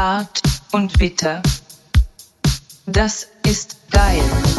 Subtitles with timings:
[0.00, 0.40] Zart
[0.72, 1.42] und bitter.
[2.86, 4.49] Das ist geil.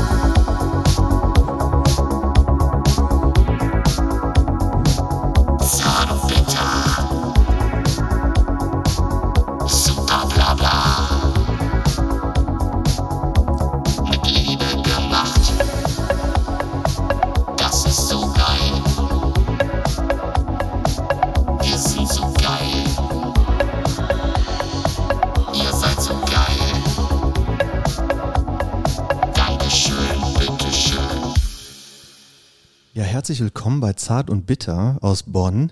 [33.32, 35.72] Herzlich willkommen bei Zart und Bitter aus Bonn.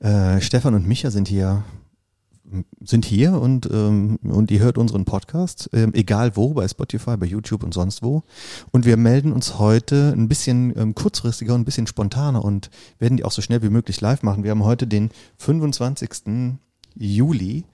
[0.00, 1.62] Äh, Stefan und Micha sind hier
[2.80, 7.26] sind hier und, ähm, und ihr hört unseren Podcast, ähm, egal wo, bei Spotify, bei
[7.26, 8.22] YouTube und sonst wo.
[8.72, 13.18] Und wir melden uns heute ein bisschen ähm, kurzfristiger und ein bisschen spontaner und werden
[13.18, 14.42] die auch so schnell wie möglich live machen.
[14.42, 16.56] Wir haben heute den 25.
[16.94, 17.64] Juli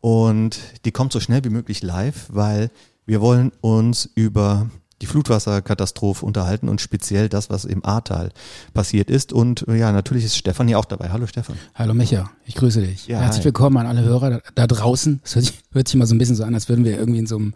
[0.00, 2.72] und die kommt so schnell wie möglich live, weil
[3.06, 4.70] wir wollen uns über
[5.02, 8.30] die Flutwasserkatastrophe unterhalten und speziell das, was im Ahrtal
[8.72, 9.32] passiert ist.
[9.32, 11.10] Und äh, ja, natürlich ist Stefan hier auch dabei.
[11.10, 11.56] Hallo Stefan.
[11.74, 13.08] Hallo Micha, ich grüße dich.
[13.08, 13.46] Ja, Herzlich hi.
[13.46, 15.20] willkommen an alle Hörer da, da draußen.
[15.24, 17.18] Das hört sich, hört sich mal so ein bisschen so an, als würden wir irgendwie
[17.18, 17.52] in so einem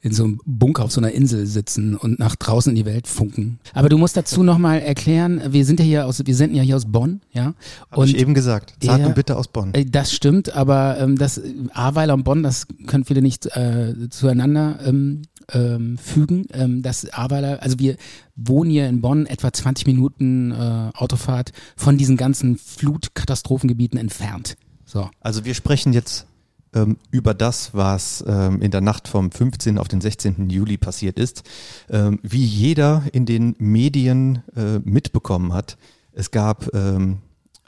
[0.00, 3.06] in so einem Bunker auf so einer Insel sitzen und nach draußen in die Welt
[3.06, 3.58] funken.
[3.72, 6.76] Aber du musst dazu nochmal erklären, wir sind ja hier aus, wir senden ja hier
[6.76, 7.54] aus Bonn, ja.
[7.90, 8.74] Habe ich eben gesagt.
[8.84, 9.06] Zart Ja.
[9.06, 9.72] und bitter aus Bonn.
[9.72, 11.40] Äh, Das stimmt, aber ähm, das
[11.72, 15.22] Ahrweiler und Bonn, das können viele nicht äh, zueinander ähm,
[15.52, 16.46] ähm, fügen.
[16.52, 17.96] Ähm, das Ahrweiler, also wir
[18.36, 24.56] wohnen hier in Bonn etwa 20 Minuten äh, Autofahrt von diesen ganzen Flutkatastrophengebieten entfernt.
[24.84, 25.10] So.
[25.20, 26.26] Also wir sprechen jetzt
[26.74, 29.78] ähm, über das, was ähm, in der Nacht vom 15.
[29.78, 30.50] auf den 16.
[30.50, 31.42] Juli passiert ist.
[31.88, 35.76] Ähm, wie jeder in den Medien äh, mitbekommen hat,
[36.12, 37.18] es gab ähm,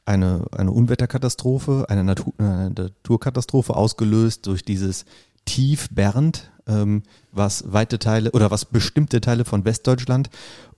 [0.05, 5.05] eine, eine Unwetterkatastrophe, eine, Natur, eine Naturkatastrophe ausgelöst durch dieses
[5.45, 10.31] Tief Bernd, ähm, was weite Teile oder was bestimmte Teile von Westdeutschland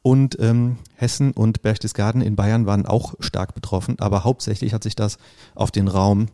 [0.03, 4.97] und ähm, Hessen und Berchtesgaden in Bayern waren auch stark betroffen, aber hauptsächlich hat sich
[4.97, 5.19] das
[5.55, 6.29] auf den Raum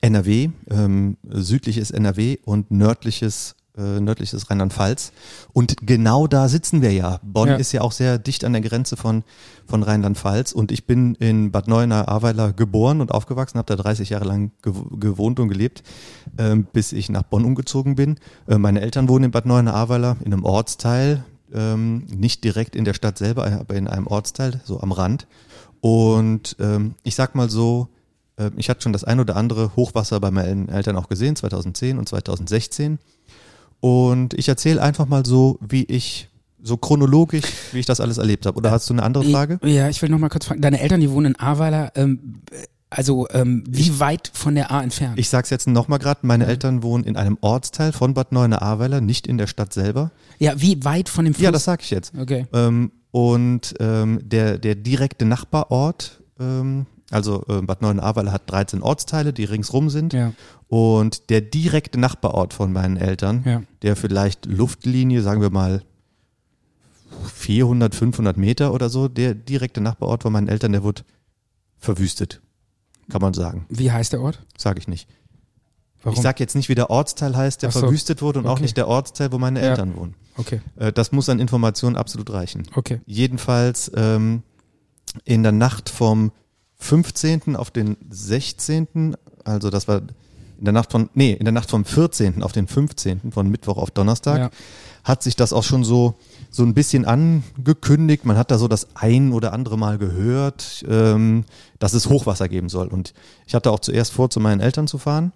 [0.00, 5.12] NRW, ähm, südliches NRW und nördliches äh, nördliches Rheinland-Pfalz.
[5.52, 7.20] Und genau da sitzen wir ja.
[7.22, 7.56] Bonn Ja.
[7.56, 9.24] ist ja auch sehr dicht an der Grenze von,
[9.66, 10.52] von Rheinland-Pfalz.
[10.52, 14.72] Und ich bin in Bad Neuenahr-Ahrweiler geboren und aufgewachsen, habe da 30 Jahre lang gew
[14.98, 15.82] gewohnt und gelebt,
[16.38, 18.16] ähm, bis ich nach Bonn umgezogen bin.
[18.48, 22.94] Äh, meine Eltern wohnen in Bad Neuenahr-Ahrweiler in einem Ortsteil, ähm, nicht direkt in der
[22.94, 25.26] Stadt selber, aber in einem Ortsteil, so am Rand.
[25.80, 27.88] Und ähm, ich sag mal so,
[28.36, 31.98] äh, ich hatte schon das ein oder andere Hochwasser bei meinen Eltern auch gesehen, 2010
[31.98, 32.98] und 2016.
[33.80, 36.28] Und ich erzähle einfach mal so, wie ich,
[36.62, 38.58] so chronologisch, wie ich das alles erlebt habe.
[38.58, 39.58] Oder hast du eine andere Frage?
[39.64, 40.60] Ja, ich will noch mal kurz fragen.
[40.60, 41.92] Deine Eltern, die wohnen in Ahrweiler.
[41.94, 42.42] Ähm,
[42.90, 45.18] also ähm, wie weit von der A entfernt?
[45.18, 49.26] Ich sag's jetzt nochmal gerade, meine Eltern wohnen in einem Ortsteil von Bad Neuenahr-Ahrweiler, nicht
[49.28, 50.10] in der Stadt selber.
[50.38, 51.44] ja, wie weit von dem Fluss?
[51.44, 52.12] Ja, das sag ich jetzt.
[52.18, 52.46] Okay.
[52.52, 59.32] Ähm, und ähm, der, der direkte Nachbarort, ähm, also äh, Bad Neuenahr-Ahrweiler hat 13 Ortsteile,
[59.32, 60.12] die ringsrum sind.
[60.12, 60.32] Ja.
[60.70, 63.62] Und der direkte Nachbarort von meinen Eltern, Ja.
[63.82, 65.82] der vielleicht Luftlinie, sagen wir mal
[67.34, 71.02] 400, 500 Meter oder so, der direkte Nachbarort von meinen Eltern, der wurde
[71.78, 72.40] verwüstet.
[73.10, 73.66] Kann man sagen.
[73.68, 74.44] Wie heißt der Ort?
[74.56, 75.08] Sage ich nicht.
[76.02, 76.14] Warum?
[76.16, 77.80] Ich sag jetzt nicht, wie der Ortsteil heißt, der so.
[77.80, 78.62] verwüstet wurde und auch Okay.
[78.62, 79.70] nicht der Ortsteil, wo meine Ja.
[79.70, 80.14] Eltern wohnen.
[80.36, 82.62] okay, Äh, das muss an Informationen absolut reichen.
[82.76, 83.00] okay.
[83.06, 84.44] Jedenfalls ähm,
[85.24, 86.30] in der Nacht vom
[86.76, 87.56] 15.
[87.56, 90.02] auf den 16., also das war
[90.60, 92.42] in der Nacht von, nee, in der Nacht vom 14.
[92.44, 94.50] auf den 15., von Mittwoch auf Donnerstag, Ja.
[95.02, 96.14] hat sich das auch schon so,
[96.50, 98.24] so ein bisschen angekündigt.
[98.26, 101.44] Man hat da so das ein oder andere Mal gehört, ähm,
[101.78, 102.88] dass es Hochwasser geben soll.
[102.88, 103.14] Und
[103.46, 105.32] ich hatte auch zuerst vor, zu meinen Eltern zu fahren.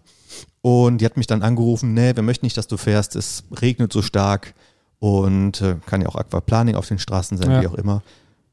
[0.63, 3.93] Und die hat mich dann angerufen, nee, wir möchten nicht, dass du fährst, es regnet
[3.93, 4.55] so stark
[4.99, 7.63] und äh, kann ja auch Aquaplaning auf den Straßen sein, Ja.
[7.63, 8.03] wie auch immer.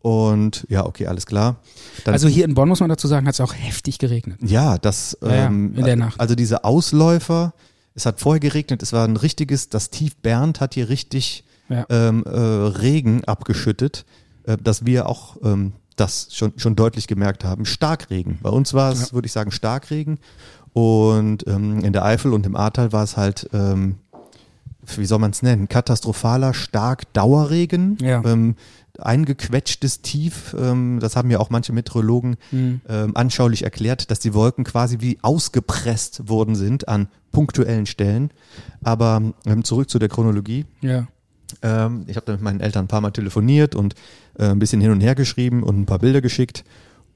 [0.01, 1.57] Und ja, okay, alles klar.
[2.05, 4.39] Dann, Also hier in Bonn muss man dazu sagen, hat es auch heftig geregnet.
[4.41, 6.19] ja, das Ja, ähm, in der Nacht.
[6.19, 7.53] also diese Ausläufer,
[7.93, 11.85] es hat vorher geregnet, es war ein richtiges, das Tief Bernd hat hier richtig Ja.
[11.89, 14.05] ähm, äh, Regen abgeschüttet,
[14.45, 17.65] äh, dass wir auch ähm, das schon, schon deutlich gemerkt haben.
[17.65, 18.39] Starkregen.
[18.41, 19.13] Bei uns war es, Ja.
[19.13, 20.19] würde ich sagen, Starkregen.
[20.73, 23.95] Und ähm, in der Eifel und im Ahrtal war es halt, ähm,
[24.95, 27.97] wie soll man es nennen, katastrophaler, stark Dauerregen.
[28.01, 28.23] Ja.
[28.25, 28.55] Ähm,
[28.99, 32.81] eingequetschtes Tief, ähm, das haben ja auch manche Meteorologen Mhm.
[32.89, 38.31] ähm, anschaulich erklärt, dass die Wolken quasi wie ausgepresst worden sind an punktuellen Stellen.
[38.83, 40.65] Aber ähm, zurück zu der Chronologie.
[40.81, 41.07] Ja.
[41.61, 43.95] Ähm, ich habe da mit meinen Eltern ein paar Mal telefoniert und
[44.37, 46.63] äh, ein bisschen hin und her geschrieben und ein paar Bilder geschickt.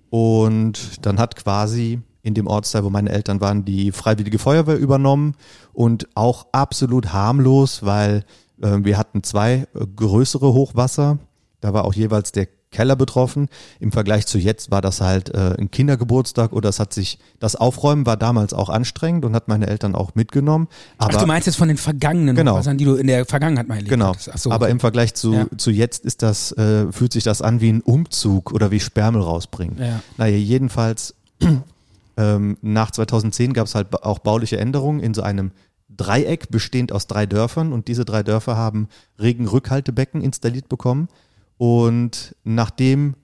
[0.10, 5.36] Und dann hat quasi in dem Ortsteil, wo meine Eltern waren, die Freiwillige Feuerwehr übernommen
[5.74, 8.24] und auch absolut harmlos, weil
[8.62, 11.19] äh, wir hatten zwei äh, größere Hochwasser.
[11.65, 13.50] Da war auch jeweils der Keller betroffen.
[13.79, 17.56] Im Vergleich zu jetzt war das halt äh, ein Kindergeburtstag oder es hat sich, das
[17.56, 20.67] Aufräumen war damals auch anstrengend und hat meine Eltern auch mitgenommen.
[21.00, 22.51] Aber Ach, du meinst jetzt von den vergangenen Genau.
[22.51, 24.12] Hochwassern, die du in der Vergangenheit mal erlebt Genau.
[24.12, 24.73] Ach so, Aber okay.
[24.73, 25.47] im Vergleich zu, Ja.
[25.57, 29.23] zu jetzt ist das, äh, fühlt sich das an wie ein Umzug oder wie Sperrmüll
[29.23, 29.79] rausbringen.
[29.79, 30.01] Ja.
[30.17, 31.15] Naja, jedenfalls
[32.17, 35.50] ähm, nach 2010 gab es halt auch bauliche Änderungen in so einem
[35.89, 38.88] Dreieck bestehend aus drei Dörfern und diese drei Dörfer haben
[39.19, 41.07] Regenrückhaltebecken installiert bekommen.
[41.57, 43.15] Und nachdem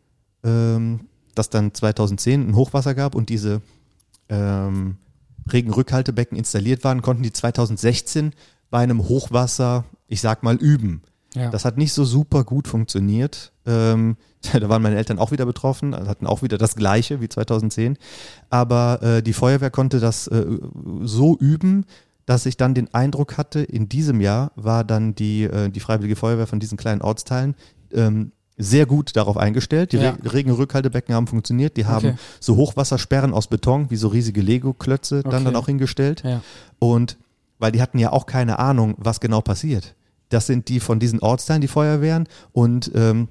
[0.44, 1.02] ähm,
[1.36, 3.62] das dann 2010 ein Hochwasser gab und diese
[4.30, 4.98] ähm,
[5.52, 8.34] Regenrückhaltebecken installiert waren, konnten die 2016
[8.70, 11.02] bei einem Hochwasser, ich sag mal, üben.
[11.34, 11.50] Ja.
[11.50, 13.52] Das hat nicht so super gut funktioniert.
[13.66, 14.18] Ähm,
[14.54, 17.98] da waren meine Eltern auch wieder betroffen, also hatten auch wieder das Gleiche wie 2010.
[18.50, 20.46] Aber äh, die Feuerwehr konnte das äh,
[21.02, 21.86] so üben,
[22.26, 26.16] dass ich dann den Eindruck hatte, in diesem Jahr war dann die, äh, die Freiwillige
[26.16, 27.56] Feuerwehr von diesen kleinen Ortsteilen
[27.94, 29.92] ähm, sehr gut darauf eingestellt.
[29.92, 30.12] Die Ja.
[30.24, 31.78] Re Regenrückhaltebecken haben funktioniert.
[31.78, 32.18] Die haben Okay.
[32.40, 35.44] so Hochwassersperren aus Beton, wie so riesige Lego-Klötze, dann Okay.
[35.46, 36.22] dann auch hingestellt.
[36.24, 36.42] Ja.
[36.80, 37.18] Und
[37.60, 39.96] weil die hatten ja auch keine Ahnung, was genau passiert.
[40.30, 42.28] Das sind die von diesen Ortsteilen, die Feuerwehren.
[42.52, 43.28] Und ähm,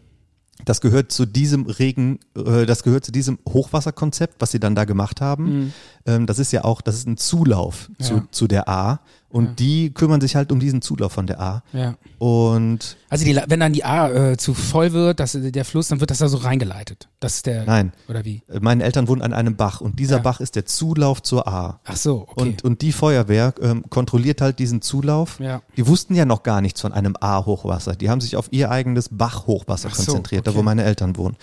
[0.65, 4.85] das gehört zu diesem Regen, äh, das gehört zu diesem Hochwasserkonzept, was sie dann da
[4.85, 5.73] gemacht haben.
[6.07, 8.25] Ähm, das ist ja auch, das ist ein Zulauf zu, Ja.
[8.31, 9.01] zu der A.
[9.31, 9.51] Und Ja.
[9.53, 11.63] die kümmern sich halt um diesen Zulauf von der A.
[11.73, 11.95] ja.
[12.19, 16.01] Und Also die, wenn dann die A äh, zu voll wird, das, der Fluss, dann
[16.01, 17.09] wird das da so reingeleitet.
[17.21, 17.65] Das ist der.
[17.65, 18.43] nein, Oder wie?
[18.49, 20.23] äh, meine Eltern wohnen an einem Bach und dieser Ja.
[20.23, 21.81] Bach ist der Zulauf zur A.
[21.85, 22.43] Ach so, okay.
[22.43, 25.39] Und, und die Feuerwehr ähm, kontrolliert halt diesen Zulauf.
[25.41, 25.63] Ja.
[25.77, 27.95] Die wussten ja noch gar nichts von einem A-Hochwasser.
[27.95, 30.59] Die haben sich auf ihr eigenes Bach-Hochwasser Ach so, konzentriert, da okay.
[30.59, 31.37] wo meine Eltern wohnen.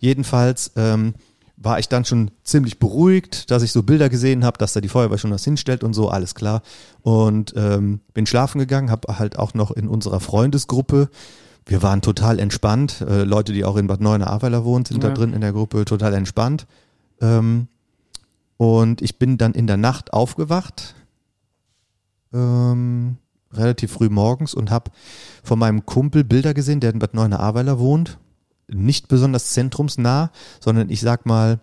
[0.00, 1.14] Jedenfalls ähm,
[1.64, 4.88] war ich dann schon ziemlich beruhigt, dass ich so Bilder gesehen habe, dass da die
[4.88, 6.62] Feuerwehr schon was hinstellt und so, alles klar.
[7.02, 11.08] Und ähm, bin schlafen gegangen, habe halt auch noch in unserer Freundesgruppe,
[11.66, 15.08] wir waren total entspannt, äh, Leute, die auch in Bad Neuenahr-Ahrweiler wohnen, sind Ja.
[15.08, 16.66] da drin in der Gruppe, total entspannt.
[17.22, 17.68] Ähm,
[18.58, 20.94] und ich bin dann in der Nacht aufgewacht,
[22.34, 23.16] ähm,
[23.52, 24.90] relativ früh morgens und habe
[25.42, 28.18] von meinem Kumpel Bilder gesehen, der in Bad Neuenahr-Ahrweiler wohnt.
[28.68, 30.30] Nicht besonders zentrumsnah,
[30.60, 31.60] sondern ich sag mal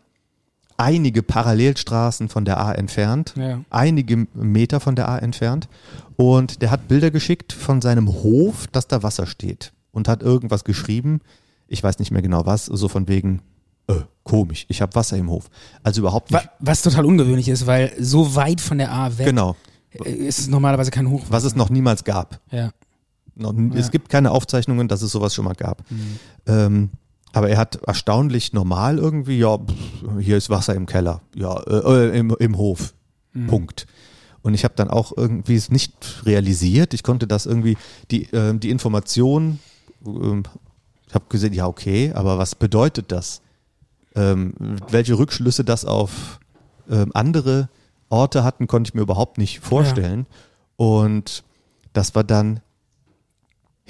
[0.77, 3.61] einige Parallelstraßen von der A entfernt, Ja.
[3.69, 5.67] einige Meter von der A entfernt.
[6.15, 10.63] Und der hat Bilder geschickt von seinem Hof, dass da Wasser steht und hat irgendwas
[10.63, 11.21] geschrieben.
[11.67, 13.41] Ich weiß nicht mehr genau was, so von wegen,
[13.87, 15.49] äh, komisch, ich habe Wasser im Hof.
[15.83, 16.43] Also überhaupt nicht.
[16.43, 19.55] Wa- Was total ungewöhnlich ist, weil so weit von der A weg Genau,
[20.03, 21.31] ist es normalerweise kein Hochwasser.
[21.31, 22.39] was es noch niemals gab.
[22.51, 22.71] Ja.
[23.41, 23.59] Noch, Ja.
[23.59, 23.73] Mhm.
[23.73, 25.83] Es gibt keine Aufzeichnungen, dass es sowas schon mal gab.
[26.45, 26.89] Ähm,
[27.33, 32.09] aber er hat erstaunlich normal irgendwie, ja, pff, hier ist Wasser im Keller, ja, äh,
[32.09, 32.93] äh, im, im Hof.
[33.33, 33.47] Mhm.
[33.47, 33.87] Punkt.
[34.41, 36.93] Und ich habe dann auch irgendwie es nicht realisiert.
[36.93, 37.77] Ich konnte das irgendwie,
[38.09, 39.59] die, ähm, die Information,
[40.05, 40.43] ähm,
[41.07, 43.41] ich habe gesehen, ja, okay, aber was bedeutet das?
[44.15, 44.53] Ähm,
[44.89, 46.39] welche Rückschlüsse das auf
[46.89, 47.69] ähm, andere
[48.09, 50.25] Orte hatten, konnte ich mir überhaupt nicht vorstellen.
[50.75, 51.43] Und
[51.93, 52.61] das war dann,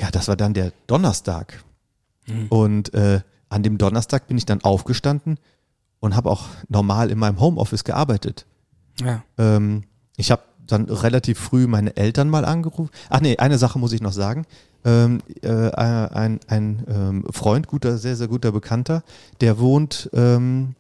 [0.02, 1.64] ja, das war dann der Donnerstag.
[2.50, 5.38] Und äh, an dem Donnerstag bin ich dann aufgestanden
[6.00, 8.46] und habe auch normal in meinem Homeoffice gearbeitet.
[9.00, 9.24] Ja.
[9.38, 9.84] Ähm,
[10.18, 12.92] ich habe dann relativ früh meine Eltern mal angerufen.
[13.10, 14.46] Ach nee, eine Sache muss ich noch sagen.
[14.84, 19.04] Ähm, äh, ein ein ähm, Freund, guter, sehr, sehr guter Bekannter,
[19.40, 20.76] der wohnt ähm,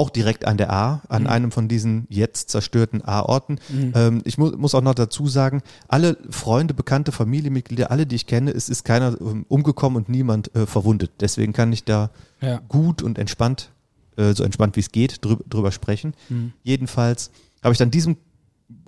[0.00, 3.58] auch direkt an der A, an einem von diesen jetzt zerstörten A-Orten.
[3.94, 8.26] Ähm, ich mu muss auch noch dazu sagen, alle Freunde, Bekannte, Familienmitglieder, alle, die ich
[8.26, 11.10] kenne, es ist keiner ähm, umgekommen und niemand äh, verwundet.
[11.20, 12.60] Deswegen kann ich da Ja.
[12.68, 13.70] gut und entspannt,
[14.16, 16.14] äh, so entspannt wie es geht, drü drüber sprechen.
[16.30, 16.52] Mhm.
[16.62, 17.30] Jedenfalls
[17.62, 18.16] habe ich dann diesem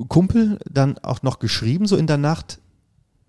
[0.08, 2.58] Kumpel dann auch noch geschrieben, so in der Nacht.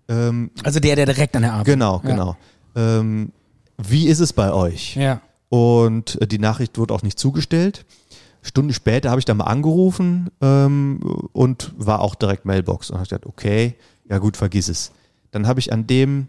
[0.08, 2.10] Ähm, Also der, der direkt an der A genau, Ja.
[2.10, 2.36] genau.
[2.76, 3.32] Ähm,
[3.76, 4.96] wie ist es bei euch?
[4.96, 5.20] Ja.
[5.54, 7.86] Und äh, die Nachricht wurde auch nicht zugestellt.
[8.42, 10.98] Stunde später habe ich dann mal angerufen ähm,
[11.32, 13.76] und war auch direkt Mailbox und habe gesagt, okay,
[14.10, 14.90] ja gut, vergiss es.
[15.30, 16.26] Dann habe ich an dem,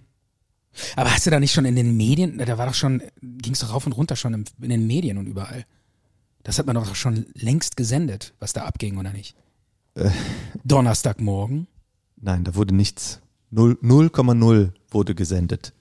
[0.96, 3.74] Aber hast du da nicht schon in den Medien, da war doch schon, ging's doch
[3.74, 5.66] rauf und runter schon im, in den Medien und überall.
[6.44, 9.36] Das hat man doch schon längst gesendet, was da abging, oder nicht?
[9.96, 10.12] Äh.
[10.64, 11.66] Donnerstagmorgen.
[12.18, 15.74] nein, da wurde nichts, Null- 0,0 wurde gesendet.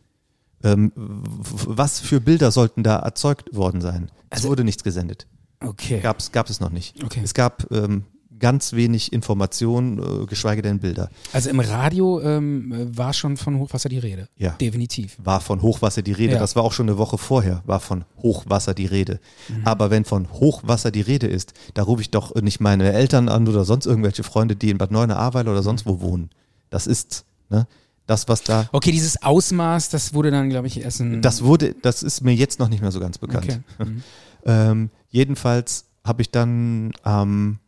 [0.65, 4.11] Ähm, was für Bilder sollten da erzeugt worden sein?
[4.31, 5.27] Es Also- wurde nichts gesendet.
[5.61, 6.01] Okay.
[6.01, 7.03] Gab's, gab es noch nicht.
[7.05, 7.21] Okay.
[7.23, 8.05] Es gab ähm,
[8.39, 11.09] ganz wenig Informationen, äh, geschweige denn Bilder.
[11.33, 14.29] Also im Radio ähm, war schon von Hochwasser die Rede.
[14.37, 14.51] Ja.
[14.51, 15.17] Definitiv.
[15.23, 16.35] War von Hochwasser die Rede.
[16.35, 16.39] Ja.
[16.41, 19.21] Das war auch schon eine Woche vorher, war von Hochwasser die Rede.
[19.65, 23.49] Aber wenn von Hochwasser die Rede ist, da rufe ich doch nicht meine Eltern an
[23.49, 26.29] oder sonst irgendwelche Freunde, die in Bad Neuenahr-Ahrweiler oder sonst wo wohnen.
[26.71, 27.67] Das ist ne,
[28.07, 28.69] das, was da.
[28.73, 31.03] Okay, dieses Ausmaß, das wurde dann, glaube ich, erst.
[31.21, 33.45] Das wurde, das ist mir jetzt noch nicht mehr so ganz bekannt.
[33.45, 33.61] Okay.
[33.85, 34.03] Mhm.
[34.47, 37.59] Ähm, jedenfalls habe ich dann, ähm,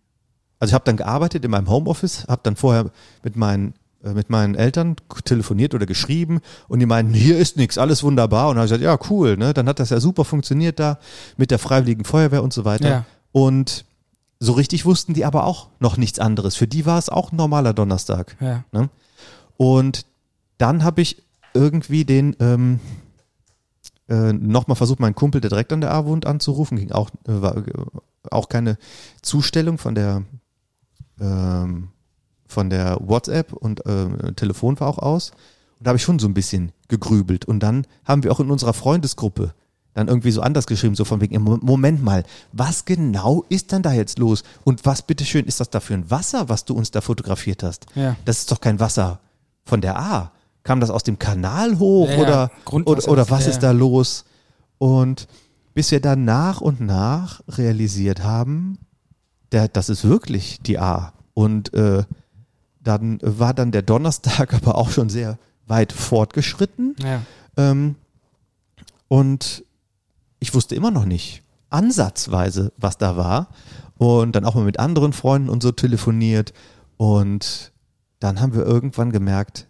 [0.58, 2.90] also ich habe dann gearbeitet in meinem Homeoffice, habe dann vorher
[3.22, 3.72] mit meinen
[4.04, 8.48] äh, mit meinen Eltern telefoniert oder geschrieben und die meinten, hier ist nichts, alles wunderbar.
[8.48, 9.54] Und dann habe ich gesagt, ja cool, ne?
[9.54, 10.98] dann hat das ja super funktioniert da
[11.36, 12.88] mit der Freiwilligen Feuerwehr und so weiter.
[12.88, 13.04] Ja.
[13.32, 13.84] Und
[14.38, 16.56] so richtig wussten die aber auch noch nichts anderes.
[16.56, 18.36] Für die war es auch ein normaler Donnerstag.
[18.40, 18.64] Ja.
[18.70, 18.90] Ne?
[19.56, 20.04] Und
[20.58, 21.22] dann habe ich
[21.54, 22.80] irgendwie den ähm,
[24.08, 26.78] äh, nochmal versucht, meinen Kumpel, der direkt an der A wohnt, anzurufen.
[26.78, 27.72] Ging auch, äh, war, äh,
[28.30, 28.78] auch keine
[29.22, 30.22] Zustellung von der
[31.20, 31.88] ähm,
[32.46, 35.30] von der WhatsApp und äh, Telefon war auch aus.
[35.78, 37.44] Und da habe ich schon so ein bisschen gegrübelt.
[37.44, 39.52] Und dann haben wir auch in unserer Freundesgruppe
[39.94, 43.92] dann irgendwie so anders geschrieben, so von wegen, Moment mal, was genau ist denn da
[43.92, 44.42] jetzt los?
[44.62, 47.86] Und was bitteschön ist das da für ein Wasser, was du uns da fotografiert hast?
[47.94, 48.14] Ja.
[48.26, 49.20] Das ist doch kein Wasser
[49.64, 50.32] von der A.
[50.66, 52.50] Kam das aus dem Kanal hoch Ja, oder,
[52.84, 54.24] oder, oder was ja, ist da los?
[54.78, 55.28] Und
[55.74, 58.78] bis wir dann nach und nach realisiert haben,
[59.52, 61.12] der, das ist wirklich die A.
[61.34, 62.02] Und äh,
[62.82, 66.96] dann war dann der Donnerstag aber auch schon sehr weit fortgeschritten.
[67.00, 67.22] Ja.
[67.56, 67.94] Ähm,
[69.06, 69.64] und
[70.40, 73.48] ich wusste immer noch nicht ansatzweise, was da war.
[73.98, 76.52] Und dann auch mal mit anderen Freunden und so telefoniert.
[76.96, 77.72] Und
[78.18, 79.68] dann haben wir irgendwann gemerkt,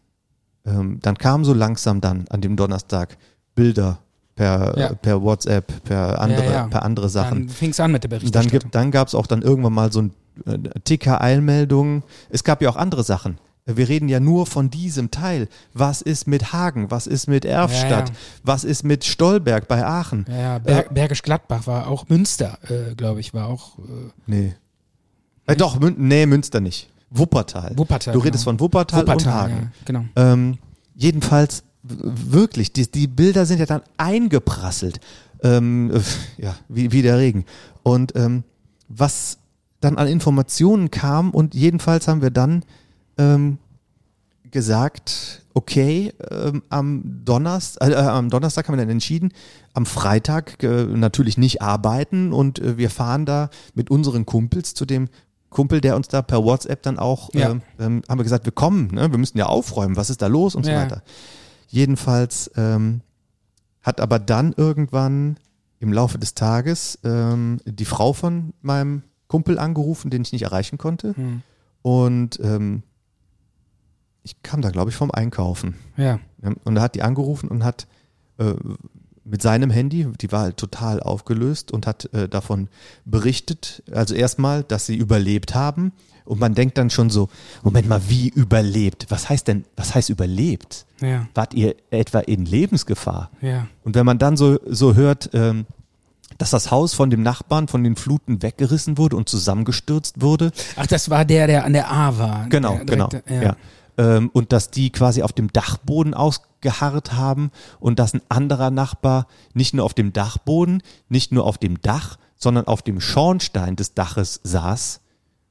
[0.66, 3.16] ähm, dann kamen so langsam dann an dem Donnerstag
[3.54, 3.98] Bilder
[4.34, 4.94] per, Ja.
[4.94, 6.66] per WhatsApp, per andere, Ja, ja.
[6.68, 7.46] per andere Sachen.
[7.46, 8.50] Dann fing es an mit der Dann, Berichterstattung.
[8.60, 10.12] gibt, dann gab es auch dann irgendwann mal so ein
[10.44, 12.02] äh, Ticker-Eilmeldungen.
[12.28, 13.38] Es gab ja auch andere Sachen.
[13.68, 15.48] Wir reden ja nur von diesem Teil.
[15.74, 16.90] Was ist mit Hagen?
[16.92, 18.08] Was ist mit Erfstadt?
[18.10, 18.20] Ja, ja.
[18.44, 20.24] Was ist mit Stolberg bei Aachen?
[20.28, 23.78] ja, ja, Ber Bergisch Gladbach war auch Münster, äh, glaube ich, war auch.
[23.78, 23.82] Äh,
[24.26, 24.54] Nee.
[25.46, 26.88] Äh, doch, Mün nee, Münster nicht.
[27.10, 27.72] Wuppertal.
[27.76, 28.58] Wuppertal, Du redest genau.
[28.58, 29.54] von Wuppertal, und Wuppertal, Hagen.
[29.54, 30.04] ja, genau.
[30.16, 30.58] Ähm,
[30.94, 35.00] jedenfalls wirklich, die, die Bilder sind ja dann eingeprasselt,
[35.42, 36.00] ähm, äh,
[36.42, 37.44] ja, wie, wie der Regen.
[37.82, 38.44] Und ähm,
[38.88, 39.38] was
[39.80, 42.64] dann an Informationen kam und jedenfalls haben wir dann
[43.18, 43.58] ähm,
[44.50, 49.32] gesagt, okay, ähm, am, Donnerstag, äh, äh, am Donnerstag haben wir dann entschieden,
[49.74, 54.84] am Freitag äh, natürlich nicht arbeiten und äh, wir fahren da mit unseren Kumpels zu
[54.84, 55.08] dem
[55.50, 57.50] Kumpel, der uns da per WhatsApp dann auch, Ja.
[57.50, 59.10] ähm, ähm, haben wir gesagt, wir kommen, ne?
[59.10, 60.82] wir müssen ja aufräumen, was ist da los und so Ja.
[60.82, 61.02] weiter.
[61.68, 63.00] Jedenfalls ähm,
[63.82, 65.38] hat aber dann irgendwann
[65.78, 70.78] im Laufe des Tages ähm, die Frau von meinem Kumpel angerufen, den ich nicht erreichen
[70.78, 71.14] konnte.
[71.16, 71.42] Hm.
[71.82, 72.82] Und ähm,
[74.22, 75.76] ich kam da, glaube ich, vom Einkaufen.
[75.96, 76.18] Ja.
[76.42, 77.86] Ja, Und da hat die angerufen und hat
[78.38, 78.54] äh,
[79.28, 82.68] mit seinem Handy, die war halt total aufgelöst und hat äh, davon
[83.04, 85.92] berichtet, also erstmal, dass sie überlebt haben.
[86.24, 87.28] Und man denkt dann schon so,
[87.62, 89.06] Moment mal, wie überlebt?
[89.10, 90.84] Was heißt denn, was heißt überlebt?
[91.00, 91.28] Ja.
[91.34, 93.30] Wart ihr etwa in Lebensgefahr?
[93.40, 93.68] Ja.
[93.84, 95.66] Und wenn man dann so, so hört, ähm,
[96.38, 100.86] dass das Haus von dem Nachbarn von den Fluten weggerissen wurde und zusammengestürzt wurde, Ach,
[100.88, 102.48] das war der, der an der A war.
[102.48, 103.06] Genau, der genau.
[103.06, 103.56] direkt- Ja.
[103.98, 107.50] Ähm, und dass die quasi auf dem Dachboden ausgeharrt haben
[107.80, 112.18] und dass ein anderer Nachbar nicht nur auf dem Dachboden, nicht nur auf dem Dach,
[112.36, 115.00] sondern auf dem Schornstein des Daches saß,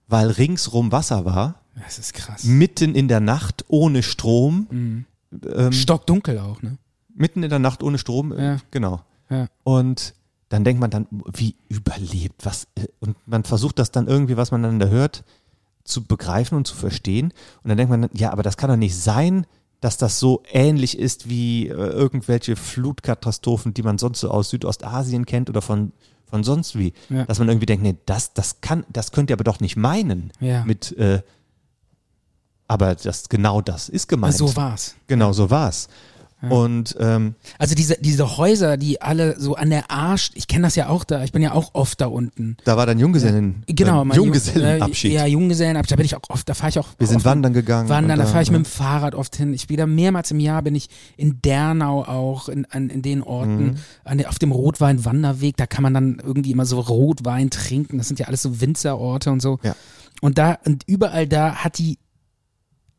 [0.08, 2.44] weil ringsrum Wasser war, Das ist krass.
[2.44, 4.68] mitten in der Nacht ohne Strom,
[5.32, 6.78] ähm, Stockdunkel auch, ne?
[7.16, 8.58] mitten in der Nacht ohne Strom, äh, Ja.
[8.70, 9.02] genau.
[9.30, 9.48] Ja.
[9.64, 10.14] Und
[10.50, 14.52] dann denkt man dann, wie überlebt, was, äh, und man versucht das dann irgendwie, was
[14.52, 15.24] man dann da hört,
[15.86, 17.32] zu begreifen und zu verstehen.
[17.64, 19.46] Und dann denkt man, ja, aber das kann doch nicht sein,
[19.80, 25.26] dass das so ähnlich ist wie äh, irgendwelche Flutkatastrophen, die man sonst so aus Südostasien
[25.26, 25.92] kennt oder von,
[26.26, 26.94] von sonst wie.
[27.10, 27.26] Ja.
[27.26, 30.32] Dass man irgendwie denkt, nee, das, das kann, das könnt ihr aber doch nicht meinen.
[30.40, 30.66] Ja.
[30.66, 31.22] Mit, äh,
[32.68, 34.36] aber das, genau das ist gemeint.
[34.36, 34.96] So war's.
[35.08, 35.88] Genau, so war's.
[36.52, 40.76] Und ähm, Also diese, diese Häuser, die alle so an der Arsch, ich kenne das
[40.76, 42.58] ja auch da, ich bin ja auch oft da unten.
[42.66, 45.12] da war dann Junggesellen, Genau, ähm, mein Jung- Junggesellenabschied.
[45.14, 46.88] Ja, Junggesellenabschied, da bin ich auch oft, da fahre ich auch.
[46.98, 47.90] Wir sind wandern gegangen.
[47.90, 48.58] Wandern, und da fahre ich ja.
[48.58, 49.54] mit dem Fahrrad oft hin.
[49.54, 53.22] Ich bin da mehrmals im Jahr, bin ich in Dernau auch, in, an, in den
[53.24, 53.76] Orten, Mhm.
[54.04, 57.98] an der, auf dem Rotwein-Wanderweg, da kann man dann irgendwie immer so Rotwein trinken.
[57.98, 59.60] Das sind ja alles so Winzerorte und so.
[59.64, 59.76] Ja.
[60.22, 61.98] Und da, und überall da hat die,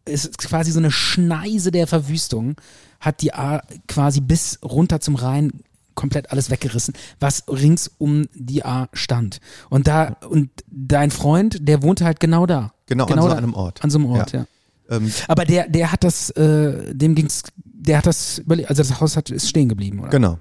[0.07, 2.57] ist quasi so eine Schneise der Verwüstung,
[3.01, 5.53] hat die A quasi bis runter zum Rhein
[5.95, 9.41] komplett alles weggerissen, was rings um die A stand.
[9.71, 12.73] Und da, und dein Freund, der wohnte halt genau da.
[12.87, 13.83] Genau, an so da, einem Ort.
[13.83, 14.47] An so einem Ort, ja.
[14.89, 19.17] Ähm, Aber der, der hat das, äh, dem ging's, der hat das, also das Haus
[19.17, 20.11] hat, ist stehen geblieben, oder?
[20.11, 20.39] genau.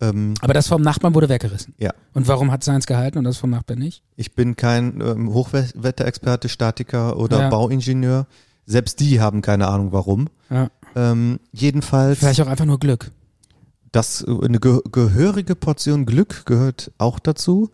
[0.00, 1.74] Ähm, Aber das vom Nachbarn wurde weggerissen.
[1.78, 1.92] ja.
[2.14, 4.02] Und warum hat seins gehalten und das vom Nachbarn nicht?
[4.16, 7.48] Ich bin kein ähm, Hochwetterexperte, Statiker oder Ja.
[7.50, 8.26] Bauingenieur.
[8.66, 10.28] Selbst die haben keine Ahnung warum.
[10.50, 10.70] Ja.
[10.96, 13.10] Ähm, jedenfalls, Vielleicht auch einfach nur Glück.
[13.92, 17.70] das, eine ge gehörige Portion Glück gehört auch dazu.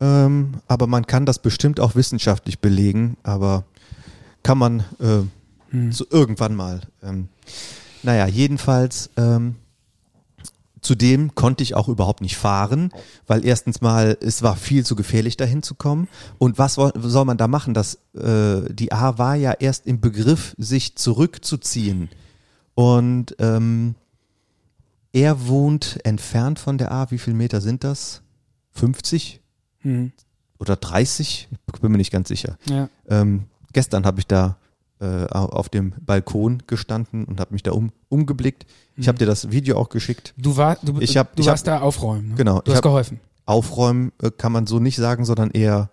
[0.00, 3.64] Ähm, aber man kann das bestimmt auch wissenschaftlich belegen, aber
[4.42, 5.22] kann man äh,
[5.70, 5.90] Hm.
[5.90, 6.80] so irgendwann mal.
[7.02, 7.28] Ähm,
[8.02, 9.56] naja, jedenfalls, ähm,
[10.86, 12.92] zudem konnte ich auch überhaupt nicht fahren,
[13.26, 16.06] weil erstens mal, es war viel zu gefährlich dahin zu kommen.
[16.38, 17.74] Und was soll man da machen?
[17.74, 22.08] Das, äh, die A war ja erst im Begriff, sich zurückzuziehen.
[22.74, 23.96] Und ähm,
[25.12, 27.10] er wohnt entfernt von der A.
[27.10, 28.22] Wie viele Meter sind das?
[28.72, 29.40] 50
[29.80, 30.12] Hm.
[30.58, 31.48] oder 30?
[31.74, 32.58] Ich bin mir nicht ganz sicher.
[32.68, 32.88] Ja.
[33.08, 34.56] Ähm, gestern habe ich da
[35.00, 38.66] äh, au- auf dem Balkon gestanden und habe mich da um, umgeblickt.
[38.96, 40.32] Ich habe dir das Video auch geschickt.
[40.38, 42.30] Du, war, du, Ich hab- du ich warst da aufräumen.
[42.30, 42.34] Ne?
[42.36, 43.20] Genau, Du hast hab- geholfen.
[43.44, 45.90] Aufräumen äh, kann man so nicht sagen, sondern eher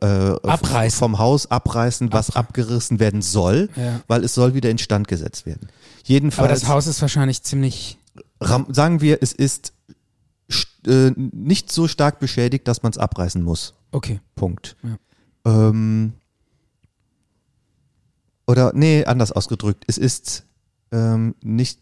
[0.00, 0.98] äh, Abreißen.
[0.98, 4.00] vom Haus abreißen, was abgerissen werden soll, Ja.
[4.06, 5.68] weil es soll wieder instand gesetzt werden.
[6.04, 7.98] Jedenfalls, Aber das Haus ist wahrscheinlich ziemlich.
[8.40, 9.72] sagen wir, es ist
[10.48, 13.74] st- äh, nicht so stark beschädigt, dass man es abreißen muss.
[13.92, 14.20] Okay.
[14.36, 14.76] Punkt.
[14.82, 15.68] Ja.
[15.68, 16.12] Ähm,
[18.50, 19.84] oder nee, anders ausgedrückt.
[19.86, 20.44] Es ist
[20.90, 21.78] ähm, nicht,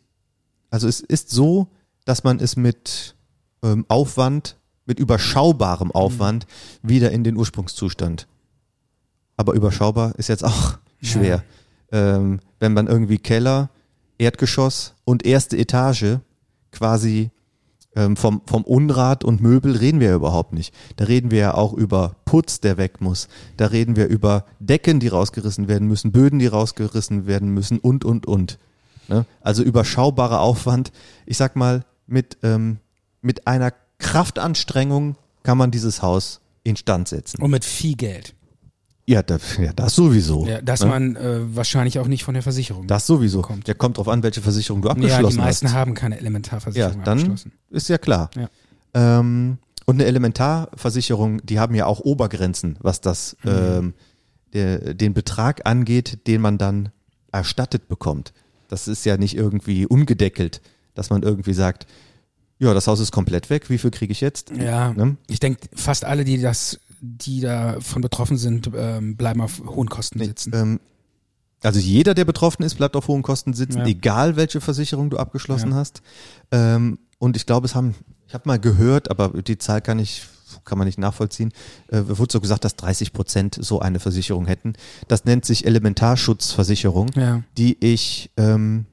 [0.69, 1.69] also es ist so,
[2.05, 3.17] dass man es mit
[3.63, 6.47] ähm, Aufwand, mit überschaubarem Aufwand
[6.83, 8.29] wieder in den Ursprungszustand.
[9.39, 11.43] Aber überschaubar ist jetzt auch schwer.
[11.91, 13.71] Ähm, wenn man irgendwie Keller,
[14.19, 16.19] Erdgeschoss und erste Etage
[16.71, 17.31] quasi
[17.99, 20.73] ähm, vom, vom Unrat und Möbel reden wir ja überhaupt nicht.
[20.97, 23.27] Da reden wir ja auch über Putz, der weg muss.
[23.57, 28.05] Da reden wir über Decken, die rausgerissen werden müssen, Böden, die rausgerissen werden müssen und,
[28.05, 28.59] und, und.
[29.09, 29.27] Ne?
[29.41, 30.93] Also überschaubarer Aufwand.
[31.27, 32.79] Ich sag mal, mit, ähm,
[33.21, 37.43] mit einer Kraftanstrengung kann man dieses Haus instand setzen.
[37.43, 38.35] Und mit viel Geld.
[39.09, 40.47] Ja, das, ja, das sowieso.
[40.47, 40.87] Ja, dass ne?
[40.87, 42.87] man äh, wahrscheinlich auch nicht von der Versicherung.
[42.87, 43.41] Das sowieso.
[43.41, 43.67] Kommt.
[43.67, 45.75] Der kommt drauf an, welche Versicherung du ja, abgeschlossen die meisten hast.
[45.75, 47.53] haben keine Ja, Elementarversicherung dann abgeschlossen.
[47.71, 48.31] ist ja klar.
[48.37, 48.49] Ja.
[48.95, 53.51] Ähm, und eine Elementarversicherung, die haben ja auch Obergrenzen, was das Mhm.
[53.51, 53.95] ähm,
[54.53, 56.91] der, den Betrag angeht, den man dann
[57.33, 58.33] erstattet bekommt.
[58.69, 60.61] Das ist ja nicht irgendwie ungedeckelt,
[60.95, 61.87] dass man irgendwie sagt,
[62.59, 64.51] ja, das Haus ist komplett weg, wie viel kriege ich jetzt?
[64.57, 65.17] Ja, Ne?
[65.29, 70.19] ich denke, fast alle, die das, die davon betroffen sind, ähm, bleiben auf hohen Kosten
[70.19, 70.53] sitzen.
[70.55, 70.81] Ähm,
[71.63, 73.87] also jeder, der betroffen ist, bleibt auf hohen Kosten sitzen, Ja.
[73.87, 75.77] egal welche Versicherung du abgeschlossen Ja.
[75.77, 76.03] hast.
[76.53, 77.95] Ähm, und ich glaube, es haben,
[78.29, 80.23] ich habe mal gehört, aber die Zahl kann ich
[80.65, 81.53] kann man nicht nachvollziehen,
[81.89, 84.73] äh, wurde so gesagt, dass 30 Prozent so eine Versicherung hätten.
[85.07, 87.43] Das nennt sich Elementarschutzversicherung, Ja.
[87.57, 88.87] die ich ähm,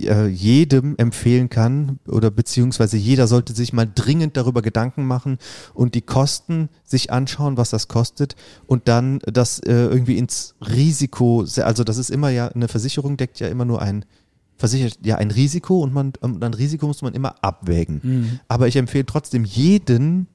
[0.00, 5.38] äh, jedem empfehlen kann oder beziehungsweise jeder sollte sich mal dringend darüber Gedanken machen
[5.74, 11.44] und die Kosten sich anschauen, was das kostet und dann das äh, irgendwie ins Risiko,
[11.58, 14.04] also das ist immer ja, eine Versicherung deckt ja immer nur ein,
[14.56, 18.00] versichert ja ein Risiko und man, und ein Risiko muss man immer abwägen.
[18.02, 18.40] Mhm.
[18.48, 20.26] Aber ich empfehle trotzdem jeden,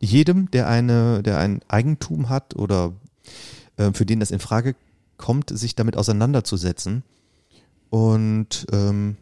[0.00, 2.92] jedem, der eine, der ein Eigentum hat oder
[3.76, 4.74] äh, für den das in Frage
[5.16, 7.04] kommt, sich damit auseinanderzusetzen.
[7.90, 9.16] Und ähm,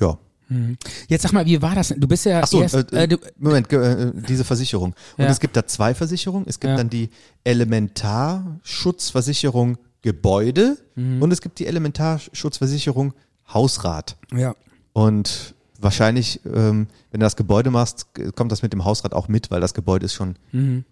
[0.00, 0.18] ja.
[0.48, 0.76] Mhm.
[1.08, 1.88] Jetzt sag mal, wie war das?
[1.88, 2.00] denn?
[2.00, 4.94] Du bist ja Achso, erst, äh, äh, Moment, äh, diese Versicherung.
[5.16, 5.30] Und Ja.
[5.30, 6.46] es gibt da zwei Versicherungen.
[6.48, 6.76] Es gibt Ja.
[6.76, 7.08] dann die
[7.44, 11.22] Elementarschutzversicherung Gebäude Mhm.
[11.22, 13.14] und es gibt die Elementarschutzversicherung
[13.52, 14.16] Hausrat.
[14.34, 14.54] ja.
[14.94, 19.50] Und wahrscheinlich, ähm, wenn du das Gebäude machst, kommt das mit dem Hausrat auch mit,
[19.50, 20.84] weil das Gebäude ist schon, Mhm.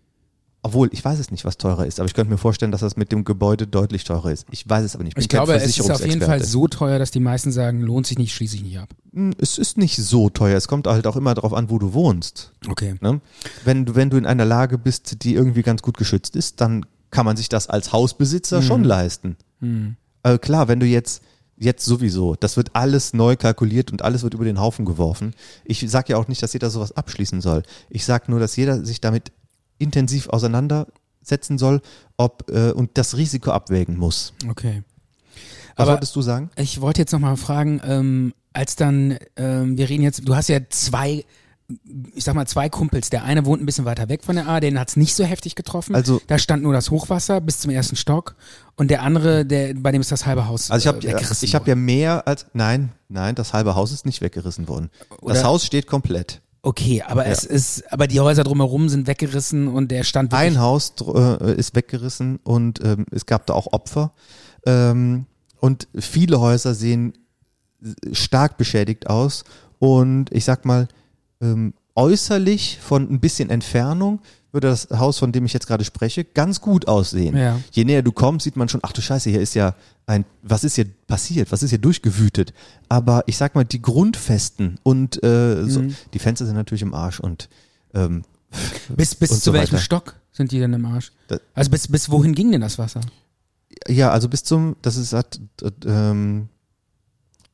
[0.65, 2.97] Obwohl ich weiß es nicht, was teurer ist, aber ich könnte mir vorstellen, dass das
[2.97, 4.47] mit dem Gebäude deutlich teurer ist.
[4.53, 5.19] Ich weiß es aber nicht.
[5.19, 8.07] Ich kein glaube, es ist auf jeden Fall so teuer, dass die meisten sagen, lohnt
[8.07, 8.91] sich nicht, schließe ich nicht ab.
[9.13, 10.57] Hm, Es ist nicht so teuer.
[10.57, 12.53] Es kommt halt auch immer darauf an, wo du wohnst.
[12.69, 12.95] Okay.
[13.01, 13.21] Ne?
[13.65, 16.87] Wenn, du, wenn du in einer Lage bist, die irgendwie ganz gut geschützt ist, dann
[17.11, 19.37] kann man sich das als Hausbesitzer schon leisten.
[19.59, 19.97] Mhm.
[20.23, 21.23] Äh, klar, wenn du jetzt,
[21.57, 25.35] jetzt sowieso, das wird alles neu kalkuliert und alles wird über den Haufen geworfen.
[25.65, 27.65] Ich sage ja auch nicht, dass jeder sowas abschließen soll.
[27.91, 29.33] Ich sage nur, dass jeder sich damit
[29.83, 31.81] intensiv auseinandersetzen soll
[32.17, 34.33] ob, äh, und das Risiko abwägen muss.
[34.49, 34.83] Okay.
[35.77, 36.51] Was Aber- wolltest du sagen?
[36.57, 40.61] Ich wollte jetzt nochmal fragen, ähm, als dann, ähm, wir reden jetzt, du hast ja
[40.69, 41.25] zwei
[42.15, 43.11] ich sag mal, zwei Kumpels.
[43.11, 45.55] Der eine wohnt ein bisschen weiter weg von der A, den hat's nicht so heftig
[45.55, 45.95] getroffen.
[45.95, 48.35] Also- da stand nur das Hochwasser bis zum ersten Stock.
[48.77, 51.45] Und der andere, der, bei dem ist das halbe Haus Also ich habe äh, weggerissen
[51.47, 54.91] ich hab ja mehr als nein, nein, das halbe Haus ist nicht weggerissen worden.
[55.09, 56.41] das Oder- Haus steht komplett.
[56.65, 60.33] Okay, aber es ist, aber die Häuser drumherum sind weggerissen und der stand.
[60.33, 64.13] Ein Haus äh, ist weggerissen und ähm, es gab da auch Opfer.
[64.65, 65.27] Ähm,
[65.59, 67.15] und viele Häuser sehen
[68.13, 69.45] stark beschädigt aus.
[69.81, 70.87] Und ich sag mal,
[71.41, 74.21] ähm, äußerlich von ein bisschen Entfernung
[74.53, 77.37] würde das Haus, von dem ich jetzt gerade spreche, ganz gut aussehen.
[77.37, 77.59] Ja.
[77.73, 79.75] Je näher du kommst, sieht man schon, ach du Scheiße, hier ist ja
[80.07, 82.53] ein, was ist hier passiert, was ist hier durchgewütet.
[82.89, 85.97] Aber ich sag mal, die Grundfesten und äh, so, Mhm.
[86.13, 87.49] die Fenster sind natürlich im Arsch und
[87.95, 88.23] ähm,
[88.95, 89.83] bis bis und zu so welchem weiter.
[89.83, 91.13] Stock sind die denn im Arsch?
[91.29, 93.01] Da- Also bis, bis wohin ging denn das Wasser?
[93.89, 96.49] Ja, also bis zum, das ist hat äh, ähm,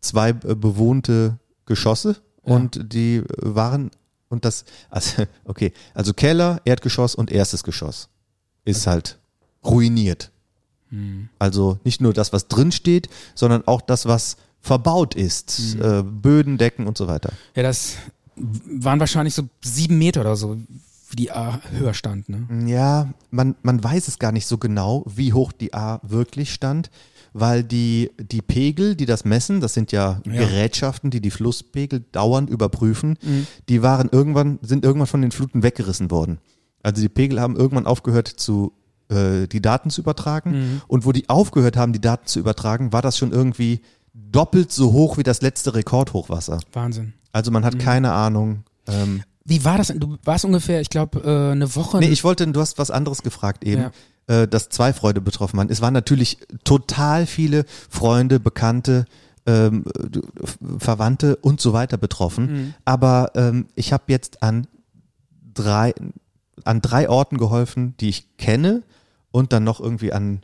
[0.01, 2.55] zwei äh, bewohnte Geschosse Ja.
[2.57, 3.91] und die waren
[4.29, 8.09] und das, also okay, also Keller, Erdgeschoss und erstes Geschoss
[8.65, 9.19] ist halt
[9.65, 10.31] ruiniert.
[10.91, 11.29] Hm.
[11.39, 15.83] Also nicht nur das, was drin steht, sondern auch das, was verbaut ist, Hm.
[15.83, 17.33] äh, Böden, Decken und so weiter.
[17.55, 17.95] Ja, das
[18.37, 20.57] waren wahrscheinlich so sieben Meter oder so,
[21.11, 22.47] wie die A höher stand, ne?
[22.69, 26.91] Ja, man, man weiß es gar nicht so genau, wie hoch die A wirklich stand,
[27.33, 30.33] weil die, die Pegel, die das messen, das sind ja, Ja.
[30.33, 33.17] Gerätschaften, die die Flusspegel dauernd überprüfen,
[33.69, 36.39] die waren irgendwann, sind irgendwann von den Fluten weggerissen worden.
[36.83, 38.73] Also die Pegel haben irgendwann aufgehört zu,
[39.09, 43.03] äh, die Daten zu übertragen und wo die aufgehört haben, die Daten zu übertragen, war
[43.03, 43.81] das schon irgendwie
[44.15, 46.61] doppelt so hoch wie das letzte Rekordhochwasser.
[46.73, 47.15] Wahnsinn.
[47.33, 48.65] Also man hat keine Ahnung.
[48.87, 49.89] Ähm, Wie war das?
[49.89, 51.99] Du warst ungefähr, ich glaube, äh, eine Woche.
[51.99, 53.91] Nee, ich wollte, du hast was anderes gefragt eben, Ja.
[54.29, 55.71] Äh, dass zwei Freunde betroffen waren.
[55.71, 59.07] Es waren natürlich total viele Freunde, Bekannte,
[59.47, 62.75] ähm, äh, Verwandte und so weiter betroffen.
[62.85, 64.67] Aber ähm, ich habe jetzt an
[65.55, 65.95] drei,
[66.65, 68.83] an drei Orten geholfen, die ich kenne
[69.31, 70.43] und dann noch irgendwie an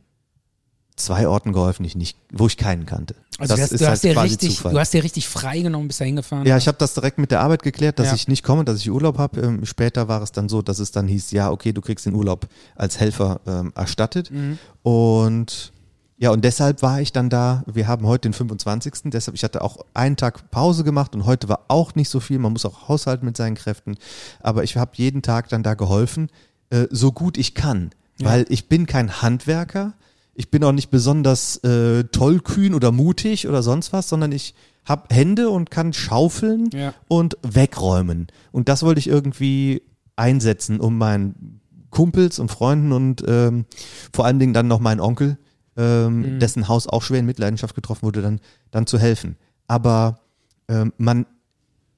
[0.97, 3.15] zwei Orten geholfen, die ich nicht, wo ich keinen kannte.
[3.39, 4.73] also das du hast, ist du, halt hast dir quasi richtig, Zufall.
[4.73, 6.47] du hast dir richtig freigenommen, bist da hingefahren.
[6.47, 8.15] Ja, ich habe das direkt mit der Arbeit geklärt, dass Ja.
[8.15, 9.41] ich nicht komme, dass ich Urlaub habe.
[9.41, 12.15] Ähm, später war es dann so, dass es dann hieß, ja, okay, du kriegst den
[12.15, 14.31] Urlaub als Helfer ähm, erstattet.
[14.31, 14.59] Mhm.
[14.83, 15.73] Und
[16.17, 17.65] ja, und deshalb war ich dann da.
[17.67, 18.95] Wir haben heute den 25.
[19.07, 22.39] Deshalb, ich hatte auch einen Tag Pause gemacht und heute war auch nicht so viel.
[22.39, 23.97] Man muss auch haushalten mit seinen Kräften.
[24.41, 26.31] Aber ich habe jeden Tag dann da geholfen,
[26.71, 27.91] äh, so gut ich kann.
[28.21, 29.95] Weil ich bin kein Handwerker.
[30.35, 35.15] Ich bin auch nicht besonders äh, tollkühn oder mutig oder sonst was, sondern ich habe
[35.15, 36.93] Hände und kann schaufeln Ja.
[37.09, 38.27] und wegräumen.
[38.53, 39.83] Und das wollte ich irgendwie
[40.17, 43.65] einsetzen, um meinen Kumpels und Freunden und ähm,
[44.13, 45.39] vor allen Dingen dann noch meinen Onkel,
[45.77, 49.37] ähm, dessen Haus auch schwer in Mitleidenschaft getroffen wurde, dann, dann zu helfen.
[49.69, 50.21] Aber
[50.69, 51.27] ähm, man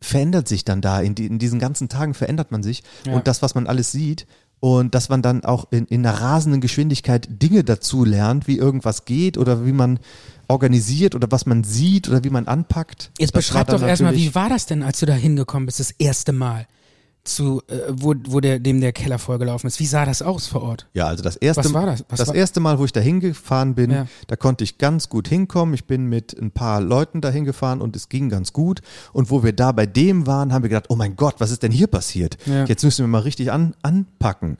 [0.01, 1.01] verändert sich dann da.
[1.01, 2.83] In, die, in diesen ganzen Tagen verändert man sich.
[3.07, 3.15] Ja.
[3.15, 4.27] Und das, was man alles sieht,
[4.61, 9.05] und dass man dann auch in, in einer rasenden Geschwindigkeit Dinge dazu lernt, wie irgendwas
[9.05, 9.99] geht oder wie man
[10.49, 13.11] organisiert oder was man sieht oder wie man anpackt.
[13.19, 15.91] Jetzt Das beschreib doch erstmal, wie war das denn, als du da hingekommen bist, das
[15.91, 16.67] erste Mal?
[17.27, 19.81] Zu, äh, wo, wo der, dem der Keller vollgelaufen ist.
[19.81, 20.87] Wie sah das aus vor Ort?
[20.95, 22.05] Ja, also das erste, Was war das?
[22.09, 24.07] Was das war- erste Mal, wo ich da hingefahren bin, Ja.
[24.29, 25.75] da konnte ich ganz gut hinkommen.
[25.75, 28.81] Ich bin mit ein paar Leuten da hingefahren und es ging ganz gut.
[29.13, 31.63] Und wo wir da bei dem waren, haben wir gedacht, oh mein Gott, was ist
[31.63, 32.37] denn hier passiert?
[32.47, 32.65] Ja.
[32.65, 34.59] Jetzt müssen wir mal richtig an, anpacken.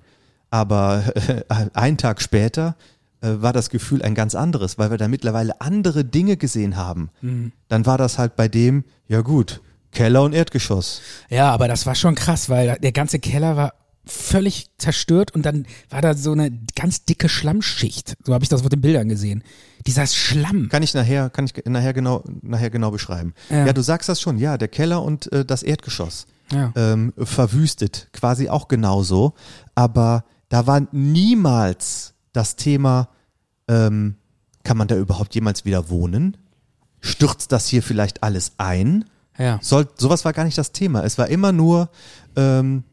[0.51, 1.43] Aber äh,
[1.75, 2.77] einen Tag später
[3.21, 7.11] äh, war das Gefühl ein ganz anderes, weil wir da mittlerweile andere Dinge gesehen haben.
[7.21, 7.53] Mhm.
[7.69, 9.61] Dann war das halt bei dem, ja gut,
[9.97, 11.01] Keller und Erdgeschoss.
[11.31, 13.73] Ja, aber das war schon krass, weil der ganze Keller war
[14.05, 18.15] völlig zerstört und dann war da so eine ganz dicke Schlammschicht.
[18.25, 19.43] So habe ich das auf den Bildern gesehen.
[19.87, 20.69] Dieser Schlamm.
[20.69, 23.33] Kann ich nachher, kann ich nachher genau, nachher genau beschreiben.
[23.51, 23.67] Ja.
[23.67, 26.73] Ja, du sagst das schon, ja, der Keller und äh, das Erdgeschoss Ja.
[26.77, 29.33] ähm, verwüstet, quasi auch genauso.
[29.75, 33.09] Aber da war niemals das Thema,
[33.67, 34.17] ähm,
[34.63, 36.37] kann man da überhaupt jemals wieder wohnen?
[37.01, 39.05] Stürzt das hier vielleicht alles ein?
[39.39, 39.59] Ja.
[39.63, 41.05] Soll, sowas war gar nicht das Thema.
[41.05, 41.91] Es war immer nur
[42.37, 42.85] ähm,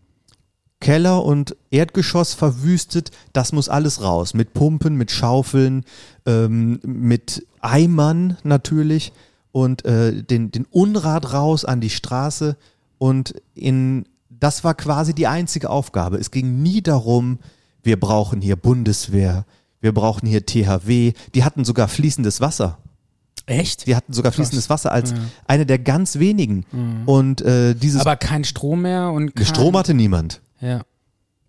[0.80, 3.12] Keller und Erdgeschoss verwüstet.
[3.32, 4.34] Das muss alles raus.
[4.34, 5.86] Mit Pumpen, mit Schaufeln,
[6.26, 9.14] ähm, mit Eimern natürlich
[9.54, 12.58] und äh, den, den Unrat raus an die Straße.
[12.98, 16.18] Und in, das war quasi die einzige Aufgabe.
[16.18, 17.40] Es ging nie darum,
[17.82, 19.46] wir brauchen hier Bundeswehr,
[19.80, 21.14] wir brauchen hier THW.
[21.34, 22.78] Die hatten sogar fließendes Wasser.
[23.46, 23.88] Echt?
[23.88, 25.18] Die hatten sogar fließendes Wasser als Ja.
[25.48, 26.66] eine der ganz wenigen.
[27.06, 30.42] Und äh, dieses Aber kein Strom mehr und kein, Strom hatte niemand.
[30.62, 30.82] Ja.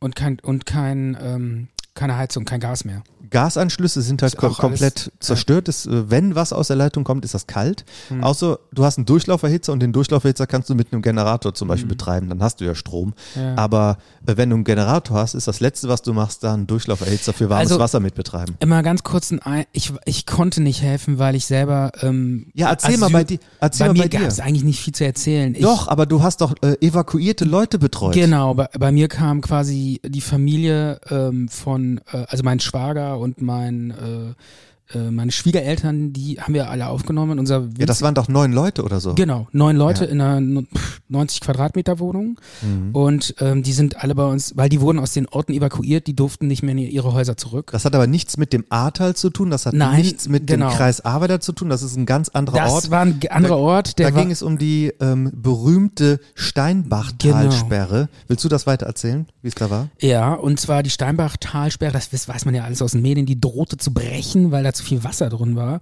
[0.00, 3.02] Und kein und kein ähm, keine Heizung, kein Gas mehr.
[3.30, 5.68] Gasanschlüsse sind halt Ist kom auch alles- komplett zerstört.
[5.68, 7.84] Es, äh, wenn was aus der Leitung kommt, ist das kalt.
[8.08, 8.22] Hm.
[8.22, 11.88] Außer du hast einen Durchlauferhitzer und den Durchlauferhitzer kannst du mit einem Generator zum Beispiel
[11.88, 13.14] betreiben, dann hast du ja Strom.
[13.34, 13.56] Ja.
[13.56, 16.66] Aber äh, wenn du einen Generator hast, ist das Letzte, was du machst, da einen
[16.66, 18.56] Durchlauferhitzer für warmes Also- Wasser mit betreiben.
[18.60, 21.90] Immer ganz kurz ein, Ei- ich, ich konnte nicht helfen, weil ich selber.
[22.02, 23.38] Ähm, Ja, erzähl mal bei dir.
[23.58, 24.20] Erzähl bei mal mir bei dir.
[24.20, 25.54] gab es eigentlich nicht viel zu erzählen.
[25.54, 28.14] Ich, Doch, aber du hast doch äh, evakuierte Leute betreut.
[28.14, 33.40] Genau, bei, bei mir kam quasi die Familie ähm, von, äh, also mein Schwager und
[33.40, 34.34] mein,
[34.94, 37.38] äh, meine Schwiegereltern, die haben wir alle aufgenommen.
[37.38, 39.14] Unser Ja, das waren doch neun Leute oder so.
[39.14, 40.10] Genau, neun Leute Ja.
[40.10, 42.94] in einer n- pff, 90 Quadratmeter Wohnung Mhm.
[42.94, 46.14] und ähm, die sind alle bei uns, weil die wurden aus den Orten evakuiert, die
[46.16, 47.70] durften nicht mehr in ihre Häuser zurück.
[47.72, 50.68] Das hat aber nichts mit dem Ahrtal zu tun, das hat Nein, nichts mit genau.
[50.70, 52.90] dem Kreis Arbeiter zu tun, das ist ein ganz anderer Das Ort.
[52.90, 58.08] war ein anderer Da- Ort, der da ging es um die ähm, berühmte Steinbachtalsperre.
[58.28, 59.88] Willst du das weiter erzählen, wie es da war?
[60.00, 63.40] Ja, und zwar die Steinbach-Talsperre, das weiß weiß man ja alles aus den Medien, die
[63.40, 65.80] drohte zu brechen, weil da zu viel Wasser drin war.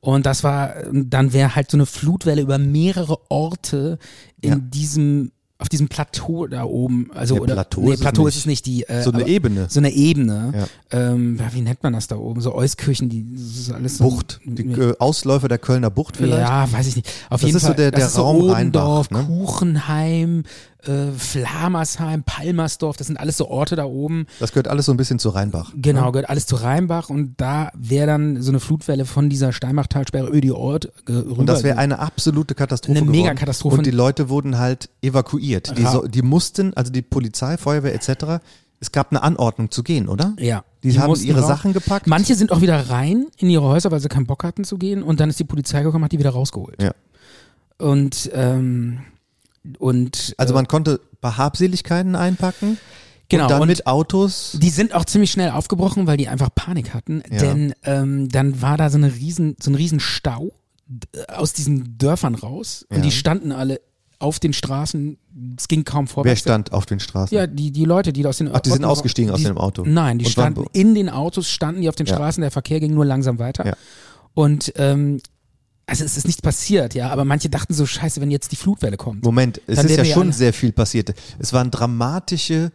[0.00, 3.98] Und das war, dann wäre halt so eine Flutwelle über mehrere Orte
[4.42, 4.56] in Ja.
[4.60, 7.10] diesem, auf diesem Plateau da oben.
[7.14, 8.40] Also, Ja, oder, Plateau nee, ist es Plateau ist nicht.
[8.42, 9.66] es nicht, die, äh, So eine Ebene.
[9.70, 10.66] So eine Ebene.
[10.90, 11.10] Ja.
[11.12, 12.42] Ähm, wie nennt man das da oben?
[12.42, 14.04] So Euskirchen, die, das ist alles so.
[14.04, 16.38] Bucht, die äh, Ausläufer der Kölner Bucht vielleicht?
[16.48, 17.08] Ja, weiß ich nicht.
[17.30, 19.44] Auf Das jeden ist so Fall, der- das der ist so Raum Obendorf, Rheinbach, ne?
[19.46, 20.42] Kuchenheim,
[20.88, 24.26] äh, Flamersheim, Palmersdorf, das sind alles so Orte da oben.
[24.40, 25.72] Das gehört alles so ein bisschen zu Rheinbach.
[25.76, 30.28] Genau, gehört alles zu Rheinbach und da wäre dann so eine Flutwelle von dieser Steinbachtalsperre
[30.28, 31.38] über die Ort äh, rüber.
[31.38, 33.10] Und das wäre eine absolute Katastrophe Eine.
[33.10, 33.78] Megakatastrophe.
[33.78, 35.76] Und die Leute wurden halt evakuiert.
[35.78, 38.42] Die, so, die mussten, also die Polizei, Feuerwehr etc.,
[38.80, 40.34] es gab eine Anordnung zu gehen, oder?
[40.38, 40.64] ja.
[40.82, 41.48] Die, haben mussten ihre raus.
[41.48, 42.06] Sachen gepackt.
[42.06, 45.02] Manche sind auch wieder rein in ihre Häuser, weil sie keinen Bock hatten zu gehen
[45.02, 46.82] und dann ist die Polizei gekommen, hat die wieder rausgeholt.
[46.82, 46.92] Ja.
[47.78, 49.00] Und ähm,
[49.78, 52.78] und Also äh, man konnte Habseligkeiten einpacken.
[53.30, 54.58] Genau, Und dann und- mit Autos.
[54.60, 57.22] Die sind auch ziemlich schnell aufgebrochen, weil die einfach Panik hatten.
[57.30, 57.38] Ja.
[57.38, 60.52] Denn ähm, dann war da so, eine riesen, so ein riesen Stau
[60.86, 62.86] d- aus diesen Dörfern raus.
[62.90, 62.96] Ja.
[62.96, 63.80] Und die standen alle
[64.18, 65.16] auf den Straßen.
[65.58, 66.40] Es ging kaum Wer vorwärts.
[66.42, 67.34] stand auf den Straßen?
[67.36, 69.56] Ja, die, die Leute, die da aus den Ach, die sind ausgestiegen aus die, dem
[69.58, 69.84] Auto.
[69.86, 72.14] Nein, die Und standen in den Autos, standen die auf den Ja.
[72.14, 73.66] Straßen, der Verkehr ging nur langsam weiter.
[73.66, 73.74] Ja.
[74.34, 75.20] Und ähm,
[75.86, 78.96] also es ist nichts passiert, ja, aber manche dachten so, scheiße, wenn jetzt die Flutwelle
[78.96, 79.22] kommt.
[79.24, 81.14] Moment, es ist ja schon sehr viel passiert.
[81.38, 82.72] Es waren dramatische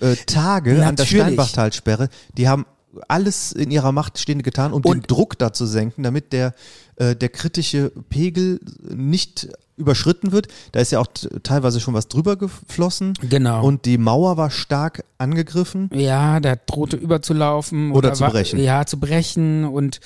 [0.00, 1.10] äh, Tage an der Natürlich.
[1.10, 2.08] Steinbachtalsperre.
[2.36, 2.66] Die haben
[3.08, 6.54] alles in ihrer Macht Stehende getan, um den Und- Druck da zu senken, damit der,
[6.96, 9.48] äh, der kritische Pegel nicht
[9.78, 10.48] überschritten wird.
[10.72, 11.06] Da ist ja auch
[11.42, 13.14] teilweise schon was drüber geflossen.
[13.28, 13.64] Genau.
[13.64, 15.88] Und die Mauer war stark angegriffen.
[15.94, 18.60] Ja, der drohte überzulaufen Oder zu wa- brechen.
[18.60, 20.00] Ja, zu brechen und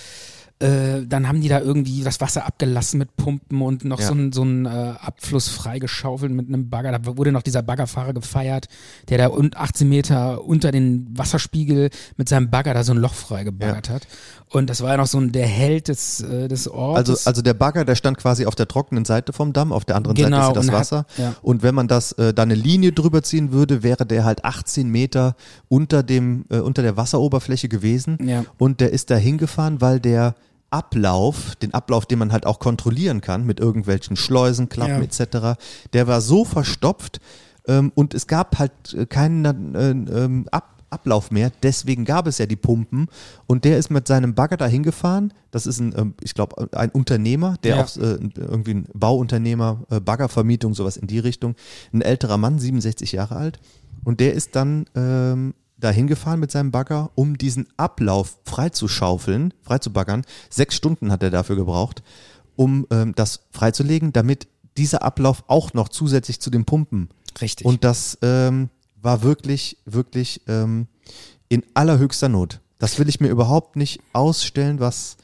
[0.59, 4.07] äh, dann haben die da irgendwie das Wasser abgelassen mit Pumpen und noch Ja.
[4.07, 6.93] so einen so äh, Abfluss freigeschaufelt mit einem Bagger.
[6.99, 8.69] Da wurde noch dieser Baggerfahrer gefeiert,
[9.11, 13.13] der da un 18 Meter unter den Wasserspiegel mit seinem Bagger da so ein Loch
[13.15, 14.07] freigebaggert hat.
[14.49, 17.09] Und das war ja noch so ein, der Held des, äh, des Ortes.
[17.27, 19.97] Also, also der Bagger, der stand quasi auf der trockenen Seite vom Damm, auf der
[19.97, 21.07] anderen Seite Genau, ist ja das und hat- Wasser.
[21.17, 21.35] ja.
[21.43, 24.89] Und wenn man das äh, da eine Linie drüber ziehen würde, wäre der halt 18
[24.89, 25.35] Meter
[25.69, 28.19] unter dem äh, unter der Wasseroberfläche gewesen.
[28.25, 28.45] Ja.
[28.57, 30.37] Und der ist da hingefahren, weil der
[30.71, 35.25] Ablauf, den Ablauf, den man halt auch kontrollieren kann mit irgendwelchen Schleusen, Klappen Ja.
[35.25, 35.59] etc.,
[35.93, 37.21] der war so verstopft
[37.67, 41.51] ähm, und es gab halt äh, keinen äh, ähm, Ab Ablauf mehr.
[41.63, 43.09] Deswegen gab es ja die Pumpen
[43.47, 45.33] und der ist mit seinem Bagger da hingefahren.
[45.51, 47.85] Das ist ein, ähm, ich glaube, ein Unternehmer, der Ja.
[47.85, 51.55] auch äh, irgendwie ein Bauunternehmer, äh, Baggervermietung, sowas in die Richtung.
[51.93, 53.59] Ein älterer Mann, 67 Jahre alt.
[54.05, 60.23] Und der ist dann ähm, da hingefahren mit seinem Bagger, um diesen Ablauf freizuschaufeln, freizubaggern.
[60.51, 62.03] Sechs Stunden hat er dafür gebraucht,
[62.55, 67.09] um ähm, das freizulegen, damit dieser Ablauf auch noch zusätzlich zu den Pumpen
[67.41, 67.67] Richtig.
[67.67, 68.69] und das ähm,
[69.07, 70.89] war wirklich, wirklich ähm,
[71.49, 72.61] in allerhöchster Not.
[72.79, 75.17] Das will ich mir überhaupt nicht ausstellen, was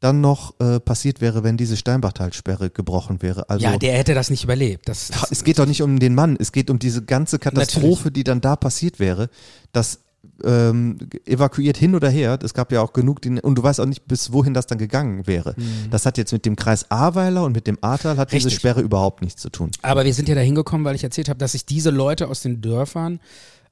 [0.00, 3.50] dann noch äh, passiert wäre, wenn diese Steinbachtalsperre gebrochen wäre.
[3.50, 4.88] Also ja, der hätte das nicht überlebt.
[4.88, 8.10] Das, Ach, es geht doch nicht um den Mann, es geht um diese ganze Katastrophe,
[8.10, 9.28] die dann da passiert wäre.
[9.72, 10.00] Das
[10.44, 12.38] ähm, evakuiert hin oder her.
[12.42, 14.78] Es gab ja auch genug, die, und du weißt auch nicht, bis wohin das dann
[14.78, 15.54] gegangen wäre.
[15.90, 18.44] Das hat jetzt mit dem Kreis Ahrweiler und mit dem Ahrtal hat diese Mhm.
[18.48, 18.60] Richtig.
[18.60, 19.70] Sperre überhaupt nichts zu tun.
[19.82, 22.40] Aber wir sind ja da hingekommen, weil ich erzählt habe, dass sich diese Leute aus
[22.42, 23.20] den Dörfern,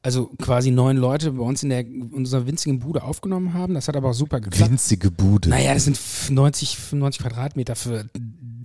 [0.02, 3.74] also quasi neun Leute bei uns in der in unserer winzigen Bude aufgenommen haben.
[3.74, 4.70] Das hat aber auch super geklappt.
[4.70, 5.48] Winzige Bude.
[5.48, 5.98] Naja, das sind
[6.31, 8.07] 90, 95 Quadratmeter für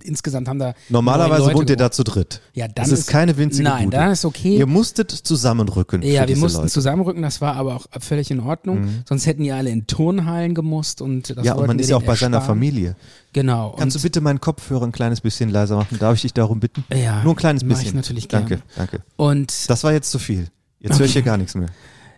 [0.04, 2.40] insgesamt haben da Normalerweise wohnt ihr da zu dritt.
[2.54, 3.96] Ja, dann das ist, ist- keine winzige Nein, Bude.
[3.96, 4.56] dann ist okay.
[4.56, 6.02] Ihr musstet zusammenrücken.
[6.02, 6.72] Ja, wir mussten Leute.
[6.72, 9.02] zusammenrücken, das war aber auch völlig in Ordnung.
[9.08, 12.02] Sonst hätten die alle in Turnhallen gemusst und das Ja, und man ist ja auch
[12.02, 12.58] bei seiner ersparen.
[12.58, 12.96] Familie.
[13.32, 13.74] Genau.
[13.78, 15.98] Kannst du bitte meinen Kopfhörer ein kleines bisschen leiser machen?
[15.98, 16.84] Darf ich dich darum bitten?
[16.92, 17.96] Ja, Nur ein kleines mach ich bisschen.
[17.96, 18.62] natürlich Danke, gerne.
[18.76, 19.00] danke.
[19.16, 20.48] und Das war jetzt zu viel.
[20.80, 21.68] Jetzt höre ich hier gar nichts mehr.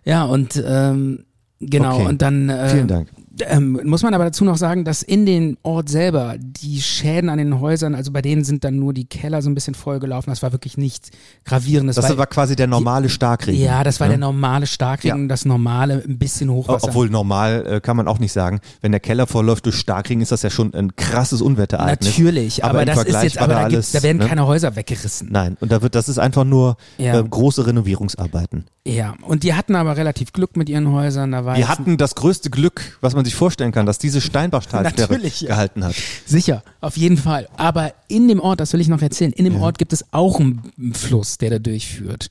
[0.04, 1.24] Ja, und ähm,
[1.60, 2.06] Genau, Okay.
[2.08, 3.08] und dann äh, Vielen Dank.
[3.40, 7.38] Ähm, muss man aber dazu noch sagen, dass in den Ort selber die Schäden an
[7.38, 10.30] den Häusern, also bei denen sind dann nur die Keller so ein bisschen vollgelaufen.
[10.30, 11.10] Das war wirklich nichts
[11.44, 11.96] Gravierendes.
[11.96, 13.60] Das weil- war quasi der normale Starkregen.
[13.60, 14.12] ja, das war ne?
[14.12, 15.28] der normale Starkregen, Ja.
[15.28, 16.88] das normale ein bisschen Hochwasser.
[16.88, 18.60] Obwohl normal äh, kann man auch nicht sagen.
[18.80, 22.10] Wenn der Keller vollläuft durch Starkregen, ist das ja schon ein krasses Unwetterereignis.
[22.10, 24.26] Natürlich, aber, im das ist Vergleich jetzt, war aber da alles, da werden ne?
[24.28, 25.28] keine Häuser weggerissen.
[25.32, 27.18] Nein, und da wird, das ist einfach nur Ja.
[27.18, 28.64] äh, große Renovierungsarbeiten.
[28.86, 31.32] Ja, und die hatten aber relativ Glück mit ihren Häusern.
[31.32, 34.20] Da war Die jetzt hatten das größte Glück, was man sich vorstellen kann, dass diese
[34.20, 35.48] Steinbachtalsperre ja.
[35.48, 35.94] gehalten hat.
[36.26, 37.48] Sicher, auf jeden Fall.
[37.56, 40.40] Aber in dem Ort, das will ich noch erzählen, in dem Ort gibt es auch
[40.40, 42.30] einen Fluss, der da durchführt.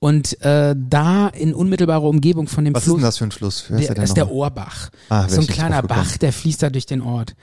[0.00, 2.96] Und äh, da in unmittelbarer Umgebung von dem Was ist Fluss.
[2.98, 3.64] denn das für ein Fluss?
[3.68, 4.30] Wer Der, denn das ist der?
[4.30, 4.90] Ohrbach.
[5.08, 5.82] Ah, Das ist so ein kleiner.
[5.82, 7.34] Bach, der fließt da durch den Ort.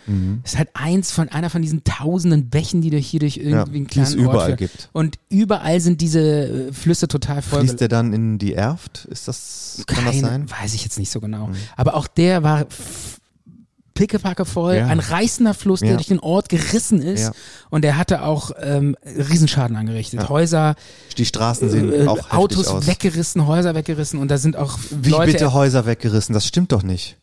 [0.44, 3.80] Das ist halt eins von einer von diesen tausenden Bächen, die durch hier durch irgendwie
[3.80, 4.58] einen die es kleinen Ort überall führen.
[4.58, 4.90] gibt.
[4.94, 6.22] Und überall sind diese
[6.70, 7.60] äh, Flüsse total voll.
[7.60, 9.04] Fließt der dann in die Erft?
[9.12, 10.42] Ist das, kann das Keine- sein?
[10.44, 10.52] Mhm.
[10.52, 11.50] Weiß ich jetzt nicht so genau.
[11.76, 12.68] Aber auch der war
[13.96, 14.86] pickepacke voll, Ja.
[14.88, 15.96] ein reißender Fluss, der Ja.
[15.96, 17.22] durch den Ort gerissen ist.
[17.24, 17.32] Ja.
[17.72, 20.30] Und der hatte auch ähm, Riesenschaden angerichtet.
[20.30, 20.76] Häuser,
[21.18, 22.86] Die Straßen sehen äh, auch Autos aus.
[22.86, 26.34] weggerissen, Häuser weggerissen und da sind auch Wie Leute bitte Häuser weggerissen?
[26.34, 27.18] Das stimmt doch nicht.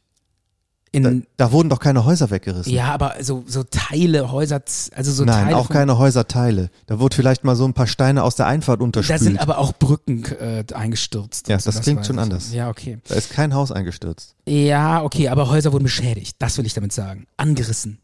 [0.95, 2.71] Da, in da wurden doch keine Häuser weggerissen.
[2.71, 4.61] ja, aber so so Teile, Häuser,
[4.95, 6.69] also so Nein, Teile auch von- keine Häuserteile.
[6.87, 9.21] Da wurde vielleicht mal so ein paar Steine aus der Einfahrt Da unterspült.
[9.21, 11.49] sind aber auch Brücken äh, eingestürzt.
[11.49, 12.23] Ja, so, das klingt schon ich.
[12.23, 12.53] anders.
[12.53, 12.99] Ja, okay.
[13.09, 14.35] da ist kein Haus eingestürzt.
[14.47, 16.37] Ja, okay, aber Häuser wurden beschädigt.
[16.41, 17.27] Das will ich damit sagen.
[17.39, 17.99] Angerissen.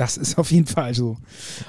[0.00, 1.18] Das ist auf jeden Fall so.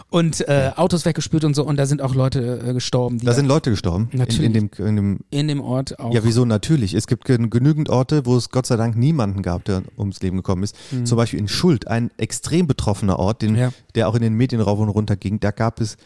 [0.09, 1.65] Und äh, Autos weggespült und so.
[1.65, 3.17] Und da sind auch Leute äh, gestorben.
[3.17, 4.07] Die Da sind Leute gestorben.
[4.13, 4.41] In, Natürlich.
[4.45, 6.13] in, dem, in dem in dem Ort auch.
[6.13, 6.93] Ja, wieso natürlich?
[6.93, 10.37] Es gibt gen- genügend Orte, wo es Gott sei Dank niemanden gab, der ums Leben
[10.37, 10.77] gekommen ist.
[11.03, 13.57] Zum Beispiel in Schuld, ein extrem betroffener Ort, den, Mhm.
[13.57, 13.73] Ja.
[13.95, 15.41] der auch in den Medien rauf und runter ging.
[15.41, 15.97] Da gab es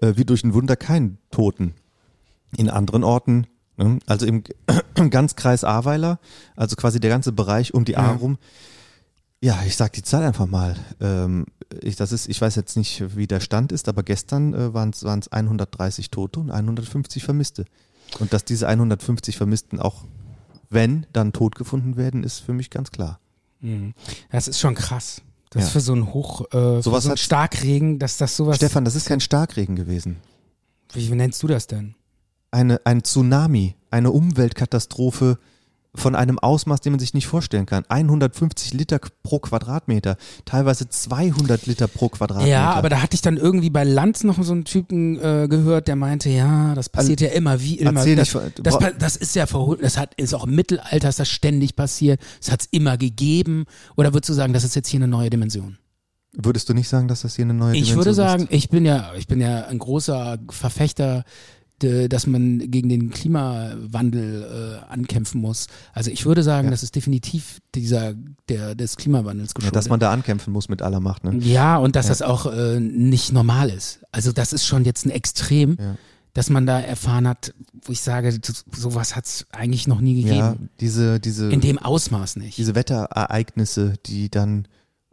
[0.00, 1.74] äh, wie durch ein Wunder keinen Toten.
[2.56, 3.98] In anderen Orten, ne?
[4.06, 4.42] also im,
[4.94, 6.18] im ganz Kreis Ahrweiler,
[6.56, 8.16] also quasi der ganze Bereich um die Ahr Ja.
[8.16, 8.38] rum.
[9.44, 10.74] Ja, ich sag die Zahl einfach mal.
[11.00, 11.44] Ähm,
[11.82, 14.88] ich, das ist, ich weiß jetzt nicht, wie der Stand ist, aber gestern äh, waren
[14.90, 17.66] es 130 Tote und 150 Vermisste.
[18.20, 20.04] Und dass diese 150 Vermissten auch,
[20.70, 23.20] wenn, dann tot gefunden werden, ist für mich ganz klar.
[23.60, 23.92] Mhm.
[24.30, 25.20] Das ist schon krass.
[25.50, 25.66] Das Ja.
[25.66, 28.56] ist für so einen Hoch, äh, so einen hat- Starkregen, dass das sowas.
[28.56, 30.16] Stefan, das ist kein Starkregen gewesen.
[30.94, 31.94] Wie, wie nennst du das denn?
[32.50, 35.38] Eine, ein Tsunami, eine Umweltkatastrophe
[35.96, 37.84] von einem Ausmaß, den man sich nicht vorstellen kann.
[37.88, 42.50] 150 Liter pro Quadratmeter, teilweise 200 Liter pro Quadratmeter.
[42.50, 45.86] Ja, aber da hatte ich dann irgendwie bei Lanz noch so einen Typen äh, gehört,
[45.88, 47.92] der meinte, ja, das passiert ja immer wie immer.
[47.92, 51.20] Das, nicht, das, pa- das ist ja verholt, das hat ist auch im Mittelalter ist
[51.20, 52.20] das ständig passiert.
[52.42, 53.64] Es hat es immer gegeben.
[53.96, 55.78] Oder würdest du sagen, das ist jetzt hier eine neue Dimension?
[56.36, 58.52] Würdest du nicht sagen, dass das hier eine neue Ich Dimension würde sagen, ist?
[58.52, 61.22] ich bin ja, ich bin ja ein großer Verfechter,
[62.08, 65.66] dass man gegen den Klimawandel äh, ankämpfen muss.
[65.92, 66.70] Also ich würde sagen, Ja.
[66.70, 68.14] das ist definitiv dieser
[68.48, 69.76] der des Klimawandels Ja, geschuldet.
[69.76, 71.24] dass man da ankämpfen muss mit aller Macht.
[71.24, 71.36] Ne?
[71.38, 74.00] Ja, und dass das auch äh, nicht normal ist.
[74.12, 75.96] Also das ist schon jetzt ein Extrem, Ja.
[76.34, 78.38] dass man da erfahren hat, wo ich sage,
[78.76, 80.36] sowas hat es eigentlich noch nie gegeben.
[80.36, 82.58] Ja, diese, diese, In dem Ausmaß nicht.
[82.58, 84.66] diese Wetterereignisse, die dann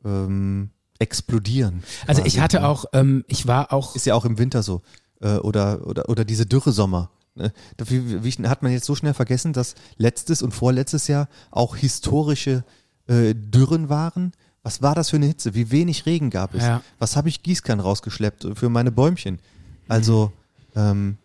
[0.04, 1.84] ähm, explodieren.
[2.08, 2.68] also quasi, ich hatte ne?
[2.68, 4.82] auch, ähm, ich war auch, Ist ja auch im Winter so.
[5.22, 7.12] Äh, oder, oder, oder diese Dürresommer.
[7.36, 7.54] Ne?
[7.78, 12.64] Wie, hat man jetzt so schnell vergessen, dass letztes und vorletztes Jahr auch historische
[13.08, 14.34] äh, Dürren waren?
[14.64, 15.56] Was war das für eine Hitze?
[15.56, 16.64] Wie wenig Regen gab es?
[16.64, 16.82] Ja.
[17.00, 19.40] Was habe ich Gießkannen rausgeschleppt für meine Bäumchen?
[19.88, 20.32] Also,
[20.76, 21.18] ähm,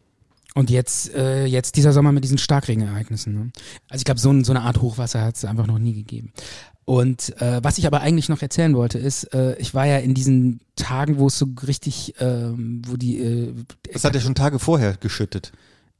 [0.54, 3.34] und jetzt, äh, jetzt dieser Sommer mit diesen Starkregenereignissen.
[3.34, 3.50] Ne?
[3.90, 6.32] Also ich glaube, so, so eine Art Hochwasser hat es einfach noch nie gegeben.
[6.86, 10.14] Und äh, was ich aber eigentlich noch erzählen wollte, ist, äh, ich war ja in
[10.14, 13.54] diesen Tagen, wo es so richtig, ähm, wo die äh,
[13.92, 15.50] das hat ja schon Tage vorher geschüttet.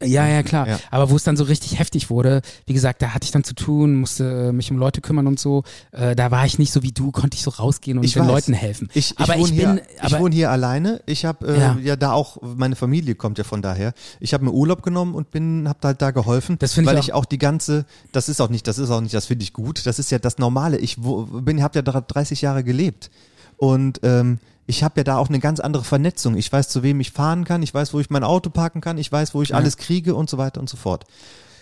[0.03, 0.69] Ja, ja, klar.
[0.69, 0.79] Ja.
[0.91, 3.55] Aber wo es dann so richtig heftig wurde, wie gesagt, da hatte ich dann zu
[3.55, 5.65] tun, musste mich um Leute kümmern und so.
[5.91, 8.23] Äh, da war ich nicht so wie du, konnte ich so rausgehen und Ich den
[8.25, 8.29] weiß.
[8.31, 8.91] Leuten helfen.
[8.93, 11.01] Ich, ich, aber wohne, ich hier, bin, ich aber wohne hier alleine.
[11.07, 11.79] Ich habe äh, ja.
[11.83, 11.97] Ja.
[11.97, 13.95] da auch, meine Familie kommt ja von daher.
[14.21, 16.57] Ich habe mir Urlaub genommen und bin, habe halt da geholfen.
[16.59, 18.91] Das finde ich weil auch- ich auch die ganze, das ist auch nicht, das ist
[18.91, 19.87] auch nicht, das finde ich gut.
[19.87, 20.77] Das ist ja das Normale.
[20.77, 23.11] Ich wo, bin, habe ja da 30 Jahre gelebt
[23.57, 26.37] und ähm, ich habe ja da auch eine ganz andere Vernetzung.
[26.37, 27.63] Ich weiß, zu wem ich fahren kann.
[27.63, 28.99] Ich weiß, wo ich mein Auto parken kann.
[28.99, 29.57] Ich weiß, wo ich Ja.
[29.57, 31.05] alles kriege und so weiter und so fort.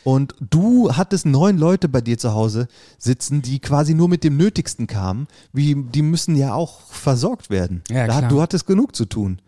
[0.04, 4.36] Und du hattest neun Leute bei dir zu Hause sitzen, die quasi nur mit dem
[4.36, 5.28] Nötigsten kamen.
[5.52, 7.82] Wie, die müssen ja auch versorgt werden.
[7.90, 8.28] Ja, da, klar.
[8.28, 9.40] du hattest genug zu tun.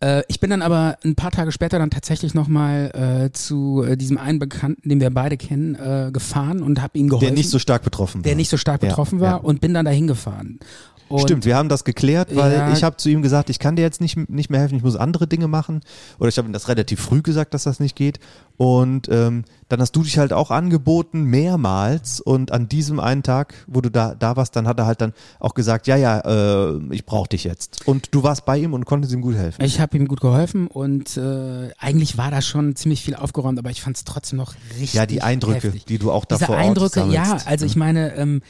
[0.00, 3.96] Äh, ich bin dann aber ein paar Tage später dann tatsächlich nochmal äh, zu äh,
[3.96, 7.26] diesem einen Bekannten, den wir beide kennen, äh, gefahren und habe ihm geholfen.
[7.28, 8.22] Der nicht so stark betroffen war.
[8.24, 9.36] der nicht so stark Ja, betroffen war ja.
[9.36, 10.58] und bin dann dahin gefahren.
[11.08, 12.72] Und Stimmt, wir haben das geklärt, weil Ja.
[12.72, 14.96] ich habe zu ihm gesagt, ich kann dir jetzt nicht, nicht mehr helfen, ich muss
[14.96, 15.82] andere Dinge machen.
[16.18, 18.18] Oder ich habe ihm das relativ früh gesagt, dass das nicht geht.
[18.56, 22.20] Und ähm, dann hast du dich halt auch angeboten, mehrmals.
[22.20, 25.12] Und an diesem einen Tag, wo du da, da warst, dann hat er halt dann
[25.40, 27.86] auch gesagt, ja, ja, äh, ich brauche dich jetzt.
[27.86, 29.62] Und du warst bei ihm und konntest ihm gut helfen.
[29.64, 33.70] Ich habe ihm gut geholfen und äh, eigentlich war da schon ziemlich viel aufgeräumt, aber
[33.70, 35.84] ich fand es trotzdem noch richtig Ja, die Eindrücke, heftig.
[35.86, 38.42] die du auch da Diese Eindrücke, ja, also ich meine, ähm,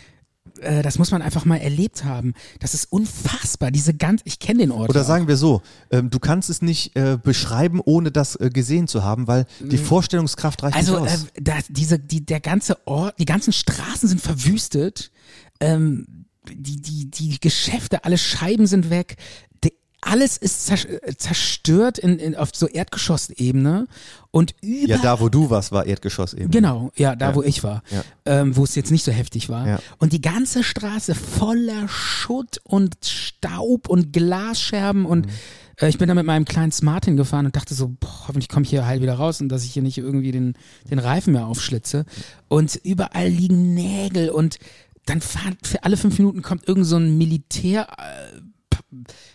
[0.59, 2.35] äh, das muss man einfach mal erlebt haben.
[2.61, 3.71] Das ist unfassbar.
[3.71, 4.91] Diese ganz, ich kenne den Ort.
[4.91, 5.07] Oder auch.
[5.07, 9.03] sagen wir so, ähm, du kannst es nicht äh, beschreiben, ohne das äh, gesehen zu
[9.03, 11.27] haben, weil die Vorstellungskraft reicht Also nicht aus.
[11.41, 15.11] da, diese, die, der ganze Ort, die ganzen Straßen sind verwüstet,
[15.61, 19.17] ähm, die, die, die Geschäfte, alle Scheiben sind weg,
[20.07, 20.79] alles ist zer
[21.19, 23.87] zerstört in, in, auf so Erdgeschossebene
[24.31, 26.51] und über ja, da wo du warst, war Erdgeschoss eben.
[26.51, 27.35] Genau, ja, da Ja.
[27.35, 28.05] wo ich war, Ja.
[28.25, 29.67] ähm, wo es jetzt nicht so heftig war.
[29.67, 29.79] Ja.
[29.99, 35.07] Und die ganze Straße voller Schutt und Staub und Glasscherben Mhm.
[35.07, 35.27] und
[35.81, 38.65] äh, ich bin da mit meinem kleinen Smart hingefahren und dachte so, boah, hoffentlich komme
[38.65, 40.55] ich hier heil wieder raus und dass ich hier nicht irgendwie den,
[40.91, 42.05] den Reifen mehr aufschlitze.
[42.49, 44.59] Und überall liegen Nägel und
[45.07, 48.41] dann fahren, für alle fünf Minuten kommt irgend so ein Militär, äh,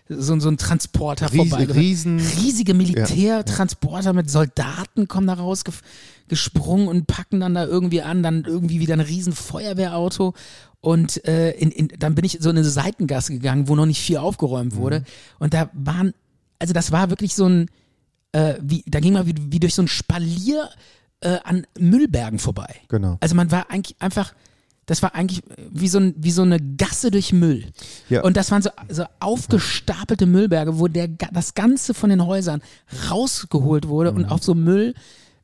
[0.07, 1.65] so, so ein Transporter Ries- vorbei.
[1.65, 5.81] riesen- Riesige Militärtransporter mit Soldaten kommen da raus gef-
[6.27, 10.33] gesprungen und packen dann da irgendwie an, dann irgendwie wieder ein riesen Feuerwehrauto
[10.79, 14.01] und äh, in, in, dann bin ich so in eine Seitengasse gegangen, wo noch nicht
[14.01, 15.03] viel aufgeräumt wurde
[15.39, 16.13] und da waren,
[16.59, 17.67] also das war wirklich so ein,
[18.31, 20.69] äh, wie, da ging man wie, wie durch so ein Spalier
[21.19, 22.75] äh, an Müllbergen vorbei.
[22.87, 23.17] Genau.
[23.19, 24.33] Also man war eigentlich einfach,
[24.91, 27.63] das war eigentlich wie so, ein, wie so eine Gasse durch Müll.
[28.09, 28.23] Ja.
[28.23, 32.61] Und das waren so, so aufgestapelte Müllberge, wo der, das Ganze von den Häusern
[33.09, 34.17] rausgeholt wurde Mhm.
[34.17, 34.53] und auf so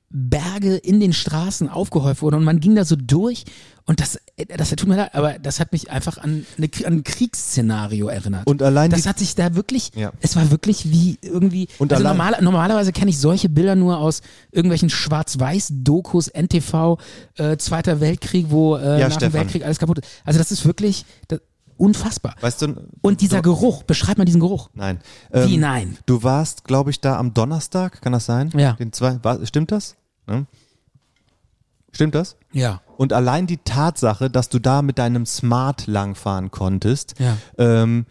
[0.09, 2.37] Müllberge in den Straßen aufgehäuft wurde.
[2.37, 3.45] Und man ging da so durch
[3.85, 4.19] und das,
[4.57, 8.45] das tut mir leid, aber das hat mich einfach an, eine, an ein Kriegsszenario erinnert.
[8.45, 10.11] Und allein das hat sich da wirklich, Ja.
[10.19, 14.21] es war wirklich wie irgendwie, Und also normal, normalerweise kenne ich solche Bilder nur aus
[14.51, 16.97] irgendwelchen Schwarz-Weiß-Dokus, NTV,
[17.37, 19.31] äh, Zweiter Weltkrieg, wo äh, Ja, nach Stefan.
[19.31, 20.07] dem Weltkrieg alles kaputt ist.
[20.25, 21.39] Also das ist wirklich das,
[21.77, 22.35] unfassbar.
[22.41, 24.69] Weißt du, Und dieser Geruch, beschreib mal diesen Geruch.
[24.73, 24.99] nein.
[25.31, 25.97] Wie Ähm, nein?
[26.05, 28.51] Du warst, glaube ich, da am Donnerstag, kann das sein?
[28.55, 28.73] Ja.
[28.73, 29.95] Den zwei, war, stimmt das?
[30.29, 30.45] Ja.
[31.93, 32.35] Stimmt das?
[32.51, 32.81] Ja.
[32.97, 37.37] Und allein die Tatsache, dass du da mit deinem Smart langfahren konntest, Ja.
[37.57, 38.05] ähm,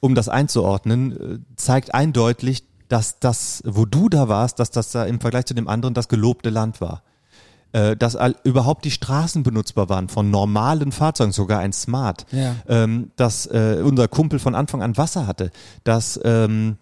[0.00, 5.04] um das einzuordnen, äh, zeigt eindeutig, dass das, wo du da warst, dass das da
[5.04, 7.02] im Vergleich zu dem anderen das gelobte Land war.
[7.72, 12.26] Äh, dass all, überhaupt die Straßen benutzbar waren von normalen Fahrzeugen, sogar ein Smart.
[12.32, 12.56] Ja.
[12.68, 15.50] Ähm, dass äh, unser Kumpel von Anfang an Wasser hatte.
[15.84, 16.78] Dass ähm,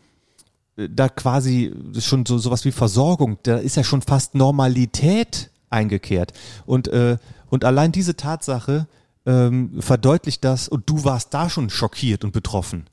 [0.76, 6.32] da quasi schon so sowas wie Versorgung, da ist ja schon fast Normalität eingekehrt.
[6.66, 7.18] Und, äh,
[7.50, 8.86] und allein diese Tatsache
[9.26, 12.86] ähm, verdeutlicht das, und du warst da schon schockiert und betroffen.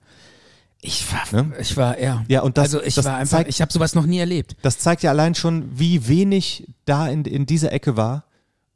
[0.88, 1.54] Ich war, Ne?
[1.60, 2.24] ich war, ja.
[2.28, 4.56] Ja, und das- also ich das war einfach, zeigt- ich habe sowas noch nie erlebt.
[4.62, 8.26] Das zeigt ja allein schon, wie wenig da in, in dieser Ecke war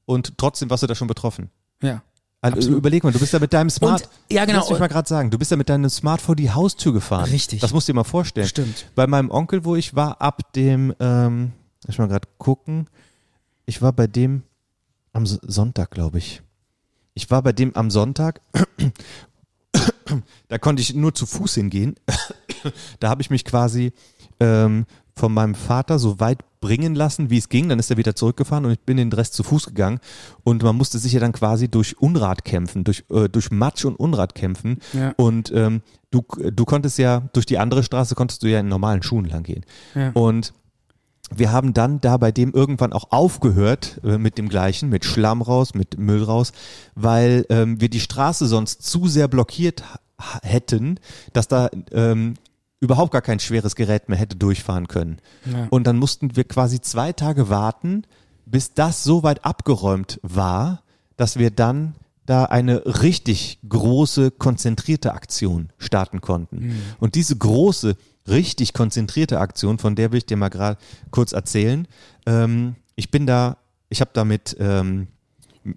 [0.05, 1.49] und trotzdem warst du da schon betroffen.
[1.84, 2.01] Ja.
[2.41, 2.78] Also Absolut.
[2.80, 4.60] überleg mal, du bist da mit deinem Smart, Und- ja, genau.
[4.60, 7.30] lass mich mal gerade sagen, du bist da mit deinem Smart vor die Haustür gefahren.
[7.30, 7.60] Richtig.
[7.60, 8.47] Das musst du dir mal vorstellen.
[8.47, 8.86] Stimmt.
[8.95, 11.51] Bei meinem Onkel, wo ich war, ab dem, ähm,
[11.86, 12.88] lass mal gerade gucken,
[13.66, 14.43] ich war bei dem
[15.14, 16.41] am Sonntag, glaube ich.
[17.14, 18.39] Ich war bei dem am Sonntag,
[20.47, 21.95] da konnte ich nur zu Fuß hingehen.
[22.99, 23.93] da habe ich mich quasi
[24.39, 24.86] ähm,
[25.16, 27.70] von meinem Vater so weit bringen lassen, wie es ging.
[27.70, 29.99] Dann ist er wieder zurückgefahren und ich bin den Rest zu Fuß gegangen.
[30.43, 33.95] Und man musste sich ja dann quasi durch Unrat kämpfen, durch, äh, durch Matsch und
[33.95, 34.80] Unrat kämpfen.
[34.93, 35.14] Ja.
[35.18, 35.82] Und ähm,
[36.12, 39.43] du, du konntest ja, durch die andere Straße konntest du ja in normalen Schuhen lang
[39.43, 39.66] gehen.
[39.95, 40.12] Ja.
[40.14, 40.53] Und
[41.36, 45.42] wir haben dann da bei dem irgendwann auch aufgehört äh, mit dem gleichen, mit Schlamm
[45.42, 46.52] raus, mit Müll raus,
[46.96, 49.84] weil ähm, wir die Straße sonst zu sehr blockiert
[50.44, 51.00] hätten,
[51.34, 52.36] dass da ähm,
[52.80, 55.20] überhaupt gar kein schweres Gerät mehr hätte durchfahren können.
[55.46, 55.68] Ja.
[55.70, 58.04] Und dann mussten wir quasi zwei Tage warten,
[58.46, 60.84] bis das so weit abgeräumt war,
[61.18, 66.76] dass wir dann da eine richtig große, konzentrierte Aktion starten konnten.
[67.00, 67.96] Und diese große,
[68.30, 70.80] richtig konzentrierte Aktion, von der will ich dir mal gerade
[71.12, 71.88] kurz erzählen.
[72.26, 73.58] Ähm, ich bin da,
[73.90, 75.08] ich habe da mit, ähm,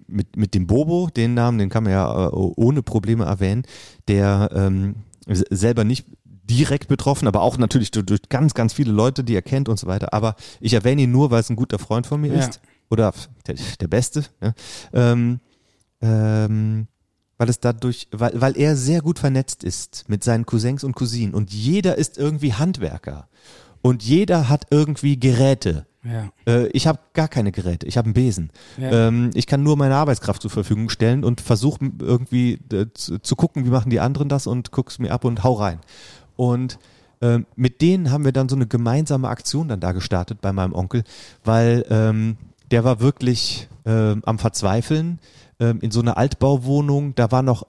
[0.07, 3.63] mit, mit dem Bobo, den Namen, den kann man ja äh, ohne Probleme erwähnen,
[4.07, 4.95] der ähm,
[5.27, 6.05] selber nicht
[6.45, 9.79] direkt betroffen, aber auch natürlich durch, durch ganz, ganz viele Leute, die er kennt und
[9.79, 10.13] so weiter.
[10.13, 12.39] Aber ich erwähne ihn nur, weil es ein guter Freund von mir Ja.
[12.39, 12.59] ist.
[12.89, 13.13] Oder
[13.47, 14.25] der, der Beste.
[14.41, 14.53] Ja.
[14.93, 15.39] Ähm,
[16.01, 16.87] ähm,
[17.43, 21.33] weil es dadurch, weil, weil er sehr gut vernetzt ist mit seinen Cousins und Cousinen
[21.33, 23.27] und jeder ist irgendwie Handwerker
[23.81, 25.85] und jeder hat irgendwie Geräte.
[26.05, 26.31] Ja.
[26.47, 28.49] Äh, ich habe gar keine Geräte, ich habe einen Besen.
[28.77, 29.09] Ja.
[29.09, 33.35] Ähm, ich kann nur meine Arbeitskraft zur Verfügung stellen und versuche irgendwie äh, zu, zu
[33.35, 35.79] gucken, wie machen die anderen das und guck's mir ab und hau rein.
[36.37, 36.79] Und
[37.19, 40.71] ähm, mit denen haben wir dann so eine gemeinsame Aktion dann da gestartet bei meinem
[40.71, 41.03] Onkel,
[41.43, 42.37] weil ähm,
[42.71, 45.19] der war wirklich ähm, am Verzweifeln
[45.59, 47.15] ähm, in so einer Altbauwohnung.
[47.15, 47.67] Da war noch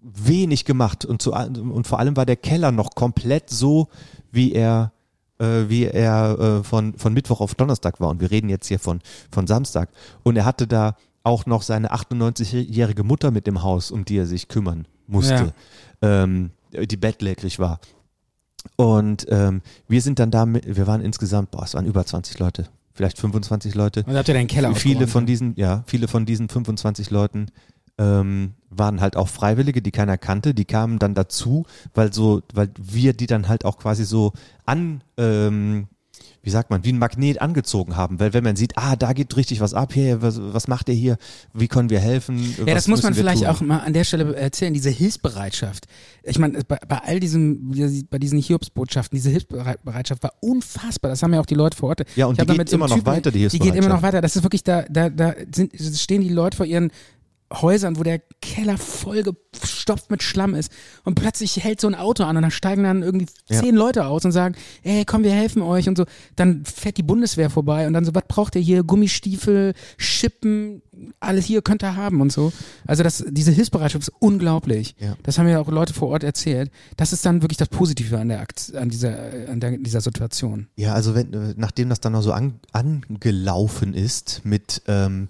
[0.00, 3.88] wenig gemacht und, zu, und vor allem war der Keller noch komplett so,
[4.30, 4.92] wie er
[5.38, 8.08] äh, wie er äh, von, von Mittwoch auf Donnerstag war.
[8.08, 9.00] Und wir reden jetzt hier von,
[9.30, 9.90] von Samstag.
[10.22, 14.26] Und er hatte da auch noch seine 98-jährige Mutter mit im Haus, um die er
[14.26, 15.52] sich kümmern musste,
[16.02, 17.80] ähm, die bettlägerig war.
[18.76, 22.38] Und ähm, wir sind dann da, mit, wir waren insgesamt, boah, es waren über 20
[22.38, 24.02] Leute, vielleicht 25 Leute.
[24.06, 25.26] Und habt ihr deinen Keller Viele von ja?
[25.26, 27.46] diesen, ja, viele von diesen 25 Leuten
[27.98, 32.70] ähm, waren halt auch Freiwillige, die keiner kannte, die kamen dann dazu, weil so, weil
[32.78, 34.32] wir die dann halt auch quasi so
[34.64, 35.88] an, ähm,
[36.42, 39.36] wie sagt man, wie ein Magnet angezogen haben, weil wenn man sieht, ah, da geht
[39.36, 41.16] richtig was ab, hier, was, was macht ihr hier,
[41.52, 42.54] wie können wir helfen?
[42.64, 43.48] Ja, das muss man vielleicht tun?
[43.48, 45.86] auch mal an der Stelle erzählen, diese Hilfsbereitschaft.
[46.22, 47.72] Ich meine, bei, bei all diesem,
[48.10, 51.10] bei diesen Hiobsbotschaften, diese Hilfsbereitschaft war unfassbar.
[51.10, 52.02] Das haben ja auch die Leute vor Ort.
[52.14, 54.02] Ja, und die geht immer noch Typen- weiter, die Die geht immer noch Hilfsbereitschaft.
[54.02, 54.20] weiter.
[54.20, 56.90] Das ist wirklich, da, da, da sind, stehen die Leute vor ihren
[57.52, 60.70] Häusern, wo der Keller vollgestopft mit Schlamm ist
[61.04, 63.60] und plötzlich hält so ein Auto an und dann steigen dann irgendwie Ja.
[63.60, 66.04] zehn Leute aus und sagen, ey, komm, wir helfen euch und so.
[66.34, 68.82] Dann fährt die Bundeswehr vorbei und dann so, was braucht ihr hier?
[68.82, 70.82] Gummistiefel, Schippen,
[71.20, 72.52] alles hier könnt ihr haben und so.
[72.86, 74.94] Also das, diese Hilfsbereitschaft ist unglaublich.
[74.98, 75.16] Ja.
[75.22, 76.70] Das haben ja auch Leute vor Ort erzählt.
[76.96, 79.16] Das ist dann wirklich das Positive an der Akt, an dieser,
[79.48, 80.68] an der, dieser Situation.
[80.76, 85.28] Ja, also wenn, nachdem das dann noch so an, angelaufen ist mit ähm,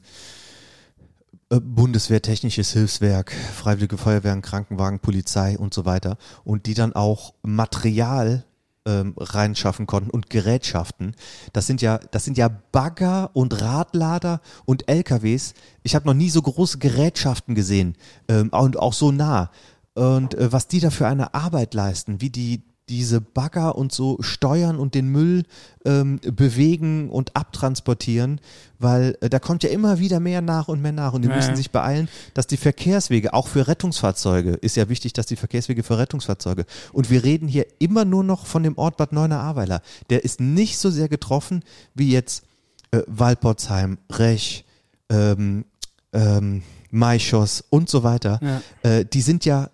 [1.51, 7.35] äh, Bundeswehr, Technisches Hilfswerk, Freiwillige Feuerwehren, Krankenwagen, Polizei und so weiter und die dann auch
[7.43, 8.45] Material
[8.87, 11.15] ähm, reinschaffen konnten und Gerätschaften.
[11.53, 15.55] Das sind ja, das sind ja Bagger und Radlader und LKWs.
[15.83, 17.97] Ich habe noch nie so große Gerätschaften gesehen
[18.29, 19.51] ähm, und auch so nah.
[19.95, 24.17] Und äh, was die da für eine Arbeit leisten, wie die diese Bagger und so
[24.21, 25.43] steuern und den Müll
[25.85, 28.41] ähm, bewegen und abtransportieren,
[28.79, 31.37] weil äh, da kommt ja immer wieder mehr nach und mehr nach und die Ja,
[31.37, 35.83] müssen sich beeilen, dass die Verkehrswege, auch für Rettungsfahrzeuge, ist ja wichtig, dass die Verkehrswege
[35.83, 39.83] für Rettungsfahrzeuge und wir reden hier immer nur noch von dem Ort Bad Neuenahr-Ahrweiler.
[40.11, 41.65] Der ist nicht so sehr getroffen
[41.95, 42.45] wie jetzt
[42.93, 44.65] äh, Walporzheim, Rech,
[45.11, 45.65] ähm,
[46.13, 48.41] ähm, Maischoss und so weiter.
[48.43, 48.91] Ja.
[48.91, 49.71] Äh, die sind ja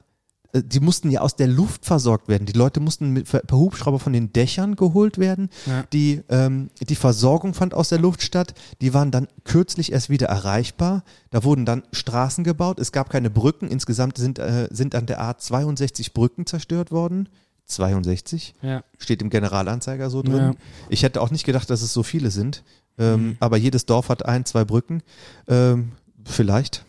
[0.54, 2.44] die mussten ja aus der Luft versorgt werden.
[2.46, 5.48] Die Leute mussten mit, per Hubschrauber von den Dächern geholt werden.
[5.66, 5.84] Ja.
[5.92, 8.52] Die, ähm, die Versorgung fand aus der Luft statt.
[8.82, 11.04] Die waren dann kürzlich erst wieder erreichbar.
[11.30, 12.78] Da wurden dann Straßen gebaut.
[12.78, 13.68] Es gab keine Brücken.
[13.68, 17.28] Insgesamt sind, äh, sind an der A 62 Brücken zerstört worden.
[17.66, 18.82] 62 Ja.
[18.98, 20.36] steht im Generalanzeiger so drin.
[20.36, 20.54] Ja.
[20.90, 22.62] Ich hätte auch nicht gedacht, dass es so viele sind.
[22.98, 25.02] Ähm, Aber jedes Dorf hat ein, zwei Brücken.
[25.48, 25.92] Ähm,
[26.26, 26.84] vielleicht.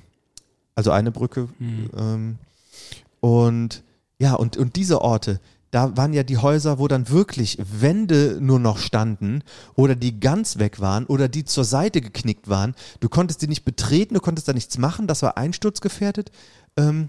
[0.76, 1.48] Also eine Brücke.
[1.62, 2.38] Ähm,
[3.24, 3.86] und
[4.20, 5.40] ja, und, und diese Orte,
[5.72, 9.44] da waren ja die Häuser, wo dann wirklich Wände nur noch standen
[9.76, 12.76] oder die ganz weg waren oder die zur Seite geknickt waren.
[13.00, 16.32] Du konntest die nicht betreten, du konntest da nichts machen, das war einsturzgefährdet.
[16.76, 17.08] Ähm,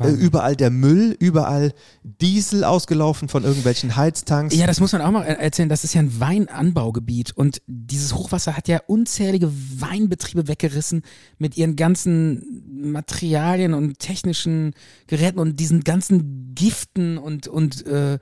[0.00, 1.72] äh, überall der Müll, überall
[2.02, 4.54] Diesel ausgelaufen von irgendwelchen Heiztanks.
[4.54, 5.68] Ja, das muss man auch mal er- erzählen.
[5.68, 11.02] Das ist ja ein Weinanbaugebiet und dieses Hochwasser hat ja unzählige Weinbetriebe weggerissen
[11.38, 14.72] mit ihren ganzen Materialien und technischen
[15.06, 18.18] Geräten und diesen ganzen Giften und und äh,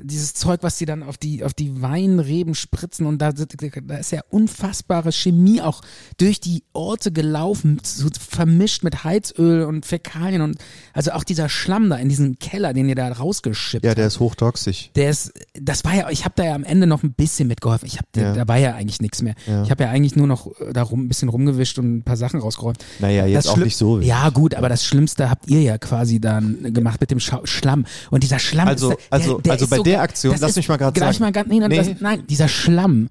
[0.00, 4.12] dieses Zeug, was sie dann auf die auf die Weinreben spritzen und da, da ist
[4.12, 5.82] ja unfassbare Chemie auch
[6.18, 10.58] durch die Orte gelaufen, so vermischt mit Heizöl und Fäkalien und
[10.92, 14.20] also auch dieser Schlamm da in diesem Keller, den ihr da rausgeschippt Ja, der ist
[14.20, 14.90] hochtoxisch.
[14.94, 17.86] der ist, das war ja, ich habe da ja am Ende noch ein bisschen mitgeholfen.
[17.86, 18.32] Ich habe, Ja.
[18.34, 19.34] da war ja eigentlich nichts mehr.
[19.46, 19.62] Ja.
[19.62, 22.16] Ich habe ja eigentlich nur noch äh, da rum, ein bisschen rumgewischt und ein paar
[22.16, 22.78] Sachen rausgeräumt.
[22.98, 24.00] Naja, jetzt Das auch nicht so.
[24.00, 27.86] Ja, gut, aber das Schlimmste habt ihr ja quasi dann gemacht mit dem Schau Schlamm.
[28.10, 30.68] Und dieser Schlamm Also- ist, also- also ist bei so, der Aktion, lass ist, mich
[30.68, 31.24] mal grad gleich sagen.
[31.24, 31.76] Mal ganz, nee, Nee.
[31.76, 33.08] Das, nein, dieser Schlamm,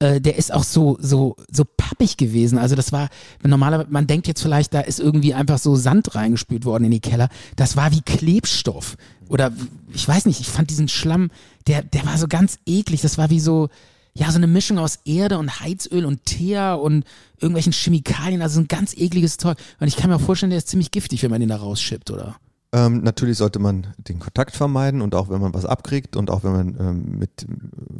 [0.00, 2.58] äh, der ist auch so, so, so pappig gewesen.
[2.58, 3.08] Also das war,
[3.42, 7.00] normalerweise, man denkt jetzt vielleicht, da ist irgendwie einfach so Sand reingespült worden in die
[7.00, 7.28] Keller.
[7.56, 8.96] Das war wie Klebstoff.
[9.28, 9.52] Oder
[9.92, 11.30] ich weiß nicht, ich fand diesen Schlamm,
[11.66, 13.02] der, der war so ganz eklig.
[13.02, 13.68] Das war wie so,
[14.14, 17.04] ja, so eine Mischung aus Erde und Heizöl und Teer und
[17.38, 19.58] irgendwelchen Chemikalien, also so ein ganz ekliges Zeug.
[19.78, 22.10] Und ich kann mir auch vorstellen, der ist ziemlich giftig, wenn man den da rausschippt,
[22.10, 22.36] oder?
[22.72, 26.44] Ähm, natürlich sollte man den Kontakt vermeiden und auch wenn man was abkriegt und auch
[26.44, 27.46] wenn man ähm, mit,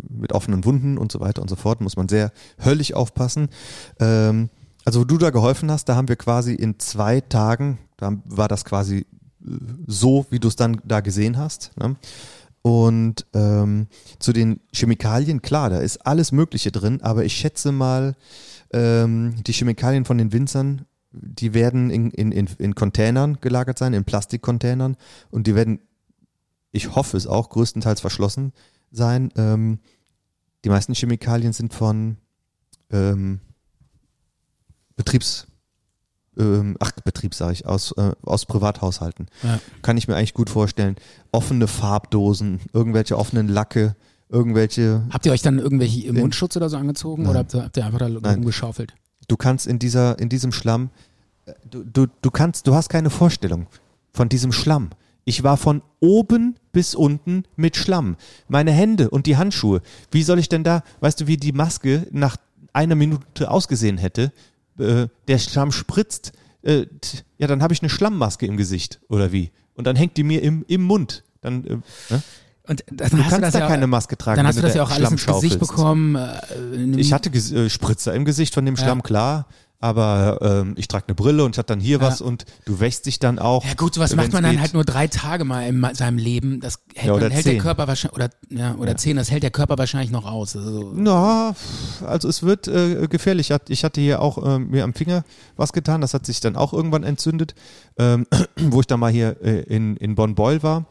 [0.08, 2.30] mit offenen Wunden und so weiter und so fort, muss man sehr
[2.64, 3.48] höllisch aufpassen.
[3.98, 4.48] Ähm,
[4.84, 8.46] also wo du da geholfen hast, da haben wir quasi in zwei Tagen, da war
[8.46, 9.50] das quasi äh,
[9.86, 11.72] so, wie du es dann da gesehen hast.
[11.76, 11.96] Ne?
[12.62, 18.14] Und ähm, zu den Chemikalien, klar, da ist alles Mögliche drin, aber ich schätze mal,
[18.72, 23.94] ähm, die Chemikalien von den Winzern, die werden in, in, in, in Containern gelagert sein,
[23.94, 24.96] in Plastikcontainern
[25.30, 25.80] und die werden
[26.72, 28.52] ich hoffe es auch, größtenteils verschlossen
[28.90, 29.30] sein.
[29.36, 29.80] Ähm,
[30.64, 32.16] die meisten Chemikalien sind von
[32.90, 33.40] ähm,
[34.96, 35.46] Betriebs,
[36.38, 39.26] ähm, ach Betrieb sage ich, aus, äh, aus Privathaushalten.
[39.42, 39.58] Ja.
[39.82, 40.96] Kann ich mir eigentlich gut vorstellen.
[41.32, 43.96] Offene Farbdosen, irgendwelche offenen Lacke,
[44.28, 47.30] irgendwelche Habt ihr euch dann irgendwelche Mundschutz oder so angezogen Nein.
[47.30, 48.94] oder habt ihr, habt ihr einfach da rumgeschaufelt?
[49.30, 50.90] Du kannst in dieser, in diesem Schlamm,
[51.46, 53.66] äh, du, du, du kannst, du hast keine Vorstellung
[54.12, 54.90] von diesem Schlamm.
[55.24, 58.16] Ich war von oben bis unten mit Schlamm.
[58.48, 59.82] Meine Hände und die Handschuhe.
[60.10, 62.36] Wie soll ich denn da, weißt du, wie die Maske nach
[62.72, 64.32] einer Minute ausgesehen hätte?
[64.78, 66.32] Äh, der Schlamm spritzt.
[66.62, 66.86] Äh,
[67.38, 69.50] ja, dann habe ich eine Schlammmaske im Gesicht oder wie?
[69.74, 71.22] Und dann hängt die mir im, im Mund.
[71.40, 71.76] Dann, äh,
[72.10, 72.22] ne?
[72.70, 74.36] Und dann Du hast kannst das da ja, keine Maske tragen.
[74.36, 76.14] Dann hast du das da ja auch alles ins Gesicht bekommen.
[76.14, 78.82] Äh, Ich hatte Ges- äh, Spritzer im Gesicht von dem Ja.
[78.84, 79.46] Schlamm, klar.
[79.82, 82.02] Aber ähm, ich trage eine Brille und ich hatte dann hier Ja.
[82.06, 83.64] was und du wächst dich dann auch.
[83.64, 84.60] Ja gut, sowas wenn's macht man dann geht.
[84.60, 86.60] halt nur drei Tage mal in seinem Leben.
[86.60, 87.56] Das hält, Ja, man, hält der.
[87.56, 89.16] Körper wahrscheinlich oder ja oder zehn.
[89.16, 90.54] Das hält der Körper wahrscheinlich noch aus.
[90.54, 91.54] Also, Na,
[92.06, 93.50] also es wird äh, gefährlich.
[93.68, 95.24] Ich hatte- hier auch ähm, mir am Finger
[95.56, 96.02] was getan.
[96.02, 97.54] Das hat sich dann auch irgendwann entzündet.
[97.98, 98.26] Ähm,
[98.60, 100.84] wo ich dann mal hier äh, in, in Bonn-Beul war,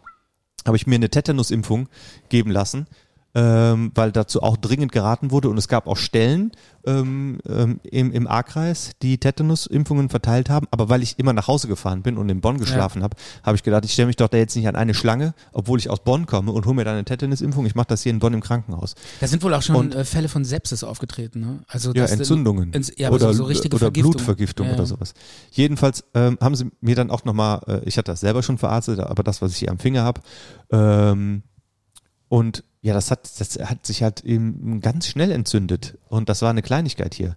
[0.70, 1.90] habe ich mir eine Tetanusimpfung
[2.30, 2.88] geben lassen.
[3.36, 6.52] Ähm, weil dazu auch dringend geraten wurde und es gab auch Stellen
[6.84, 11.68] ähm, ähm, im, im A-Kreis, die Tetanusimpfungen verteilt haben, aber weil ich immer nach Hause
[11.68, 14.38] gefahren bin und in Bonn geschlafen habe, habe ich gedacht, ich stelle mich doch da
[14.38, 17.06] jetzt nicht an eine Schlange, obwohl ich aus Bonn komme und hole mir dann eine
[17.06, 17.68] Tetanusimpfung.
[17.68, 18.96] Ich mache das hier in Bonn im Krankenhaus.
[19.20, 21.40] da sind wohl auch schon Und- äh, Fälle von Sepsis aufgetreten.
[21.42, 21.60] Ne?
[21.68, 22.72] Also Ja, Entzündungen.
[22.74, 24.12] Ents- ja, oder so, so richtige oder Vergiftung.
[24.14, 24.88] Blutvergiftung Ja, oder ja.
[24.88, 25.14] sowas.
[25.52, 29.00] Jedenfalls ähm, haben sie mir dann auch nochmal, äh, ich hatte das selber schon verarztet,
[29.00, 30.22] aber das, was ich hier am Finger habe,
[30.72, 31.44] ähm,
[32.28, 35.98] und ja, das hat, das hat sich halt eben ganz schnell entzündet.
[36.08, 37.36] Und das war eine Kleinigkeit hier.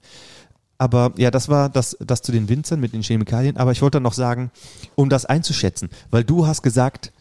[0.79, 3.57] Aber ja, das war das, das zu den Winzern mit den Chemikalien.
[3.57, 4.51] Aber ich wollte noch sagen,
[4.95, 7.13] um das einzuschätzen, weil du hast gesagt,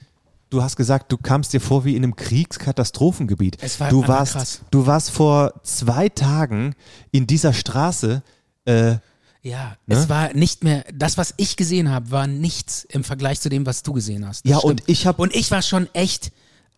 [0.49, 3.57] du hast gesagt, du kamst dir vor wie in einem Kriegskatastrophengebiet.
[3.61, 4.61] Es war du warst, krass.
[4.71, 6.75] du warst vor zwei Tagen
[7.11, 8.21] in dieser Straße.
[8.65, 8.95] Äh,
[9.43, 9.95] Ja, Ne?
[9.95, 13.65] es war nicht mehr, das, was ich gesehen habe, war nichts im Vergleich zu dem,
[13.65, 14.45] was du gesehen hast.
[14.45, 14.81] Das Ja, stimmt.
[14.81, 16.31] und ich hab- Und ich war schon echt,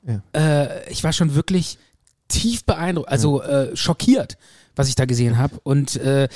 [0.06, 0.22] Ja.
[0.34, 1.78] äh, ich war schon wirklich
[2.28, 4.38] tief beeindruckt, also äh, schockiert,
[4.76, 5.60] was ich da gesehen habe.
[5.64, 6.28] Und äh,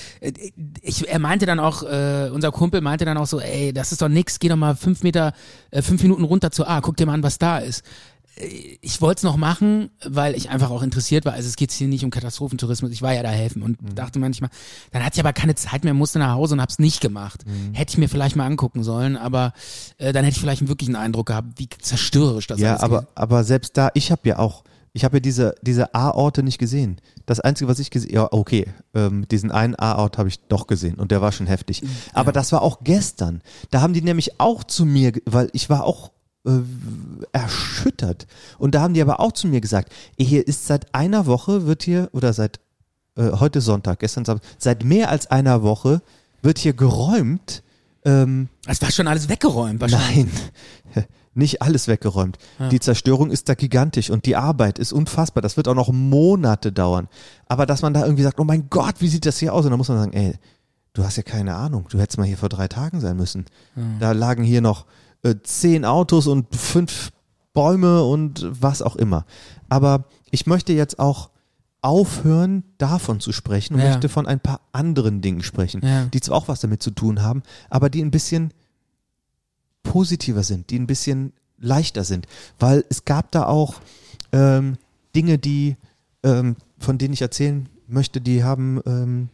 [0.81, 4.01] ich, er meinte dann auch, äh, unser Kumpel meinte dann auch so, ey, das ist
[4.01, 5.33] doch nix, geh doch mal fünf Meter,
[5.71, 7.83] äh, fünf Minuten runter zur A, guck dir mal an, was da ist.
[8.81, 11.33] Ich wollte es noch machen, weil ich einfach auch interessiert war.
[11.33, 12.91] Also es geht hier nicht um Katastrophentourismus.
[12.91, 13.95] Ich war ja da helfen und Mhm.
[13.95, 14.49] dachte manchmal,
[14.91, 17.45] dann hatte ich aber keine Zeit mehr, musste nach Hause und hab's nicht gemacht.
[17.47, 17.73] Mhm.
[17.73, 19.53] Hätte ich mir vielleicht mal angucken sollen, aber
[19.97, 22.99] äh, dann hätte ich vielleicht wirklich einen Eindruck gehabt, wie zerstörerisch das ja, alles aber,
[23.01, 23.07] ist.
[23.15, 24.63] aber selbst da, ich habe ja auch,
[24.93, 26.97] ich habe ja diese, diese A-Orte nicht gesehen.
[27.25, 30.95] Das Einzige, was ich gesehen ja, okay, ähm, diesen einen A-Ort habe ich doch gesehen
[30.95, 31.81] und der war schon heftig.
[32.13, 33.41] Aber das war auch gestern.
[33.71, 36.11] Da haben die nämlich auch zu mir, weil ich war auch
[36.47, 38.25] äh, erschüttert.
[38.57, 41.65] Und da haben die aber auch zu mir gesagt, "Eh, hier ist seit einer Woche,
[41.67, 42.59] wird hier, oder seit,
[43.15, 46.01] äh, heute Sonntag, gestern Samstag, seit mehr als einer Woche
[46.41, 47.63] wird hier geräumt,
[48.05, 50.27] ähm, Es war schon alles weggeräumt wahrscheinlich.
[50.95, 52.37] Nein, nicht alles weggeräumt.
[52.71, 55.41] Die Zerstörung ist da gigantisch und die Arbeit ist unfassbar.
[55.41, 57.09] Das wird auch noch Monate dauern.
[57.47, 59.65] Aber dass man da irgendwie sagt, oh mein Gott, wie sieht das hier aus?
[59.65, 60.35] Und dann muss man sagen, ey,
[60.93, 61.85] du hast ja keine Ahnung.
[61.89, 63.45] Du hättest mal hier vor drei Tagen sein müssen.
[63.99, 64.85] Da lagen hier noch
[65.23, 67.11] äh, zehn Autos und fünf
[67.53, 69.25] Bäume und was auch immer.
[69.69, 71.29] Aber ich möchte jetzt auch
[71.81, 73.89] aufhören, davon zu sprechen und Ja.
[73.89, 76.05] möchte von ein paar anderen Dingen sprechen, Ja.
[76.05, 78.51] die zwar auch was damit zu tun haben, aber die ein bisschen
[79.83, 82.27] positiver sind, die ein bisschen leichter sind,
[82.59, 83.75] weil es gab da auch
[84.31, 84.77] ähm,
[85.15, 85.77] Dinge, die
[86.23, 89.29] ähm, von denen ich erzählen möchte, die haben ähm,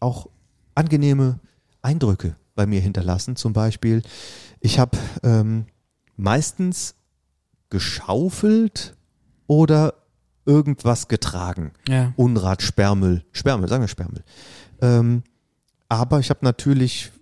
[0.00, 0.28] auch
[0.74, 1.38] angenehme
[1.82, 3.36] Eindrücke bei mir hinterlassen.
[3.36, 4.02] Zum Beispiel,
[4.60, 5.66] ich habe ähm,
[6.16, 6.94] meistens
[7.70, 8.96] geschaufelt
[9.46, 9.94] oder
[10.44, 11.72] irgendwas getragen.
[11.88, 12.12] Ja.
[12.16, 14.24] Unrat, Sperrmüll, Sperrmüll, sagen wir Sperrmüll.
[14.80, 15.22] Ähm,
[15.88, 17.12] aber ich habe natürlich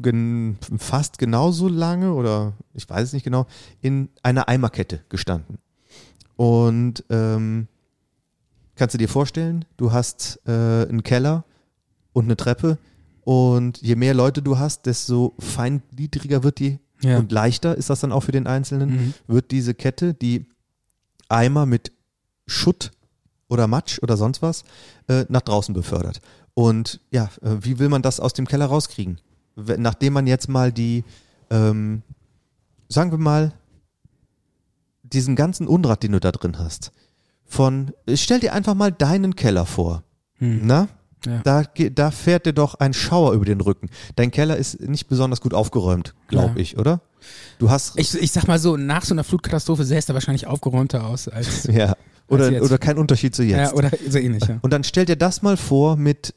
[0.00, 3.46] gen fast genauso lange oder ich weiß es nicht genau
[3.80, 5.58] in einer Eimerkette gestanden.
[6.36, 7.66] Und ähm,
[8.76, 11.44] kannst du dir vorstellen, du hast äh, einen Keller
[12.12, 12.78] und eine Treppe
[13.28, 17.18] und je mehr Leute du hast, desto feingliedriger wird die Ja.
[17.18, 19.14] und leichter ist das dann auch für den Einzelnen, Mhm.
[19.26, 20.46] wird diese Kette, die
[21.28, 21.92] Eimer mit
[22.46, 22.90] Schutt
[23.50, 24.64] oder Matsch oder sonst was
[25.08, 26.22] äh, nach draußen befördert.
[26.54, 29.20] Und ja, äh, wie will man das aus dem Keller rauskriegen?
[29.56, 31.04] Nachdem man jetzt mal die,
[31.50, 32.00] ähm,
[32.88, 33.52] sagen wir mal,
[35.02, 36.92] diesen ganzen Unrat, den du da drin hast,
[37.44, 40.02] von, stell dir einfach mal deinen Keller vor.
[40.38, 40.60] Hm.
[40.64, 40.88] Na?
[41.26, 41.40] Ja.
[41.42, 43.88] da, da fährt dir doch ein Schauer über den Rücken.
[44.16, 46.60] Dein Keller ist nicht besonders gut aufgeräumt, glaube Ja.
[46.60, 47.00] ich, oder?
[47.58, 51.06] Du hast Ich, ich sag mal so, nach so einer Flutkatastrophe sähst du wahrscheinlich aufgeräumter
[51.06, 51.64] aus als.
[51.72, 51.96] ja
[52.28, 52.62] oder jetzt.
[52.62, 53.56] oder kein Unterschied zu jetzt.
[53.58, 54.58] ja, oder so ähnlich, ja.
[54.62, 56.34] Und dann stell dir das mal vor mit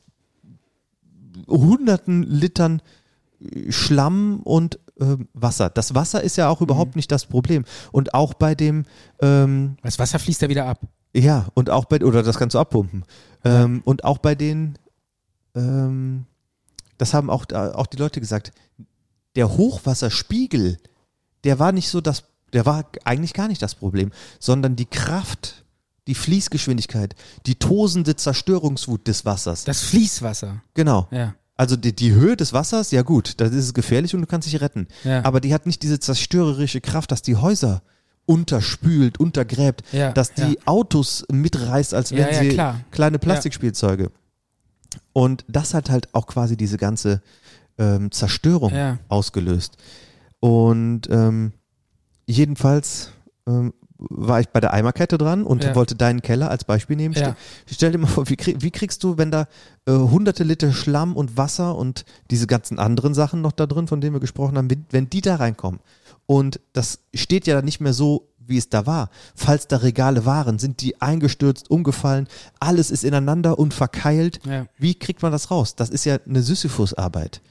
[1.48, 2.82] hunderten Litern
[3.40, 5.70] äh, Schlamm und ähm, Wasser.
[5.70, 6.66] Das Wasser ist ja auch Mhm.
[6.66, 7.66] überhaupt nicht das Problem.
[7.92, 8.86] Und auch bei dem,
[9.22, 10.80] ähm, Das Wasser fließt ja wieder ab.
[11.14, 13.06] Ja, und auch bei, oder das kannst du abpumpen.
[13.44, 14.78] Ähm, und auch bei den,
[15.56, 16.26] ähm,
[16.98, 18.52] das haben auch, auch die Leute gesagt,
[19.36, 20.78] der Hochwasserspiegel,
[21.44, 25.66] der war nicht so das, der war eigentlich gar nicht das Problem, sondern die Kraft,
[26.08, 29.64] die Fließgeschwindigkeit, die tosende Zerstörungswut des Wassers.
[29.64, 30.62] Das Fließwasser.
[30.74, 31.08] genau.
[31.12, 31.36] Ja.
[31.58, 34.60] Also die, die Höhe des Wassers, ja gut, das ist gefährlich und du kannst dich
[34.62, 34.88] retten.
[35.04, 35.24] Ja.
[35.24, 37.84] Aber die hat nicht diese zerstörerische Kraft, dass die Häuser
[38.32, 40.62] unterspült, untergräbt, Ja, dass die ja.
[40.66, 42.58] Autos mitreißt, als wären sie
[42.92, 44.10] kleine Plastikspielzeuge.
[45.14, 47.22] Und das hat halt auch quasi diese ganze
[47.78, 48.72] ähm, Zerstörung
[49.10, 49.78] ausgelöst.
[50.40, 51.52] Und ähm,
[52.26, 53.12] jedenfalls
[53.48, 55.76] ähm, war ich bei der Eimerkette dran und Ja.
[55.76, 57.14] wollte deinen Keller als Beispiel nehmen.
[57.14, 57.22] Ja.
[57.22, 57.36] Stell,
[57.72, 59.48] stell dir mal vor, wie, krieg, wie kriegst du, wenn da
[59.86, 64.02] äh, hunderte Liter Schlamm und Wasser und diese ganzen anderen Sachen noch da drin, von
[64.02, 65.82] denen wir gesprochen haben, wenn, wenn die da reinkommen
[66.32, 69.10] und das steht ja dann nicht mehr so, wie es da war.
[69.36, 74.40] Falls da Regale waren, sind die eingestürzt, umgefallen, alles ist ineinander und verkeilt.
[74.46, 74.66] Ja.
[74.78, 75.76] Wie kriegt man das raus?
[75.76, 77.42] Das ist ja eine Sisyphus-Arbeit.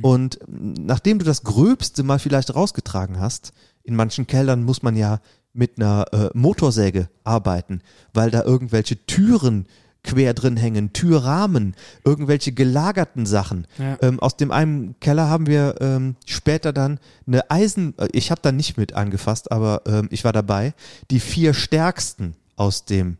[0.00, 3.52] Und nachdem du das Gröbste mal vielleicht rausgetragen hast,
[3.82, 5.18] in manchen Kellern muss man ja
[5.52, 7.82] mit einer äh, Motorsäge arbeiten,
[8.14, 9.66] weil da irgendwelche Türen
[10.02, 11.74] quer drin hängen, Türrahmen,
[12.04, 13.66] irgendwelche gelagerten Sachen.
[13.78, 13.98] Ja.
[14.00, 18.40] Ähm, aus dem einen Keller haben wir ähm, später dann eine Eisen, äh, ich habe
[18.42, 20.74] da nicht mit angefasst, aber ähm, ich war dabei,
[21.10, 23.18] die vier stärksten aus dem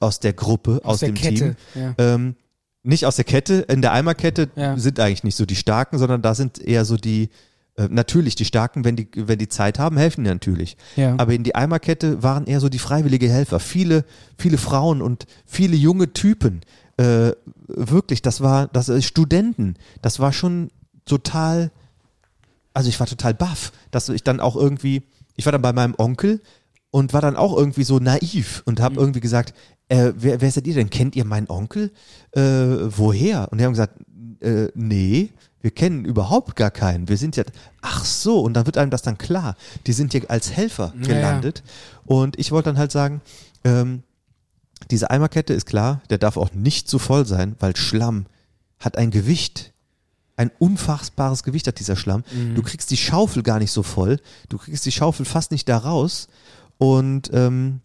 [0.00, 1.94] aus der Gruppe, aus, Aus der dem Kette, Team, ja.
[1.98, 2.36] ähm,
[2.84, 4.78] nicht aus der Kette, in der Eimerkette Ja.
[4.78, 7.30] sind eigentlich nicht so die Starken, sondern da sind eher so die,
[7.78, 10.76] äh, natürlich die Starken, wenn die, wenn die Zeit haben, helfen die natürlich.
[10.96, 11.14] Ja.
[11.16, 13.60] Aber in die Eimerkette waren eher so die freiwillige Helfer.
[13.60, 14.04] Viele,
[14.36, 16.62] viele Frauen und viele junge Typen.
[16.96, 17.30] Äh,
[17.68, 19.76] wirklich, das war, das ist Studenten.
[20.02, 20.70] Das war schon
[21.04, 21.70] total,
[22.74, 25.04] also ich war total baff, dass ich dann auch irgendwie,
[25.36, 26.40] ich war dann bei meinem Onkel
[26.90, 29.54] und war dann auch irgendwie so naiv und habe irgendwie gesagt,
[29.88, 30.90] äh, wer, wer seid ihr denn?
[30.90, 31.92] Kennt ihr meinen Onkel?
[32.32, 33.52] Äh, woher?
[33.52, 34.00] Und die haben gesagt,
[34.40, 37.08] äh, nee, wir kennen überhaupt gar keinen.
[37.08, 37.44] Wir sind ja,
[37.82, 39.56] ach so, und dann wird einem das dann klar.
[39.86, 41.62] Die sind hier als Helfer gelandet.
[42.06, 43.20] Und ich wollte dann halt sagen,
[43.64, 44.02] ähm,
[44.90, 48.26] diese Eimerkette ist klar, der darf auch nicht zu voll sein, weil Schlamm
[48.78, 49.72] hat ein Gewicht.
[50.36, 52.22] Ein unfassbares Gewicht hat dieser Schlamm.
[52.32, 52.54] Mhm.
[52.54, 54.20] Du kriegst die Schaufel gar nicht so voll.
[54.48, 56.28] Du kriegst die Schaufel fast nicht da raus.
[56.78, 57.80] Und ähm,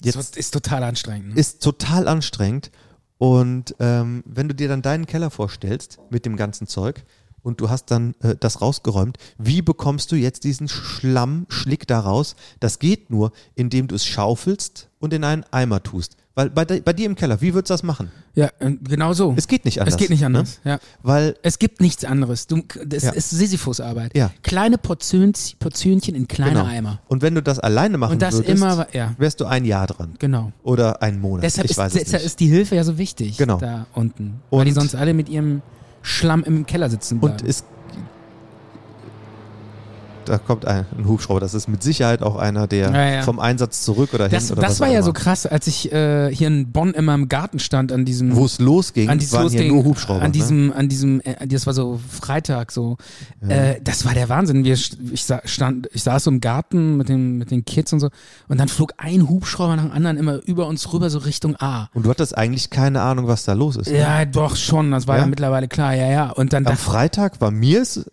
[0.00, 1.34] jetzt ist total anstrengend.
[1.34, 1.40] Ne?
[1.40, 2.70] ist total anstrengend.
[3.18, 7.04] Und ähm, wenn du dir dann deinen Keller vorstellst mit dem ganzen Zeug
[7.46, 12.34] und du hast dann äh, das rausgeräumt, wie bekommst du jetzt diesen Schlammschlick da raus?
[12.60, 16.16] Das geht nur, indem du es schaufelst und in einen Eimer tust.
[16.34, 18.10] Weil bei, bei dir im Keller, wie würdest du das machen?
[18.34, 19.32] Ja, äh, genau so.
[19.38, 19.94] Es geht nicht anders.
[19.94, 20.60] Es geht nicht anders.
[20.64, 20.72] Ne?
[20.72, 20.78] Ja.
[21.02, 22.46] Weil Es gibt nichts anderes.
[22.46, 23.12] Du, das Ja.
[23.12, 24.14] ist Sisyphus-Arbeit.
[24.14, 24.30] Ja.
[24.42, 26.64] Kleine Portions, Portionchen in kleine genau.
[26.66, 27.00] Eimer.
[27.08, 29.86] Und wenn du das alleine machen Und das würdest, immer, ja, wärst du ein Jahr
[29.86, 30.14] dran.
[30.18, 30.52] genau.
[30.62, 31.44] Oder einen Monat.
[31.44, 32.26] Deshalb, ich ist, weiß es deshalb nicht.
[32.26, 33.38] ist die Hilfe ja so wichtig.
[33.38, 33.56] Genau.
[33.58, 34.42] Da unten.
[34.50, 35.62] Weil die Und- sonst alle mit ihrem
[36.06, 37.40] Schlamm im Keller sitzen bleiben.
[37.40, 37.64] Und es
[40.28, 41.40] da kommt ein, ein Hubschrauber.
[41.40, 43.22] Das ist mit Sicherheit auch einer, der Ja, ja.
[43.22, 45.02] vom Einsatz zurück oder das hin oder das war ja immer.
[45.04, 48.44] so krass, als ich äh, hier in Bonn immer im Garten stand an diesem Wo
[48.44, 50.20] es losging, an diesem waren hier Losging, nur Hubschrauber.
[50.20, 50.32] an ne?
[50.32, 52.96] diesem, an diesem, äh, das war so Freitag so.
[53.48, 54.64] Äh, das war der Wahnsinn.
[54.64, 58.08] Wir, ich stand, ich saß so im Garten mit den, mit den Kids und so,
[58.48, 61.88] und dann flog ein Hubschrauber nach dem anderen immer über uns rüber so Richtung A.
[61.94, 63.90] Und du hattest eigentlich keine Ahnung, was da los ist.
[63.90, 63.98] ne?
[63.98, 64.90] Ja, doch schon.
[64.90, 65.26] Das war ja, Ja?
[65.28, 65.94] mittlerweile klar.
[65.94, 66.30] Ja, ja.
[66.30, 68.04] Und dann Am Freitag war mir's,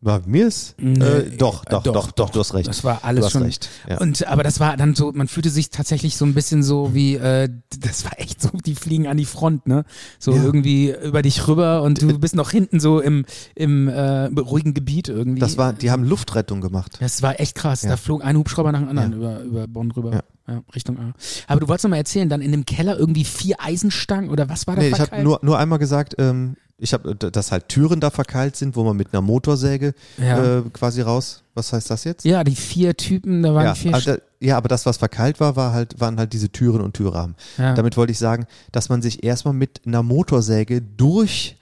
[0.00, 2.68] war mir's, Nee, äh, doch, äh, doch, doch, doch, doch, du hast recht.
[2.68, 3.42] Das war alles du hast schon.
[3.42, 3.68] recht.
[3.88, 3.98] Ja.
[3.98, 7.16] Und aber das war dann so, man fühlte sich tatsächlich so ein bisschen so wie,
[7.16, 7.48] äh,
[7.80, 9.84] das war echt so, die fliegen an die Front, ne?
[10.20, 10.42] So Ja.
[10.44, 13.24] irgendwie über dich rüber und du bist noch hinten so im,
[13.56, 15.40] im äh, ruhigen Gebiet irgendwie.
[15.40, 16.98] das war, die haben Luftrettung gemacht.
[17.00, 17.82] Das war echt krass.
[17.82, 17.90] Ja.
[17.90, 20.12] Da flog ein Hubschrauber nach dem anderen über, über Bonn rüber.
[20.12, 20.62] Ja.
[20.74, 21.12] Richtung A.
[21.46, 24.66] Aber du wolltest noch mal erzählen, dann in dem Keller irgendwie vier Eisenstangen oder was
[24.66, 27.98] war da Nee, ich habe nur, nur einmal gesagt, ähm, ich habe, dass halt Türen
[28.00, 30.58] da verkeilt sind, wo man mit einer Motorsäge Ja.
[30.58, 31.42] äh, quasi raus.
[31.54, 32.24] Was heißt das jetzt?
[32.24, 33.94] Ja, die vier Typen, da waren Ja, vier.
[33.94, 36.94] aber da, ja, aber das, was verkeilt war, war halt, waren halt diese Türen und
[36.94, 37.34] Türrahmen.
[37.56, 37.74] Ja.
[37.74, 41.56] Damit wollte ich sagen, dass man sich erstmal mit einer Motorsäge durch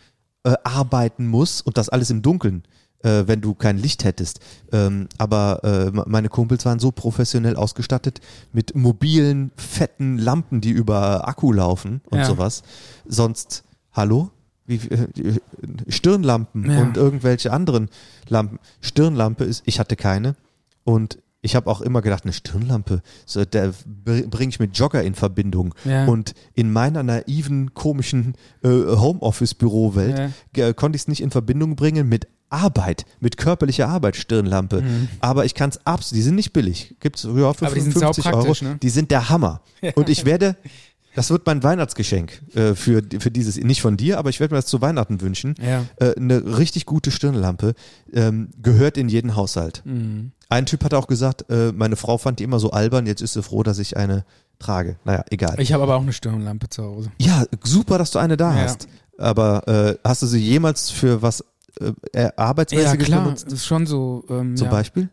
[0.44, 0.54] äh,
[1.18, 2.64] muss und das alles im Dunkeln,
[3.02, 4.40] äh, wenn du kein Licht hättest.
[4.70, 8.20] Ähm, aber äh, me- meine Kumpels waren so professionell ausgestattet
[8.52, 12.24] mit mobilen, fetten Lampen, die über Akku laufen und Ja.
[12.26, 12.62] sowas.
[13.06, 14.30] Sonst hallo?
[14.66, 15.40] Wie, äh, die
[15.92, 16.80] Stirnlampen Ja.
[16.82, 17.88] und irgendwelche anderen
[18.28, 18.58] Lampen.
[18.80, 20.34] Stirnlampe ist, ich hatte keine
[20.84, 23.72] und ich habe auch immer gedacht, eine Stirnlampe, so, der
[24.04, 25.74] bringe ich mit Jogger in Verbindung.
[25.84, 26.06] Ja.
[26.06, 30.72] Und in meiner naiven, komischen äh, Homeoffice-Bürowelt Ja.
[30.72, 34.82] konnte ich es nicht in Verbindung bringen mit Arbeit, mit körperlicher Arbeit, Stirnlampe.
[35.20, 36.94] Aber ich kann es absolut, die sind nicht billig.
[37.00, 37.66] Gibt's ja, für Mhm.
[37.66, 38.34] Aber die sind 55 Euro.
[38.36, 38.78] saupraktisch, ne?
[38.82, 39.60] Die sind der Hammer.
[39.96, 40.56] Und ich werde,
[41.16, 44.58] das wird mein Weihnachtsgeschenk äh, für, für dieses, nicht von dir, aber ich werde mir
[44.58, 45.54] das zu Weihnachten wünschen.
[45.60, 45.84] Ja.
[45.96, 47.74] Äh, eine richtig gute Stirnlampe
[48.12, 49.82] ähm, gehört in jeden Haushalt.
[49.84, 50.32] Mhm.
[50.48, 53.32] Ein Typ hat auch gesagt, äh, meine Frau fand die immer so albern, jetzt ist
[53.32, 54.24] sie froh, dass ich eine
[54.60, 54.96] trage.
[55.04, 55.56] Naja, egal.
[55.58, 57.10] Ich habe aber auch eine Stirnlampe zu Hause.
[57.18, 58.62] ja, super, dass du eine da Ja.
[58.62, 58.86] hast.
[59.18, 61.42] Aber äh, hast du sie jemals für was
[61.80, 63.24] äh, äh, Arbeitsmäßiges Ja, klar.
[63.24, 63.46] benutzt?
[63.46, 64.24] Das ist schon so.
[64.30, 65.08] Ähm, Zum ja, Beispiel?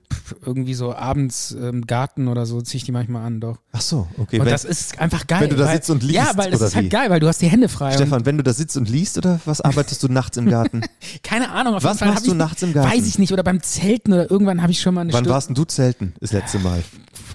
[0.46, 3.58] Irgendwie so abends im Garten oder so ziehe ich die manchmal an, doch.
[3.72, 4.40] Ach so, okay.
[4.40, 5.42] Und Wenn, das ist einfach geil.
[5.42, 6.90] wenn du da weil, sitzt und liest, Ja, weil das ist halt wie?
[6.90, 7.92] geil, weil du hast die Hände frei.
[7.94, 10.82] Stefan, wenn du da sitzt und liest oder was arbeitest du nachts im Garten?
[11.24, 11.76] Keine Ahnung.
[11.76, 12.92] Auf Was jeden Fall machst ich, du nachts im Garten?
[12.92, 13.34] Weiß ich nicht.
[13.34, 15.34] Oder beim Zelten oder irgendwann habe ich schon mal eine Wann Stirn.
[15.34, 16.84] warst denn du zelten das letzte Mal?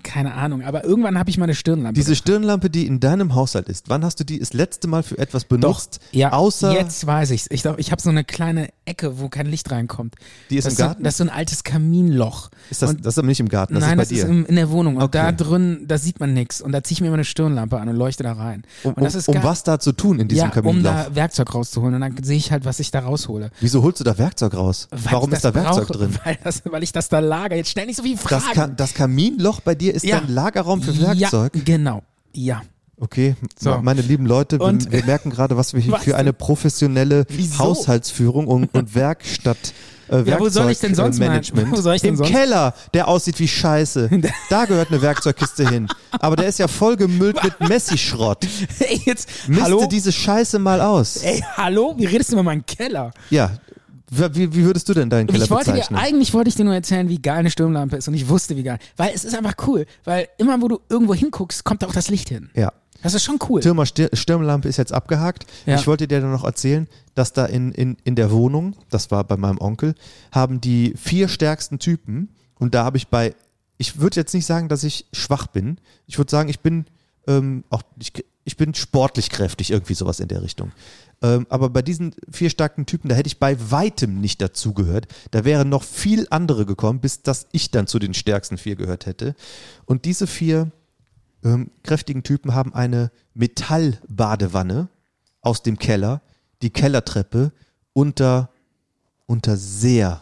[0.02, 0.62] Keine Ahnung.
[0.62, 1.94] Aber irgendwann habe ich mal eine Stirnlampe.
[1.98, 5.18] Diese Stirnlampe, die in deinem Haushalt ist, wann hast du die das letzte Mal für
[5.18, 6.00] etwas benutzt?
[6.12, 7.46] ja, außer jetzt weiß ich's.
[7.50, 10.14] Ich glaube, ich habe so eine kleine Ecke, wo kein Licht reinkommt.
[10.50, 11.02] Die ist das im so- Garten?
[11.04, 12.50] das ist so ein altes Kaminloch.
[12.70, 14.24] ist das, und, das ist aber nicht im Garten, das nein, ist bei das dir.
[14.24, 14.96] ist im, in der Wohnung.
[14.96, 15.18] Und Okay.
[15.18, 16.60] da drin, da sieht man nichts.
[16.60, 18.62] Und da ziehe ich mir immer eine Stirnlampe an und leuchte da rein.
[18.84, 19.44] um, und das um, ist um geil.
[19.44, 20.90] was da zu tun in diesem ja, um Kaminloch?
[20.90, 21.94] da Werkzeug rauszuholen.
[21.94, 23.50] Und dann sehe ich halt, was ich da raushole.
[23.60, 24.88] Wieso holst du da Werkzeug raus?
[24.90, 26.18] Weil Warum ist da das Werkzeug brauche, drin?
[26.24, 27.56] Weil, das, weil ich das da lager.
[27.56, 28.54] Jetzt stell nicht so viele Das, Fragen.
[28.54, 30.20] Ka das Kaminloch bei dir ist Ja.
[30.20, 31.54] dein Lagerraum für Werkzeug?
[31.56, 32.02] Ja, genau.
[32.32, 32.62] Ja.
[33.00, 33.70] Okay, So.
[33.70, 37.26] me- meine lieben Leute, wir, wir merken gerade, was wir hier Was für eine professionelle
[37.28, 37.58] Wieso?
[37.60, 39.56] Haushaltsführung und, und Werkstatt
[40.10, 41.70] äh, Ja, wo soll ich denn sonst Management.
[41.70, 44.10] wo soll ich denn Im sonst- Keller, der aussieht wie Scheiße.
[44.50, 45.86] Da gehört eine Werkzeugkiste hin.
[46.18, 48.44] Aber der ist ja voll gemüllt mit Messi-Schrott.
[48.80, 49.86] Ey, jetzt, Miste hallo?
[49.88, 51.18] diese Scheiße mal aus.
[51.18, 51.94] Ey, hallo?
[51.98, 53.12] Wie redest du über meinen Keller?
[53.30, 53.52] Ja,
[54.10, 55.98] wie, wie würdest du denn deinen Keller Ich wollte dir, bezeichnen?
[55.98, 58.62] eigentlich wollte ich dir nur erzählen, wie geil eine Stirnlampe ist und ich wusste, wie
[58.62, 58.78] geil.
[58.96, 59.86] Weil es ist einfach cool.
[60.04, 62.50] Weil immer, wo du irgendwo hinguckst, kommt da auch das Licht hin.
[62.54, 62.72] Ja.
[63.02, 63.60] Das ist schon cool.
[63.60, 65.46] Thema Stir Stirnlampe ist jetzt abgehakt.
[65.66, 65.76] Ja.
[65.76, 69.24] Ich wollte dir dann noch erzählen, dass da in, in, in der Wohnung, das war
[69.24, 69.94] bei meinem Onkel,
[70.32, 73.34] haben die vier stärksten Typen und da habe ich bei,
[73.76, 75.78] ich würde jetzt nicht sagen, dass ich schwach bin.
[76.06, 76.86] Ich würde sagen, ich bin
[77.28, 78.12] ähm, auch, ich,
[78.44, 80.72] ich bin sportlich kräftig, irgendwie sowas in der Richtung.
[81.20, 85.08] Ähm, aber bei diesen vier starken Typen, da hätte ich bei weitem nicht dazugehört.
[85.30, 89.06] Da wären noch viel andere gekommen, bis dass ich dann zu den stärksten vier gehört
[89.06, 89.34] hätte.
[89.84, 90.70] Und diese vier
[91.44, 94.88] ähm, kräftigen Typen haben eine Metallbadewanne
[95.40, 96.22] aus dem Keller,
[96.62, 97.52] die Kellertreppe
[97.92, 98.50] unter,
[99.26, 100.20] unter sehr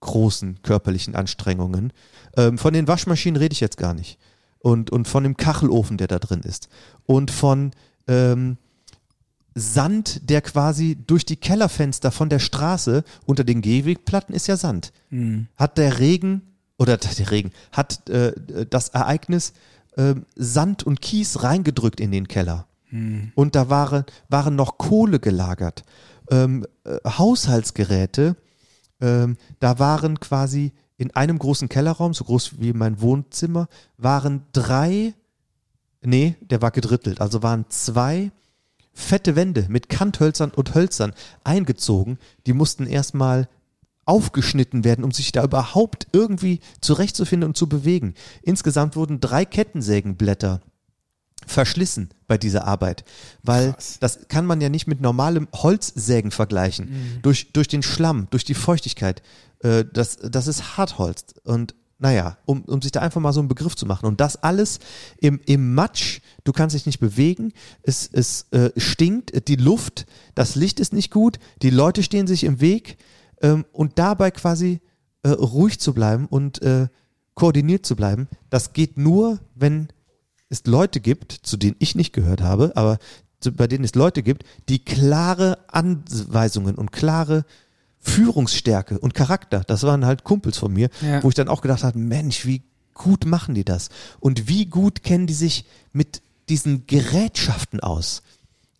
[0.00, 1.92] großen körperlichen Anstrengungen.
[2.36, 4.18] Ähm, von den Waschmaschinen rede ich jetzt gar nicht.
[4.58, 6.68] Und, und von dem Kachelofen, der da drin ist.
[7.04, 7.72] Und von
[8.06, 8.58] ähm,
[9.54, 14.92] Sand, der quasi durch die Kellerfenster von der Straße unter den Gehwegplatten ist ja Sand.
[15.56, 16.42] Hat der Regen
[16.78, 18.32] oder der Regen hat äh,
[18.68, 19.52] das Ereignis
[19.96, 22.66] ähm, Sand und Kies reingedrückt in den Keller.
[23.34, 25.84] Und da waren, waren noch Kohle gelagert,
[26.30, 28.36] ähm, äh, Haushaltsgeräte.
[29.00, 35.14] Ähm, da waren quasi in einem großen Kellerraum, so groß wie mein Wohnzimmer, waren drei,
[36.02, 38.30] nee, der war gedrittelt, also waren zwei
[38.92, 41.12] fette Wände mit Kanthölzern und Hölzern
[41.44, 42.18] eingezogen.
[42.46, 43.48] Die mussten erstmal
[44.04, 48.14] aufgeschnitten werden, um sich da überhaupt irgendwie zurechtzufinden und zu bewegen.
[48.42, 50.60] Insgesamt wurden drei Kettensägenblätter
[51.46, 53.04] verschlissen bei dieser Arbeit,
[53.42, 53.98] weil Krass.
[54.00, 57.18] das kann man ja nicht mit normalem Holzsägen vergleichen.
[57.22, 59.22] Durch, durch den Schlamm, durch die Feuchtigkeit,
[59.60, 61.34] äh, das, das ist Hartholz.
[61.44, 64.06] Und naja, um, um sich da einfach mal so einen Begriff zu machen.
[64.06, 64.80] Und das alles
[65.18, 67.52] im, im Matsch, du kannst dich nicht bewegen,
[67.84, 72.42] es, es äh, stinkt, die Luft, das Licht ist nicht gut, die Leute stehen sich
[72.42, 72.96] im Weg
[73.40, 74.80] ähm, und dabei quasi
[75.22, 76.88] äh, ruhig zu bleiben und äh,
[77.34, 79.86] koordiniert zu bleiben, das geht nur, wenn
[80.48, 82.98] es Leute gibt, zu denen ich nicht gehört habe, aber
[83.38, 87.44] zu, bei denen es Leute gibt, die klare Anweisungen und klare
[88.02, 91.22] Führungsstärke und Charakter, das waren halt Kumpels von mir, Ja.
[91.22, 92.62] wo ich dann auch gedacht habe, Mensch, wie
[92.94, 93.88] gut machen die das?
[94.20, 98.22] Und wie gut kennen die sich mit diesen Gerätschaften aus?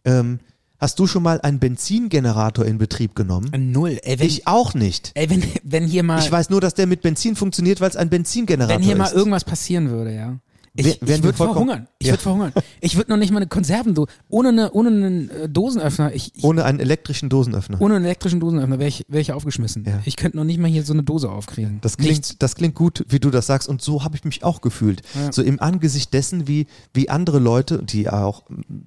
[0.05, 0.41] Ähm,
[0.79, 3.51] hast du schon mal einen Benzingenerator in Betrieb genommen?
[3.73, 3.99] Null.
[4.03, 5.13] Ey, wenn, Ich auch nicht.
[5.15, 7.97] ey, wenn, wenn hier mal, Ich weiß nur, dass der mit Benzin funktioniert, weil es
[7.97, 9.15] ein Benzingenerator wenn hier mal ist.
[9.15, 10.37] irgendwas passieren würde, ja.
[10.75, 11.87] Ich, ich würde verhungern.
[11.99, 12.15] Ich Ja.
[12.15, 12.53] würde verhungern.
[12.81, 16.43] Ich würde noch nicht mal eine Konservendose, ohne, eine, ohne einen äh, Dosenöffner, ich, ich,
[16.45, 17.79] Ohne einen elektrischen Dosenöffner.
[17.81, 19.85] ohne einen elektrischen Dosenöffner wäre ich, wär ich aufgeschmissen.
[19.85, 20.01] Ja.
[20.07, 21.79] Ich könnte noch nicht mal hier so eine Dose aufkriegen.
[21.83, 22.29] Das Nichts.
[22.29, 23.69] klingt, das klingt gut, wie du das sagst.
[23.69, 25.03] Und so habe ich mich auch gefühlt.
[25.15, 25.31] Ja.
[25.31, 28.45] So im Angesicht dessen, wie, wie andere Leute, die auch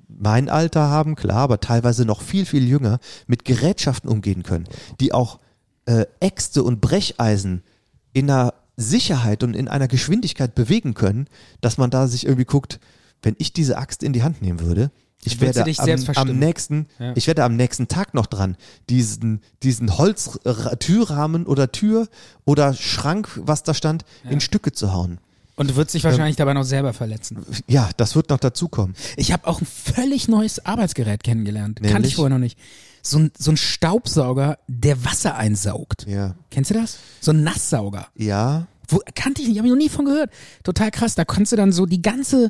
[0.08, 4.66] mein Alter haben, klar, aber teilweise noch viel, viel jünger, mit Gerätschaften umgehen können,
[5.00, 5.40] die auch
[5.86, 7.62] äh, Äxte und Brecheisen
[8.12, 11.28] in einer Sicherheit und in einer Geschwindigkeit bewegen können,
[11.62, 12.80] dass man da sich irgendwie guckt,
[13.22, 14.92] wenn ich diese Axt in die Hand nehmen würde,
[15.24, 17.14] ich werde am, am nächsten, Ja.
[17.16, 18.58] ich werde am nächsten Tag noch dran,
[18.90, 22.08] diesen, diesen Holz-Türrahmen oder Tür
[22.46, 25.20] oder Schrank, was da stand, in Stücke zu hauen.
[25.56, 27.46] Und du würdest dich wahrscheinlich dabei noch selber verletzen.
[27.68, 28.94] Ja, das wird noch dazukommen.
[29.16, 31.78] Ich habe auch ein völlig neues Arbeitsgerät kennengelernt.
[31.78, 32.12] Kannte Nämlich?
[32.12, 32.60] ich vorher noch nicht.
[33.08, 36.06] So ein, so ein Staubsauger, der Wasser einsaugt.
[36.08, 36.36] Ja.
[36.50, 36.98] Kennst du das?
[37.22, 38.08] So ein Nasssauger.
[38.16, 40.32] Ja, Wo, kannte ich nicht, habe ich noch nie von gehört.
[40.64, 41.14] Total krass.
[41.16, 42.50] Da kannst du dann so die ganze,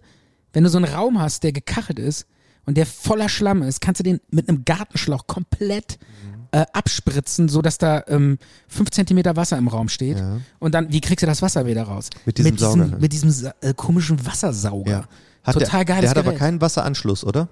[0.53, 2.25] wenn du so einen Raum hast, der gekachelt ist
[2.65, 5.99] und der voller Schlamm ist, kannst du den mit einem Gartenschlauch komplett
[6.51, 8.37] äh, abspritzen, so dass da ähm,
[8.69, 10.19] fünf Zentimeter Wasser im Raum steht.
[10.19, 10.39] Ja.
[10.59, 12.09] Und dann, wie kriegst du das Wasser wieder raus?
[12.25, 12.97] Mit diesem Sauger, ne?
[12.99, 14.89] Mit diesem äh, komischen Wassersauger.
[14.91, 15.05] ja.
[15.43, 16.39] Hat Total der, geiles Der hat aber Gerät.
[16.39, 17.49] keinen Wasseranschluss, oder?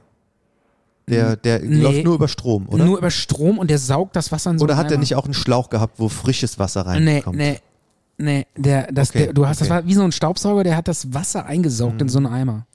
[1.10, 1.82] Der, der Nee.
[1.82, 2.86] läuft nur über Strom, oder?
[2.86, 5.00] Nur über Strom und der saugt das Wasser in so oder hat der Eimer.
[5.02, 7.38] nicht auch einen Schlauch gehabt, wo frisches Wasser Nee, reinkommt?
[7.38, 7.60] nee.
[8.18, 9.76] Nee, der, das, Okay, der, du hast, das okay.
[9.78, 12.68] war wie so ein Staubsauger, der hat das Wasser eingesaugt in so einen Eimer.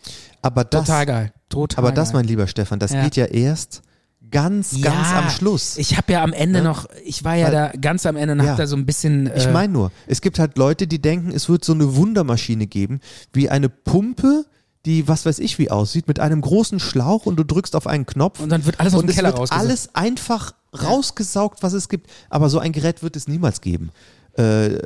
[0.43, 1.33] Aber das, Total geil.
[1.49, 2.21] Total aber das, geil.
[2.21, 3.05] mein lieber Stefan, das Ja.
[3.05, 3.83] geht ja erst
[4.31, 5.79] ganz, ganz Ja, am Schluss.
[5.79, 6.65] Ich habe ja am Ende Ne?
[6.65, 8.51] noch, ich war ja Weil- da ganz am Ende und Ja.
[8.51, 9.29] hab da so ein bisschen.
[9.29, 12.67] Äh, Ich meine nur, es gibt halt Leute, die denken, es wird so eine Wundermaschine
[12.67, 13.01] geben,
[13.33, 14.45] wie eine Pumpe,
[14.89, 18.07] die was weiß ich wie aussieht, mit einem großen Schlauch und du drückst auf einen
[18.07, 19.61] Knopf Und dann wird alles aus dem Keller rausgesaugt.
[19.61, 22.11] alles einfach rausgesaugt, was es gibt.
[22.31, 23.91] Aber so ein Gerät wird es niemals geben.
[24.37, 24.79] Äh,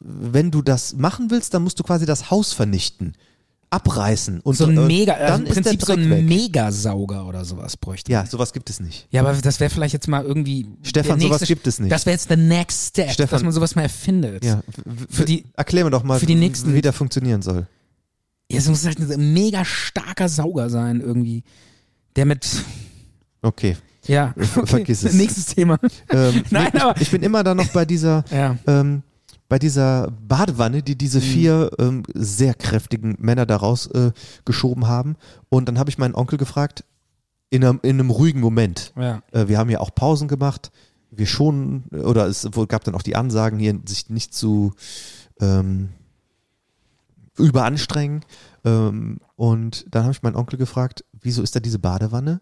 [0.00, 3.14] wenn du das machen willst, dann musst du quasi das Haus vernichten,
[3.70, 6.24] abreißen und so ein äh, Mega, also dann im Prinzip so ein weg.
[6.24, 8.10] Megasauger oder sowas bräuchte.
[8.12, 9.06] Ja, sowas gibt es nicht.
[9.10, 10.66] Ja, aber das wäre vielleicht jetzt mal irgendwie.
[10.82, 11.92] Stefan, der sowas nächste- gibt es nicht.
[11.92, 14.44] Das wäre jetzt der next step, Stefan- dass man sowas mal erfindet.
[14.44, 14.60] Ja,
[15.08, 17.66] Für die- erklär mir doch mal, für die nächsten- wie der funktionieren soll.
[18.50, 21.44] Ja, es muss halt ein mega starker Sauger sein irgendwie.
[22.16, 22.46] Der mit,
[23.42, 23.76] Okay.
[24.06, 24.66] ja, okay.
[24.66, 25.14] vergiss es.
[25.14, 25.78] Nächstes Thema.
[26.10, 28.56] Ähm, Nein, nee, aber- ich, bin immer da noch bei dieser, Ja.
[28.66, 29.02] ähm,
[29.48, 30.98] bei dieser Badewanne, die Mhm.
[30.98, 34.12] diese vier ähm, sehr kräftigen Männer da raus äh,
[34.44, 35.16] geschoben haben.
[35.48, 36.84] Und dann habe ich meinen Onkel gefragt,
[37.50, 38.92] in einem, in einem ruhigen Moment.
[38.96, 39.22] Ja.
[39.32, 40.70] Äh, wir haben ja auch Pausen gemacht.
[41.10, 44.72] Wir schon, oder es gab dann auch die Ansagen hier, sich nicht zu
[45.40, 45.88] ähm,
[47.40, 48.24] überanstrengen.
[48.64, 52.40] Ähm, und dann habe ich meinen Onkel gefragt, wieso ist da diese Badewanne?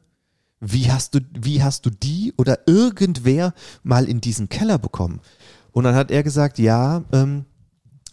[0.61, 5.20] Wie hast du, wie hast du die oder irgendwer mal in diesen Keller bekommen?
[5.72, 7.44] Und dann hat er gesagt, ja, ähm,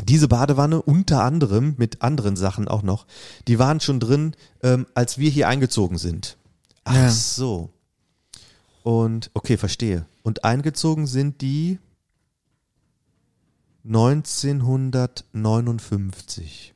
[0.03, 3.07] diese Badewanne unter anderem mit anderen Sachen auch noch,
[3.47, 6.38] die waren schon drin, ähm, als wir hier eingezogen sind.
[6.83, 7.09] Ach Ja.
[7.09, 7.71] so.
[8.83, 10.05] Und okay, verstehe.
[10.21, 11.79] Und eingezogen sind die
[13.83, 16.74] 1959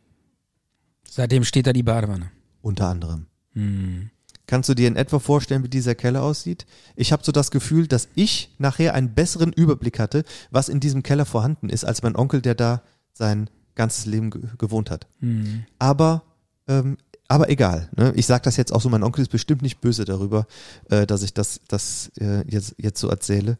[1.19, 2.31] Seitdem steht da die Badewanne.
[2.61, 3.25] unter anderem.
[3.51, 4.09] Hm.
[4.47, 6.65] Kannst du dir in etwa vorstellen, wie dieser Keller aussieht?
[6.95, 11.03] Ich habe so das Gefühl, dass ich nachher einen besseren Überblick hatte, was in diesem
[11.03, 15.07] Keller vorhanden ist, als mein Onkel, der da sein ganzes Leben ge gewohnt hat.
[15.19, 15.65] Hm.
[15.77, 16.23] Aber,
[16.69, 16.95] ähm,
[17.27, 17.89] aber egal.
[17.97, 18.13] Ne?
[18.15, 20.47] Ich sage das jetzt auch so, mein Onkel ist bestimmt nicht böse darüber,
[20.89, 23.57] äh, dass ich das, das äh, jetzt, jetzt so erzähle.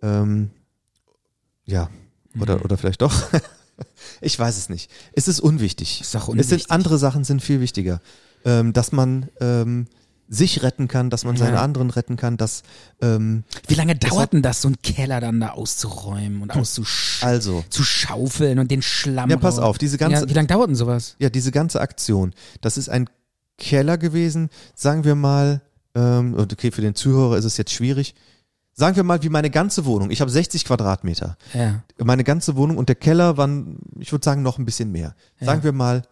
[0.00, 0.48] Ähm,
[1.66, 1.90] ja,
[2.40, 3.12] oder, oder vielleicht doch.
[4.20, 4.90] ich weiß es nicht.
[5.12, 6.00] Es ist unwichtig.
[6.00, 6.62] Ist doch Es unwichtig.
[6.62, 8.00] sind andere Sachen sind viel wichtiger.
[8.44, 9.86] Ähm, dass man ähm,
[10.28, 11.62] sich retten kann, dass man seine Ja.
[11.62, 12.62] anderen retten kann, dass
[13.00, 17.62] ähm, Wie lange dauert denn das, so einen Keller dann da auszuräumen und auszusch also
[17.68, 20.74] zu schaufeln und den Schlamm Ja, pass auf, diese ganze- Ja, wie lange dauert denn
[20.74, 21.16] sowas?
[21.18, 23.08] ja diese ganze Aktion, das ist ein
[23.58, 25.60] Keller gewesen, sagen wir mal,
[25.94, 28.14] ähm, und okay, für den Zuhörer ist es jetzt schwierig.
[28.74, 30.10] Sagen wir mal, wie meine ganze Wohnung.
[30.10, 31.36] Ich habe 60 Quadratmeter.
[31.52, 31.82] Ja.
[32.02, 35.14] Meine ganze Wohnung und der Keller waren, ich würde sagen, noch ein bisschen mehr.
[35.40, 35.64] Sagen Ja.
[35.64, 36.02] wir mal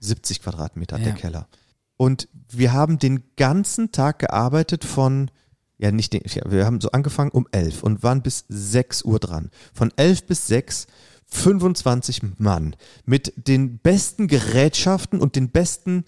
[0.00, 1.14] 70 Quadratmeter der Ja.
[1.14, 1.48] Keller.
[1.96, 5.30] Und wir haben den ganzen Tag gearbeitet von,
[5.78, 9.50] ja nicht, den, wir haben so angefangen um 11 und waren bis 6 Uhr dran.
[9.72, 10.86] Von 11 bis 6
[11.32, 12.74] 25 Mann
[13.06, 16.04] mit den besten Gerätschaften und den besten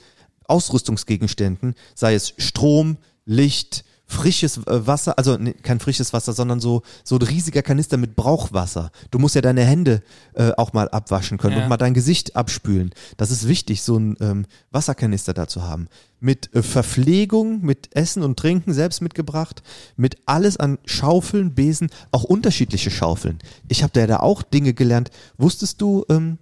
[0.47, 6.83] Ausrüstungsgegenständen, sei es Strom, Licht, frisches äh, Wasser, also nee, kein frisches Wasser, sondern so
[7.03, 8.91] so ein riesiger Kanister mit Brauchwasser.
[9.11, 10.03] Du musst ja deine Hände
[10.35, 11.63] äh, auch mal abwaschen können Ja.
[11.65, 12.91] und mal dein Gesicht abspülen.
[13.17, 15.89] Das ist wichtig, so ein ähm, Wasserkanister da zu haben.
[16.21, 19.63] Mit äh, Verpflegung, mit Essen und Trinken selbst mitgebracht,
[19.97, 23.39] mit alles an Schaufeln, Besen, auch unterschiedliche Schaufeln.
[23.69, 25.11] Ich habe da ja da auch Dinge gelernt.
[25.39, 26.39] Wusstest du, ähm,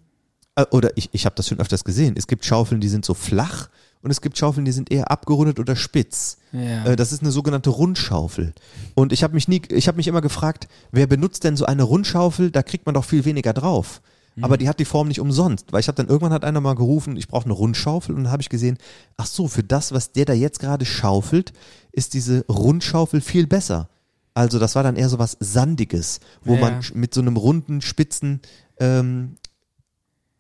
[0.57, 2.15] Äh, Oder ich, ich habe das schon öfters gesehen.
[2.19, 3.69] Es gibt Schaufeln, die sind so flach
[4.03, 6.39] und es gibt Schaufeln, die sind eher abgerundet oder spitz.
[6.53, 6.85] Ja.
[6.87, 8.55] Äh, Das ist eine sogenannte Rundschaufel.
[8.95, 11.83] Und ich habe mich nie, ich habe mich immer gefragt, wer benutzt denn so eine
[11.83, 12.51] Rundschaufel?
[12.51, 14.01] Da kriegt man doch viel weniger drauf.
[14.43, 16.75] Aber die hat die Form nicht umsonst, weil ich habe dann irgendwann hat einer mal
[16.77, 18.79] gerufen, ich brauche eine Rundschaufel und dann habe ich gesehen,
[19.19, 21.53] ach so, für das, was der da jetzt gerade schaufelt,
[21.93, 23.91] ist diese Rundschaufel viel besser.
[24.33, 26.61] Also das war dann eher so was Sandiges, wo Ja.
[26.61, 28.41] man mit so einem runden, spitzen
[28.79, 29.37] ähm,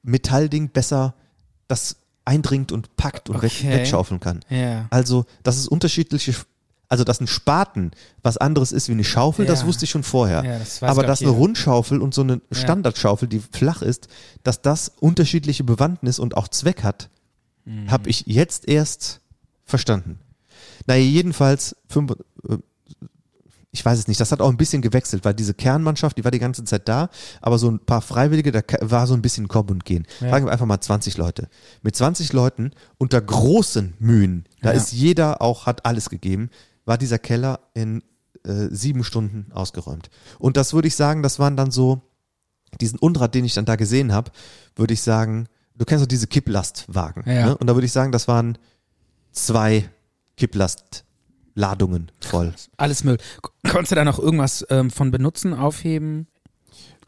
[0.03, 1.15] Metallding besser
[1.69, 3.71] das eindringt und packt und Okay.
[3.71, 4.41] wegschaufeln kann.
[4.49, 4.87] Ja.
[4.91, 6.35] Also, das ist unterschiedliche,
[6.89, 7.93] also dass ein Spaten
[8.23, 9.67] was anderes ist wie eine Schaufel, das Ja.
[9.67, 10.45] wusste ich schon vorher.
[10.45, 11.41] Ja, das Aber dass ich, eine jeder.
[11.43, 14.09] Rundschaufel und so eine Standardschaufel, die flach ist,
[14.43, 17.09] dass das unterschiedliche Bewandtnis und auch Zweck hat,
[17.65, 17.91] Mhm.
[17.91, 19.21] habe ich jetzt erst
[19.65, 20.19] verstanden.
[20.87, 22.13] Naja, jedenfalls, fünf,
[22.49, 22.57] äh,
[23.73, 26.31] ich weiß es nicht, das hat auch ein bisschen gewechselt, weil diese Kernmannschaft, die war
[26.33, 27.09] die ganze Zeit da,
[27.41, 30.07] aber so ein paar Freiwillige, da war so ein bisschen Kommen und Gehen.
[30.21, 30.31] Ja.
[30.31, 31.49] Sagen wir einfach mal 20 Leute.
[31.83, 34.77] Mit 20 Leuten unter großen Mühen, da Ja.
[34.77, 36.51] ist jeder auch, hat alles gegeben,
[36.85, 38.03] war dieser Keller in
[38.45, 40.11] äh, sieben Stunden ausgeräumt.
[40.39, 42.03] Und das würde ich sagen, das waren dann so,
[42.81, 44.31] diesen Unrat, den ich dann da gesehen habe,
[44.75, 45.47] würde ich sagen,
[45.77, 47.23] du kennst doch diese Kipplastwagen.
[47.27, 47.47] Ja.
[47.47, 47.57] Ne?
[47.59, 48.59] Und da würde ich sagen, das waren
[49.33, 49.89] zwei
[51.61, 52.53] Kipplastladungen voll.
[52.77, 53.19] Alles Müll.
[53.71, 56.27] Konntest du da noch irgendwas ähm, von benutzen, aufheben,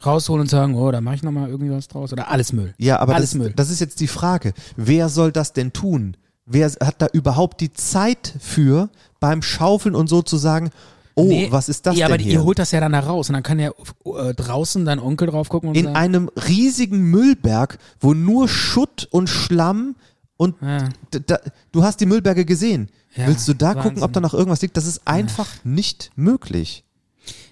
[0.05, 2.13] rausholen und sagen, oh, da mache ich nochmal irgendwie was draus?
[2.13, 2.73] Oder alles Müll?
[2.77, 3.53] Ja, aber alles das, Müll.
[3.55, 4.53] das ist jetzt die Frage.
[4.75, 6.17] Wer soll das denn tun?
[6.45, 8.89] Wer hat da überhaupt die Zeit für,
[9.19, 10.71] beim Schaufeln und so zu sagen,
[11.15, 12.33] oh, Nee, was ist das ja, denn aber hier?
[12.33, 13.69] ihr holt das ja dann da raus und dann kann ja
[14.05, 19.07] äh, draußen dein Onkel drauf gucken und In sagen, einem riesigen Müllberg, wo nur Schutt
[19.09, 19.95] und Schlamm
[20.37, 20.89] und Ja.
[21.27, 21.39] da,
[21.71, 22.89] du hast die Müllberge gesehen.
[23.15, 24.03] Ja, Willst du da gucken, Wahnsinn.
[24.03, 24.75] ob da noch irgendwas liegt?
[24.77, 26.83] Das ist einfach nicht möglich.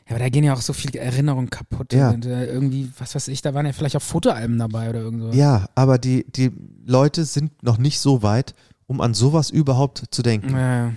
[0.08, 1.94] Ja, aber da gehen ja auch so viele Erinnerungen kaputt.
[1.94, 2.10] Ja.
[2.10, 5.36] Und, äh, irgendwie, was weiß ich, da waren ja vielleicht auch Fotoalben dabei oder irgendwas.
[5.36, 6.52] Ja, aber die, die
[6.86, 8.56] Leute sind noch nicht so weit,
[8.88, 10.50] um an sowas überhaupt zu denken.
[10.56, 10.92] Ja.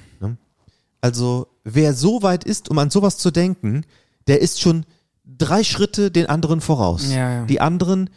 [1.00, 3.84] Also, wer so weit ist, um an sowas zu denken,
[4.26, 4.86] der ist schon
[5.26, 7.06] drei Schritte den anderen voraus.
[7.48, 8.08] Die anderen,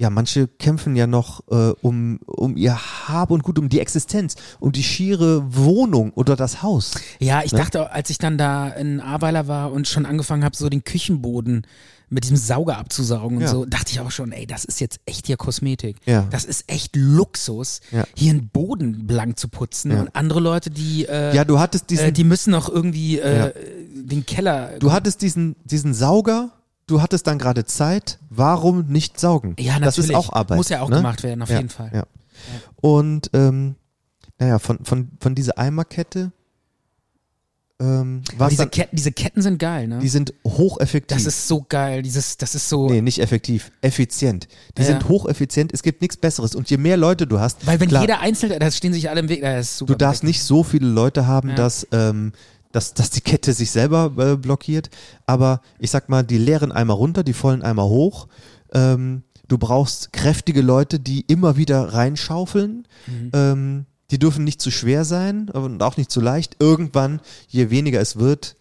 [0.00, 2.74] ja, manche kämpfen ja noch äh, um, um ihr
[3.06, 6.92] Hab und Gut, um die Existenz, um die schiere Wohnung oder das Haus.
[7.18, 7.58] Ja, ich Ne?
[7.58, 11.66] dachte, als ich dann da in Ahrweiler war und schon angefangen habe, so den Küchenboden
[12.08, 13.48] mit diesem Sauger abzusaugen und Ja.
[13.50, 15.98] so, dachte ich auch schon, ey, das ist jetzt echt hier Kosmetik.
[16.06, 16.26] Ja.
[16.30, 18.04] Das ist echt Luxus, Ja.
[18.16, 19.92] hier einen Boden blank zu putzen.
[19.92, 20.00] Ja.
[20.00, 23.52] Und andere Leute, die, äh, Ja, du hattest diesen, äh, die müssen noch irgendwie äh,
[23.94, 24.72] den Keller.
[24.80, 26.50] du hattest diesen, diesen Sauger,
[26.90, 29.56] du hattest dann gerade Zeit, warum nicht saugen?
[29.58, 29.96] ja, natürlich.
[29.96, 30.56] Das ist auch Arbeit.
[30.56, 30.96] Muss ja auch ne?
[30.96, 31.90] gemacht werden, auf ja, jeden Fall.
[31.94, 32.04] Ja.
[32.80, 33.76] Und ähm,
[34.38, 36.32] naja, von, von, von dieser Eimerkette
[37.80, 40.00] ähm, diese, dann, Ketten, diese Ketten sind geil, ne?
[40.00, 41.16] die sind hocheffektiv.
[41.16, 42.02] Das ist so geil.
[42.02, 42.90] Dieses, das ist so.
[42.90, 44.48] nee, nicht effektiv, effizient.
[44.76, 44.88] Die Ja.
[44.88, 46.54] sind hocheffizient, es gibt nichts Besseres.
[46.54, 49.20] Und je mehr Leute du hast, Weil wenn klar, jeder Einzelne, da stehen sich alle
[49.20, 49.94] im Weg, das ist super.
[49.94, 51.54] du darfst nicht so viele Leute haben, Ja.
[51.54, 52.32] dass, ähm,
[52.72, 54.90] dass, dass die Kette sich selber äh, blockiert.
[55.26, 58.28] Aber ich sag mal, die leeren Eimer runter, die vollen Eimer hoch.
[58.72, 62.86] Ähm, du brauchst kräftige Leute, die immer wieder reinschaufeln.
[63.06, 63.30] Mhm.
[63.34, 66.56] Ähm, die dürfen nicht zu schwer sein und auch nicht zu leicht.
[66.58, 68.56] Irgendwann, je weniger es wird,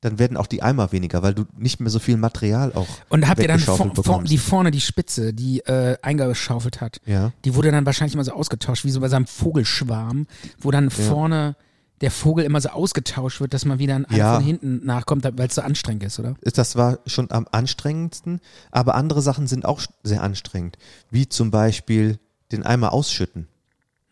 [0.00, 3.26] dann werden auch die Eimer weniger, weil du nicht mehr so viel Material auch Und
[3.26, 7.32] habt ihr dann vor, die vorne, die Spitze, die äh, eingeschaufelt hat, Ja.
[7.44, 10.26] die wurde dann wahrscheinlich immer so ausgetauscht, wie so bei seinem Vogelschwarm,
[10.60, 11.56] wo dann vorne
[12.04, 14.34] der Vogel immer so ausgetauscht wird, dass man wieder an einem Ja.
[14.34, 16.34] von hinten nachkommt, weil es so anstrengend ist, oder?
[16.42, 18.40] Das war schon am anstrengendsten,
[18.70, 20.76] aber andere Sachen sind auch sehr anstrengend,
[21.10, 22.18] wie zum Beispiel
[22.52, 23.48] den Eimer ausschütten.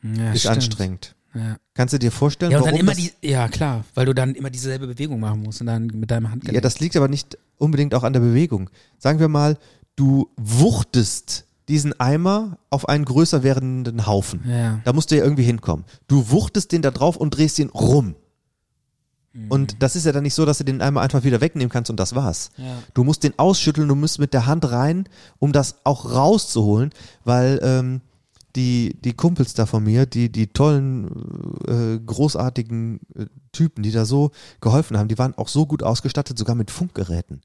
[0.02, 0.54] Ja, ist stimmt.
[0.56, 1.14] anstrengend.
[1.34, 1.56] Ja.
[1.74, 4.14] Kannst du dir vorstellen, ja, und warum dann immer das, die, ja klar, weil du
[4.14, 6.54] dann immer dieselbe Bewegung machen musst und dann mit deinem Handgelenk.
[6.54, 8.70] Ja, das liegt aber nicht unbedingt auch an der Bewegung.
[8.98, 9.58] Sagen wir mal,
[9.96, 14.42] du wuchtest diesen Eimer auf einen größer werdenden Haufen.
[14.46, 14.80] ja.
[14.84, 15.86] Da musst du ja irgendwie hinkommen.
[16.06, 18.14] Du wuchtest den da drauf und drehst ihn rum.
[19.32, 19.50] Mhm.
[19.50, 21.90] Und das ist ja dann nicht so, dass du den Eimer einfach wieder wegnehmen kannst
[21.90, 22.50] und das war's.
[22.58, 22.76] Ja.
[22.92, 25.08] Du musst den ausschütteln, du musst mit der Hand rein,
[25.38, 26.90] um das auch rauszuholen,
[27.24, 28.02] weil ähm,
[28.54, 31.08] die, die Kumpels da von mir, die, die tollen,
[31.66, 36.36] äh, großartigen äh, Typen, die da so geholfen haben, die waren auch so gut ausgestattet,
[36.36, 37.40] sogar mit Funkgeräten.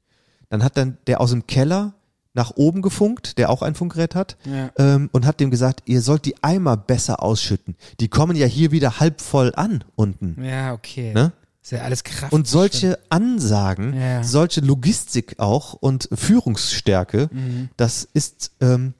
[0.50, 1.94] Dann hat dann der aus dem Keller
[2.38, 4.70] nach oben gefunkt, der auch ein Funkgerät hat, Ja.
[4.78, 7.76] ähm, und hat dem gesagt, ihr sollt die Eimer besser ausschütten.
[8.00, 10.42] Die kommen ja hier wieder halb voll an unten.
[10.42, 11.12] ja, okay.
[11.12, 11.32] Ne?
[11.60, 12.32] Ist ja alles Kraft.
[12.32, 14.22] Und solche Ansagen, Ja.
[14.24, 17.68] solche Logistik auch und Führungsstärke, Mhm.
[17.76, 18.94] das ist, ähm,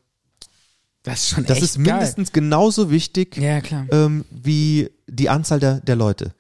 [1.05, 3.63] das ist schon das echt ist mindestens genauso wichtig geil.
[3.71, 6.35] Ja, ähm, wie die Anzahl der, der Leute.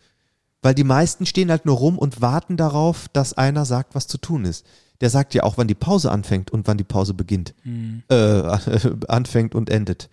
[0.60, 4.18] Weil die meisten stehen halt nur rum und warten darauf, dass einer sagt, was zu
[4.18, 4.66] tun ist.
[5.00, 7.54] Der sagt ja auch, wann die Pause anfängt und wann die Pause beginnt.
[7.64, 8.02] Mhm.
[8.08, 8.14] Äh,
[9.08, 10.08] anfängt und endet.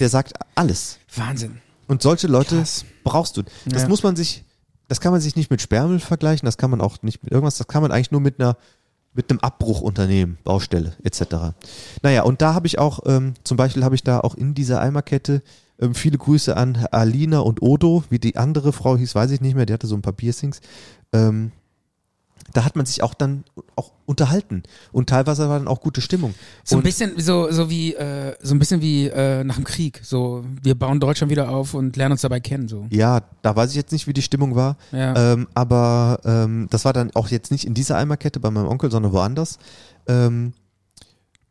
[0.00, 0.98] Der sagt alles.
[1.14, 1.58] Wahnsinn.
[1.88, 2.84] Und solche Leute Krass.
[3.04, 3.42] brauchst du.
[3.66, 3.88] Das Ja.
[3.88, 4.44] muss man sich,
[4.88, 7.56] das kann man sich nicht mit Sperrmüll vergleichen, das kann man auch nicht mit irgendwas,
[7.58, 8.56] das kann man eigentlich nur mit einer
[9.14, 11.54] mit einem Abbruchunternehmen, Baustelle etc.
[12.02, 14.78] Naja, und da habe ich auch, ähm, zum Beispiel habe ich da auch in dieser
[14.82, 15.40] Eimerkette
[15.80, 19.54] ähm, viele Grüße an Alina und Odo, wie die andere Frau hieß, weiß ich nicht
[19.56, 20.60] mehr, die hatte so ein paar Piercings.
[21.14, 21.50] Ähm,
[22.52, 23.44] da hat man sich auch dann
[23.74, 24.62] auch unterhalten
[24.92, 26.34] und teilweise war dann auch gute Stimmung.
[26.64, 29.64] So ein und, bisschen, so, so wie, äh, so ein bisschen wie äh, nach dem
[29.64, 30.00] Krieg.
[30.04, 32.68] So, wir bauen Deutschland wieder auf und lernen uns dabei kennen.
[32.68, 32.86] So.
[32.90, 34.76] Ja, da weiß ich jetzt nicht, wie die Stimmung war.
[34.92, 35.32] Ja.
[35.32, 38.90] Ähm, aber ähm, das war dann auch jetzt nicht in dieser Eimerkette bei meinem Onkel,
[38.90, 39.58] sondern woanders.
[40.06, 40.52] Ähm,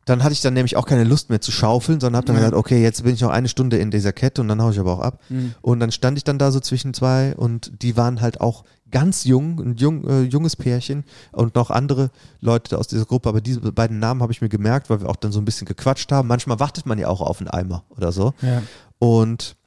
[0.05, 2.41] dann hatte ich dann nämlich auch keine Lust mehr zu schaufeln, sondern habe dann Ja.
[2.41, 4.80] gesagt, okay, jetzt bin ich noch eine Stunde in dieser Kette und dann hau ich
[4.80, 5.19] aber auch ab.
[5.30, 5.55] Mhm.
[5.61, 8.63] Und dann stand ich dann da so zwischen zwei und die waren halt auch
[8.95, 11.03] ganz jung, ein jung, äh, junges Pärchen
[11.34, 14.89] und noch andere Leute aus dieser Gruppe, aber diese beiden Namen habe ich mir gemerkt,
[14.89, 16.30] weil wir auch dann so ein bisschen gequatscht haben.
[16.30, 18.34] Manchmal wartet man ja auch auf einen Eimer oder so.
[18.41, 18.61] Ja.
[18.97, 19.57] Und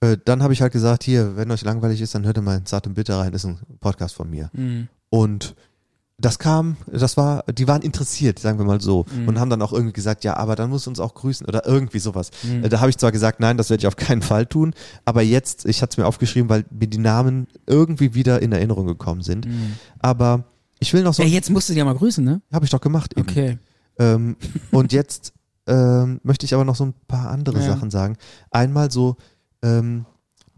[0.00, 2.64] äh, dann habe ich halt gesagt, hier, wenn euch langweilig ist, dann hört ihr mal
[2.64, 4.48] Zart und Bitter rein, ist ein Podcast von mir.
[4.54, 4.88] Mhm.
[5.10, 5.54] Und
[6.24, 9.28] das kam, das war, die waren interessiert, sagen wir mal so, Mhm.
[9.28, 11.66] und haben dann auch irgendwie gesagt, ja, aber dann musst du uns auch grüßen oder
[11.66, 12.30] irgendwie sowas.
[12.42, 12.64] Mhm.
[12.64, 14.72] Äh, Da habe ich zwar gesagt, nein, das werde ich auf keinen Fall tun,
[15.04, 18.86] aber jetzt, ich hatte es mir aufgeschrieben, weil mir die Namen irgendwie wieder in Erinnerung
[18.86, 19.46] gekommen sind.
[19.46, 19.74] Mhm.
[19.98, 20.44] Aber
[20.78, 22.40] ich will noch so, Ja, jetzt musst du die ja mal grüßen, ne?
[22.52, 23.28] habe ich doch gemacht eben.
[23.28, 23.58] Okay.
[23.98, 24.36] Ähm,
[24.70, 25.32] und jetzt
[25.66, 27.66] ähm, möchte ich aber noch so ein paar andere Ja.
[27.66, 28.16] Sachen sagen.
[28.50, 29.16] Einmal so,
[29.62, 30.06] ähm,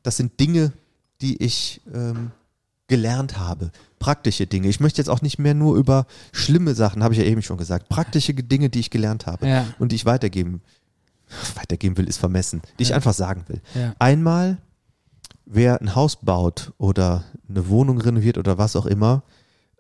[0.02, 0.72] das sind Dinge,
[1.20, 2.30] die ich ähm,
[2.86, 3.70] gelernt habe.
[3.98, 4.68] Praktische Dinge.
[4.68, 7.56] Ich möchte jetzt auch nicht mehr nur über schlimme Sachen, habe ich ja eben schon
[7.56, 7.88] gesagt.
[7.88, 9.66] Praktische Dinge, die ich gelernt habe Ja.
[9.78, 10.60] und die ich weitergeben,
[11.54, 13.60] weitergeben will, ist vermessen, die ich einfach sagen will.
[13.98, 14.58] Einmal,
[15.46, 19.22] wer ein Haus baut oder eine Wohnung renoviert oder was auch immer,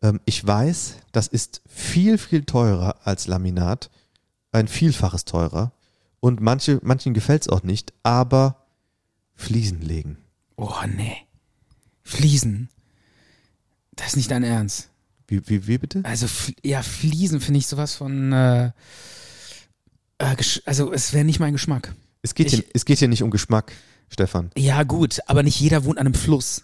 [0.02, 3.90] ähm, ich weiß, das ist viel, viel teurer als Laminat,
[4.52, 5.72] ein Vielfaches teurer.
[6.20, 8.56] Und manche, manchen gefällt es auch nicht, aber
[9.34, 10.18] Fliesen legen.
[10.56, 11.16] Oh, nee.
[12.02, 12.68] Fliesen.
[13.96, 14.88] Das ist nicht dein Ernst.
[15.26, 16.00] Wie, wie, wie bitte?
[16.04, 16.26] Also,
[16.62, 18.66] ja, Fliesen finde ich sowas von, äh,
[20.18, 21.94] äh, also es wäre nicht mein Geschmack.
[22.22, 23.72] Es geht, ich- hier, es geht hier nicht um Geschmack,
[24.08, 24.50] Stefan.
[24.56, 26.62] Ja, gut, aber nicht jeder wohnt an einem Fluss.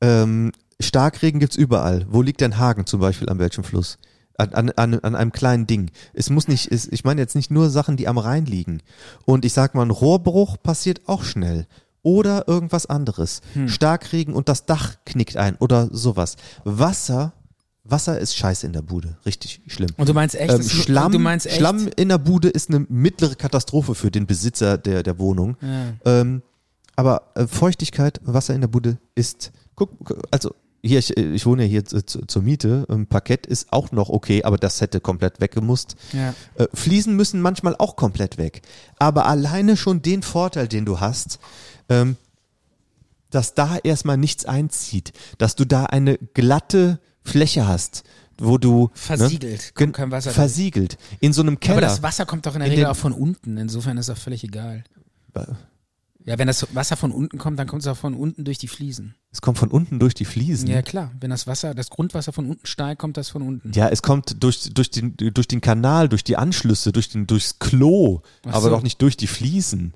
[0.00, 2.06] Ähm, Starkregen gibt's überall.
[2.08, 3.98] Wo liegt denn Hagen zum Beispiel an welchem Fluss?
[4.38, 5.90] An, an, an, an einem kleinen Ding.
[6.14, 8.80] Es muss nicht, es, ich meine jetzt nicht nur Sachen, die am Rhein liegen.
[9.26, 11.66] Und ich sag mal, ein Rohrbruch passiert auch schnell.
[12.02, 13.42] Oder irgendwas anderes.
[13.52, 13.68] Hm.
[13.68, 16.36] Starkregen und das Dach knickt ein oder sowas.
[16.64, 17.34] Wasser,
[17.84, 19.18] Wasser ist scheiße in der Bude.
[19.26, 19.90] Richtig schlimm.
[19.96, 22.86] Und du meinst echt, Ähm, Schlamm, du meinst echt, Schlamm in der Bude ist eine
[22.88, 25.56] mittlere Katastrophe für den Besitzer der, der Wohnung.
[25.60, 25.92] Ja.
[26.20, 26.42] Ähm,
[26.96, 29.90] aber äh, Feuchtigkeit, Wasser in der Bude ist, guck,
[30.30, 33.92] also hier, ich, äh, ich wohne ja hier zu, zu, zur Miete, Parkett ist auch
[33.92, 35.96] noch okay, aber das hätte komplett weggemusst.
[36.12, 36.34] Ja.
[36.56, 38.62] Äh, Fliesen müssen manchmal auch komplett weg.
[38.98, 41.38] Aber alleine schon den Vorteil, den du hast,
[41.90, 42.16] ähm,
[43.30, 48.02] dass da erstmal nichts einzieht, dass du da eine glatte Fläche hast,
[48.38, 50.36] wo du Versiegelt, ne, kommt gen- kein Wasser durch.
[50.36, 51.74] versiegelt in so einem Keller.
[51.76, 54.18] Aber das Wasser kommt doch in der In Regel auch von unten, insofern ist das
[54.18, 54.82] völlig egal.
[56.26, 58.68] Ja, wenn das Wasser von unten kommt, dann kommt es auch von unten durch die
[58.68, 59.14] Fliesen.
[59.32, 60.68] es kommt von unten durch die Fliesen.
[60.68, 61.12] Ja, klar.
[61.18, 63.72] Wenn das Wasser, das Grundwasser von unten steigt, kommt das von unten.
[63.72, 67.58] Ja, es kommt durch, durch, den, durch den Kanal, durch die Anschlüsse, durch den, durchs
[67.58, 68.70] Klo, Ach aber so.
[68.70, 69.94] doch nicht durch die Fliesen.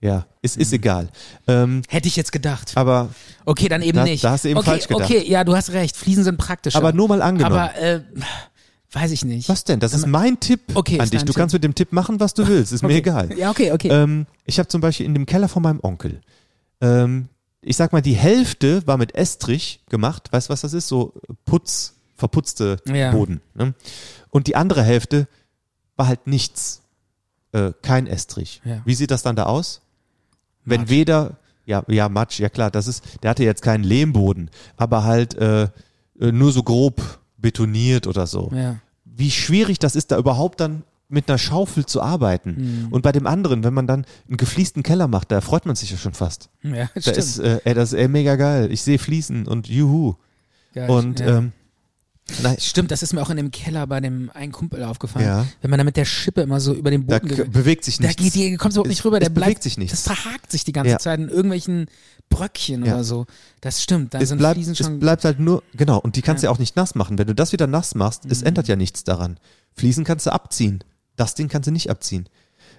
[0.00, 1.08] Ja, es ist egal.
[1.48, 2.72] Ähm, Hätte ich jetzt gedacht.
[2.76, 3.08] aber,
[3.46, 4.22] Okay, dann eben Da- nicht.
[4.22, 5.04] da hast du eben okay, falsch gedacht.
[5.10, 5.96] Okay, ja, du hast recht.
[5.96, 6.76] Fliesen sind praktischer.
[6.78, 7.56] aber nur mal angenommen.
[7.56, 8.02] Aber, äh,
[8.92, 9.48] weiß ich nicht.
[9.48, 9.80] was denn?
[9.80, 11.20] Das ist mein Tipp Okay, an dich.
[11.20, 11.36] Du Tipp.
[11.36, 12.72] kannst mit dem Tipp machen, was du willst.
[12.72, 12.98] Ist mir Okay.
[12.98, 13.38] egal.
[13.38, 13.88] Ja, okay, okay.
[13.88, 16.20] Ähm, ich habe zum Beispiel in dem Keller von meinem Onkel,
[16.82, 17.28] ähm,
[17.62, 20.28] ich sag mal, die Hälfte war mit Estrich gemacht.
[20.30, 20.88] Weißt du, was das ist?
[20.88, 21.14] So
[21.46, 23.10] Putz, verputzte Ja.
[23.12, 23.40] Boden.
[23.54, 23.74] Ne?
[24.30, 25.26] Und die andere Hälfte
[25.96, 26.82] war halt nichts.
[27.52, 28.60] Äh, kein Estrich.
[28.64, 28.82] Ja.
[28.84, 29.80] Wie sieht das dann da aus?
[30.66, 30.90] Wenn Matsch.
[30.90, 35.34] weder, ja, ja, Matsch, ja klar, das ist, der hatte jetzt keinen Lehmboden, aber halt
[35.36, 35.64] äh,
[36.20, 37.00] äh, nur so grob
[37.38, 38.76] betoniert oder so ja.
[39.04, 42.56] wie schwierig das ist, da überhaupt dann mit einer Schaufel zu arbeiten.
[42.86, 42.92] Mhm.
[42.92, 45.90] Und bei dem anderen, wenn man dann einen gefliesten Keller macht, da freut man sich
[45.92, 46.50] ja schon fast.
[46.62, 47.16] Ja, Da stimmt.
[47.16, 48.72] ist, äh, ey, das ist ey, mega geil.
[48.72, 50.14] Ich sehe Fließen und juhu.
[50.74, 50.90] Geil.
[50.90, 51.38] Und ja.
[51.38, 51.52] ähm,
[52.42, 55.26] nein, Stimmt, das ist mir auch in dem Keller bei dem einen Kumpel aufgefallen.
[55.26, 55.46] Ja.
[55.62, 57.84] Wenn man da mit der Schippe immer so über den da Boden k- ge- bewegt
[57.84, 58.22] sich da nichts.
[58.22, 60.02] geht die, kommst du überhaupt Es- nicht rüber, der es bleibt, bewegt sich nichts.
[60.04, 60.98] Das verhakt sich die ganze Ja.
[60.98, 61.86] Zeit in irgendwelchen
[62.28, 62.94] Bröckchen Ja.
[62.94, 63.26] oder so.
[63.60, 64.98] Das stimmt, da es sind bleibt, Fliesen es schon.
[64.98, 66.50] bleibt halt nur, genau, und die kannst du Ja.
[66.52, 67.18] auch nicht nass machen.
[67.18, 68.46] Wenn du das wieder nass machst, es Mhm.
[68.48, 69.38] ändert ja nichts daran.
[69.74, 70.82] Fliesen kannst du abziehen.
[71.16, 72.28] Das Ding kannst du nicht abziehen.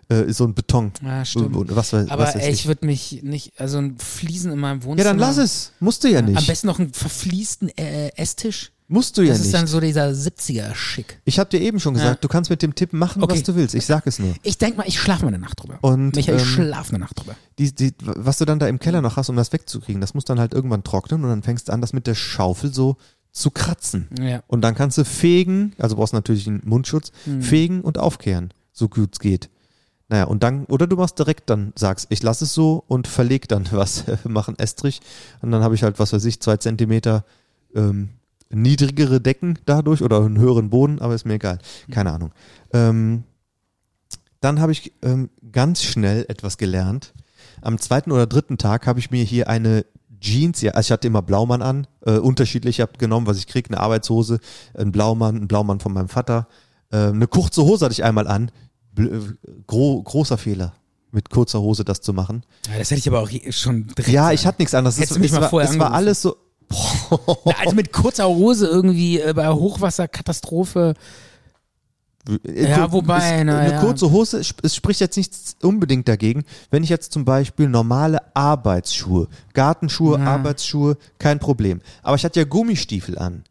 [0.09, 0.91] Äh, so ein Beton.
[1.03, 1.53] Ja, stimmt.
[1.75, 2.65] Was, aber was weiß ey, ich.
[2.67, 4.97] würde mich nicht, also ein Fliesen in meinem Wohnzimmer.
[4.99, 5.71] Ja, dann lass es.
[5.79, 6.37] Musst du ja nicht.
[6.37, 8.71] Am besten noch einen verfließten äh, Esstisch.
[8.89, 9.47] Musst du ja Das nicht.
[9.47, 11.19] ist dann so dieser 70er-Schick.
[11.25, 12.19] ich habe dir eben schon gesagt, Ja.
[12.21, 13.33] du kannst mit dem Tipp machen, Okay.
[13.35, 13.75] was du willst.
[13.75, 14.33] Ich sag es nur.
[14.43, 15.77] Ich denk mal, ich schlafe mal eine Nacht drüber.
[15.81, 17.35] Und, Michael, ich ähm, schlafe eine Nacht drüber.
[17.59, 20.23] Die, die, was du dann da im Keller noch hast, um das wegzukriegen, das muss
[20.25, 22.95] dann halt irgendwann trocknen und dann fängst du an, das mit der Schaufel so
[23.33, 24.07] zu kratzen.
[24.21, 24.41] Ja.
[24.47, 27.41] Und dann kannst du fegen, also brauchst natürlich einen Mundschutz, Hm.
[27.41, 29.49] fegen und aufkehren, so gut es geht.
[30.07, 33.49] Naja, und dann, oder du machst direkt dann, sagst, ich lasse es so und verleg
[33.49, 35.01] dann was, mach einen Estrich
[35.41, 37.25] und dann habe ich halt, was weiß ich, zwei Zentimeter
[37.75, 38.09] ähm,
[38.49, 41.59] niedrigere Decken dadurch oder einen höheren Boden, aber ist mir egal.
[41.91, 42.31] Keine Ahnung.
[42.73, 43.23] Ähm,
[44.39, 47.13] dann habe ich ähm, ganz schnell etwas gelernt.
[47.61, 49.85] Am zweiten oder dritten Tag habe ich mir hier eine
[50.19, 53.47] Jeans, ja, also ich hatte immer Blaumann an, äh, unterschiedlich, ich habe genommen, was ich
[53.47, 54.39] krieg, eine Arbeitshose,
[54.73, 56.47] ein Blaumann, ein Blaumann von meinem Vater,
[56.91, 58.51] äh, eine kurze Hose hatte ich einmal an,
[58.93, 60.73] Bl äh, gro großer Fehler,
[61.11, 62.43] mit kurzer Hose das zu machen.
[62.67, 64.09] Ja, das hätte ich aber auch schon direkt.
[64.09, 64.97] Ja, ich hatte nichts anderes.
[64.97, 66.35] Hättest Es, mich es, mal war, vorher es war alles so,
[66.69, 70.93] Na, also mit kurzer Hose irgendwie äh, bei Hochwasserkatastrophe.
[72.45, 73.79] Äh, Ja, wobei, es, na eine ja.
[73.79, 79.27] kurze Hose, es spricht jetzt nichts unbedingt dagegen, wenn ich jetzt zum Beispiel normale Arbeitsschuhe,
[79.53, 80.25] Gartenschuhe, Ja.
[80.25, 81.79] Arbeitsschuhe, kein Problem.
[82.03, 83.43] Aber ich hatte ja Gummistiefel an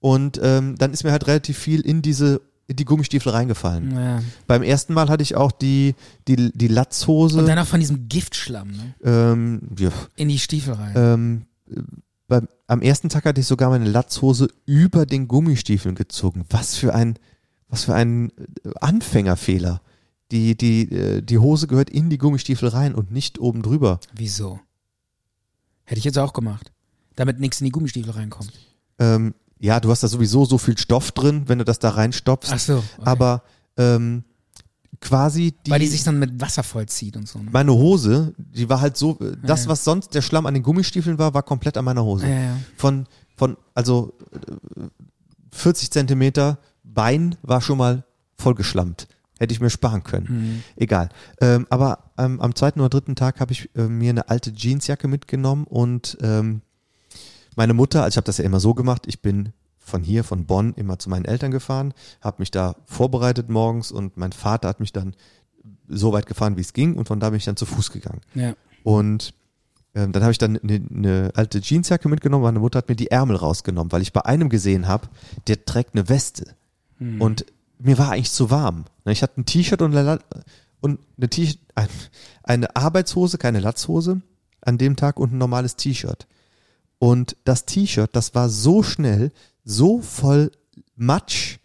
[0.00, 3.96] und ähm, dann ist mir halt relativ viel in diese in die Gummistiefel reingefallen.
[3.96, 4.22] Ja.
[4.46, 5.94] Beim ersten Mal hatte ich auch die
[6.28, 7.38] die die Latzhose.
[7.38, 8.94] Und dann auch von diesem Giftschlamm ne?
[9.02, 10.92] ähm, ja, in die Stiefel rein.
[10.94, 11.42] ähm,
[11.74, 11.80] äh,
[12.30, 16.46] beim, am ersten Tag hatte ich sogar meine Latzhose über den Gummistiefeln gezogen.
[16.48, 17.18] Was für ein,
[17.68, 18.30] was für ein
[18.64, 19.82] äh, Anfängerfehler.
[20.30, 23.98] Die, die, äh, die Hose gehört in die Gummistiefel rein und nicht oben drüber.
[24.14, 24.60] Wieso?
[25.84, 26.72] Hätte ich jetzt auch gemacht.
[27.16, 28.52] Damit nichts in die Gummistiefel reinkommt.
[29.00, 32.52] Ähm, ja, du hast da sowieso so viel Stoff drin, wenn du das da reinstopfst.
[32.52, 32.76] Ach so.
[32.76, 32.86] Okay.
[33.02, 33.42] Aber
[33.76, 34.22] ähm,
[35.00, 37.38] quasi die, Weil die sich dann mit Wasser vollzieht und so.
[37.38, 37.48] Ne?
[37.52, 39.70] meine Hose, die war halt so, äh, das, Ja.
[39.70, 42.26] was sonst der Schlamm an den Gummistiefeln war, war komplett an meiner Hose.
[42.28, 43.06] Ja, von,
[43.36, 44.12] von also
[44.76, 44.88] äh,
[45.52, 48.04] 40 Zentimeter Bein war schon mal
[48.38, 49.06] vollgeschlammt.
[49.38, 50.26] Hätte ich mir sparen können.
[50.28, 50.62] Mhm.
[50.76, 51.08] Egal.
[51.40, 55.08] Ähm, aber ähm, am zweiten oder dritten Tag habe ich äh, mir eine alte Jeansjacke
[55.08, 56.60] mitgenommen und ähm,
[57.56, 60.44] meine Mutter, also ich habe das ja immer so gemacht, ich bin von hier, von
[60.46, 64.78] Bonn, immer zu meinen Eltern gefahren, habe mich da vorbereitet morgens und mein Vater hat
[64.80, 65.14] mich dann
[65.88, 68.20] so weit gefahren, wie es ging und von da bin ich dann zu Fuß gegangen.
[68.34, 68.54] Ja.
[68.84, 69.34] Und
[69.94, 72.44] ähm, dann habe ich dann eine, eine alte Jeansjacke mitgenommen.
[72.44, 75.08] Meine Mutter hat mir die Ärmel rausgenommen, weil ich bei einem gesehen habe,
[75.48, 76.54] der trägt eine Weste.
[77.18, 77.46] Und
[77.78, 78.84] mir war eigentlich zu warm.
[79.06, 80.20] Ne, Ich hatte ein T-Shirt und, eine
[80.80, 81.88] und eine, T ein-
[82.42, 84.20] eine Arbeitshose, keine Latzhose
[84.60, 86.26] an dem Tag und ein normales T-Shirt.
[86.98, 89.32] Und das T-Shirt, das war so schnell,
[89.64, 90.50] so voll
[90.96, 91.58] Matsch,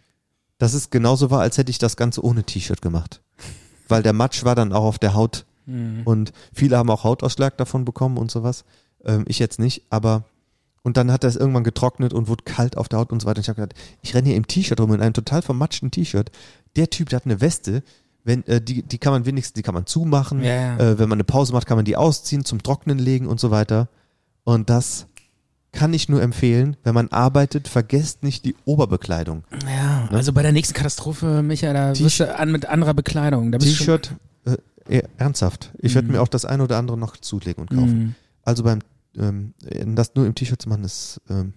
[0.58, 3.20] dass es genauso war, als hätte ich das Ganze ohne T-Shirt gemacht.
[3.88, 5.44] Weil der Matsch war dann auch auf der Haut.
[6.04, 8.64] Und viele haben auch Hautausschlag davon bekommen und sowas.
[9.04, 10.24] Ähm, ich jetzt nicht, aber
[10.82, 13.26] und dann hat er es irgendwann getrocknet und wurde kalt auf der Haut und so
[13.26, 13.38] weiter.
[13.38, 16.30] Und ich habe gedacht, ich renne hier im T-Shirt rum, in einem total vermatschten T-Shirt.
[16.76, 17.82] Der Typ, der hat eine Weste,
[18.22, 20.44] wenn, äh, die, die kann man wenigstens, die kann man zumachen.
[20.44, 20.78] Ja, ja.
[20.78, 23.50] Äh, wenn man eine Pause macht, kann man die ausziehen, zum Trocknen legen und so
[23.50, 23.88] weiter.
[24.44, 25.08] Und das
[25.72, 29.44] kann ich nur empfehlen, wenn man arbeitet, vergesst nicht die Oberbekleidung.
[29.66, 33.52] Ja, also bei der nächsten Katastrophe, Michael, da T- wirst du an mit anderer Bekleidung.
[33.52, 34.12] T-Shirt,
[34.46, 34.56] äh,
[34.88, 35.72] eh, ernsthaft.
[35.78, 36.14] Ich werde Mhm.
[36.14, 37.98] mir auch das eine oder andere noch zulegen und kaufen.
[37.98, 38.14] Mhm.
[38.42, 38.78] Also beim
[39.18, 39.54] ähm,
[39.94, 41.54] das nur im T-Shirt zu machen, ist ähm,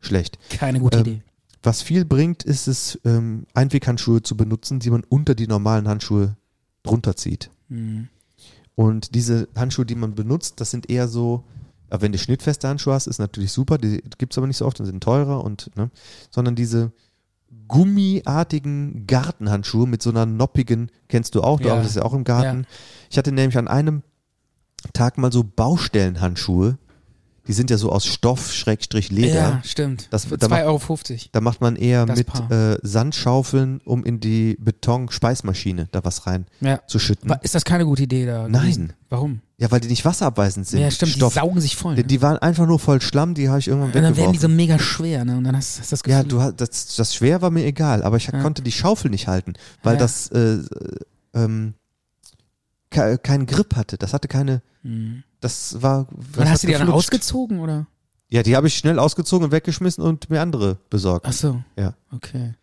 [0.00, 0.38] schlecht.
[0.50, 1.22] Keine gute Ähm, Idee.
[1.62, 6.36] Was viel bringt, ist es, ähm, Einweghandschuhe zu benutzen, die man unter die normalen Handschuhe
[6.82, 7.50] drunter zieht.
[7.68, 8.08] Mhm.
[8.74, 11.44] Und diese Handschuhe, die man benutzt, das sind eher so,
[11.90, 14.78] aber wenn du schnittfeste Handschuhe hast, ist natürlich super, die gibt's aber nicht so oft
[14.80, 15.90] und sind teurer und, ne,
[16.30, 16.92] sondern diese
[17.68, 21.74] gummiartigen Gartenhandschuhe mit so einer noppigen, kennst du auch, du Ja.
[21.74, 22.66] arbeitest ja auch im Garten.
[23.10, 24.02] Ich hatte nämlich an einem
[24.92, 26.78] Tag mal so Baustellenhandschuhe,
[27.48, 29.34] die sind ja so aus Stoff, Schrägstrich Leder.
[29.34, 30.08] Ja, stimmt.
[30.10, 31.28] Das- Für da macht- 2,50 Euro.
[31.32, 36.46] Da macht man eher Das mit äh, Sandschaufeln, um in die Beton-Speismaschine da was rein
[36.60, 36.80] Ja.
[36.88, 37.32] zu schütten.
[37.42, 38.48] Ist das keine gute Idee da?
[38.48, 38.94] Nein.
[39.08, 39.40] Warum?
[39.58, 40.80] Ja, weil die nicht wasserabweisend sind.
[40.80, 41.32] Ja, stimmt, Stoff.
[41.32, 41.94] die saugen sich voll.
[41.94, 42.06] die, Ne?
[42.06, 44.40] die waren einfach nur voll Schlamm, die habe ich irgendwann und dann werden die weggeworfen.
[44.40, 45.36] so mega schwer, ne?
[45.38, 46.18] Und dann hast, hast du das Gefühl.
[46.18, 48.42] ja, du hast das, das schwer war mir egal, aber ich Ja.
[48.42, 50.00] konnte die Schaufel nicht halten, weil Ja.
[50.00, 50.58] das äh,
[51.32, 51.72] ähm,
[52.90, 53.96] ke keinen Grip hatte.
[53.98, 54.62] Das hatte keine.
[54.82, 55.22] Mhm.
[55.40, 56.06] Das war.
[56.10, 57.08] Und das hast du die dann geflutscht.
[57.08, 57.86] ausgezogen, oder?
[58.28, 61.26] Ja, die habe ich schnell ausgezogen und weggeschmissen und mir andere besorgt.
[61.28, 61.62] Ach so.
[61.78, 61.94] Ja.
[62.12, 62.54] Okay.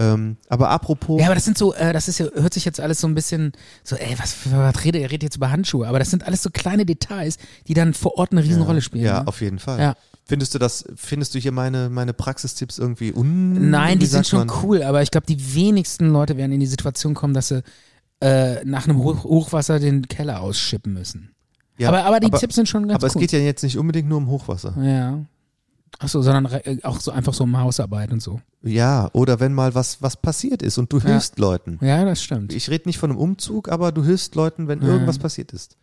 [0.00, 1.20] Ähm, aber apropos.
[1.20, 3.14] Ja, aber das sind so, äh, das ist ja, hört sich jetzt alles so ein
[3.14, 3.52] bisschen
[3.82, 6.50] so, ey, was, was redet, er redet jetzt über Handschuhe, aber das sind alles so
[6.50, 9.04] kleine Details, die dann vor Ort eine Riesenrolle spielen.
[9.04, 9.26] Ja, ne?
[9.26, 9.80] auf jeden Fall.
[9.80, 9.96] Ja.
[10.24, 13.70] Findest du das, findest du hier meine, meine Praxistipps irgendwie un...
[13.70, 17.14] Nein, die sind schon cool, aber ich glaube, die wenigsten Leute werden in die Situation
[17.14, 17.62] kommen, dass sie
[18.20, 21.30] äh, nach einem Hoch Hochwasser den Keller ausschippen müssen.
[21.76, 23.22] Ja, aber, aber die aber, Tipps sind schon ganz aber es gut.
[23.22, 24.74] geht ja jetzt nicht unbedingt nur um Hochwasser.
[24.80, 25.24] ja.
[26.00, 28.40] Ach so, sondern äh, auch so einfach so um Hausarbeit und so.
[28.62, 31.78] Ja, oder wenn mal was, was passiert ist und du hilfst Leuten.
[31.80, 32.52] Ja, das stimmt.
[32.52, 34.88] Ich rede nicht von einem Umzug, aber du hilfst Leuten, wenn Ja.
[34.88, 35.76] irgendwas passiert ist.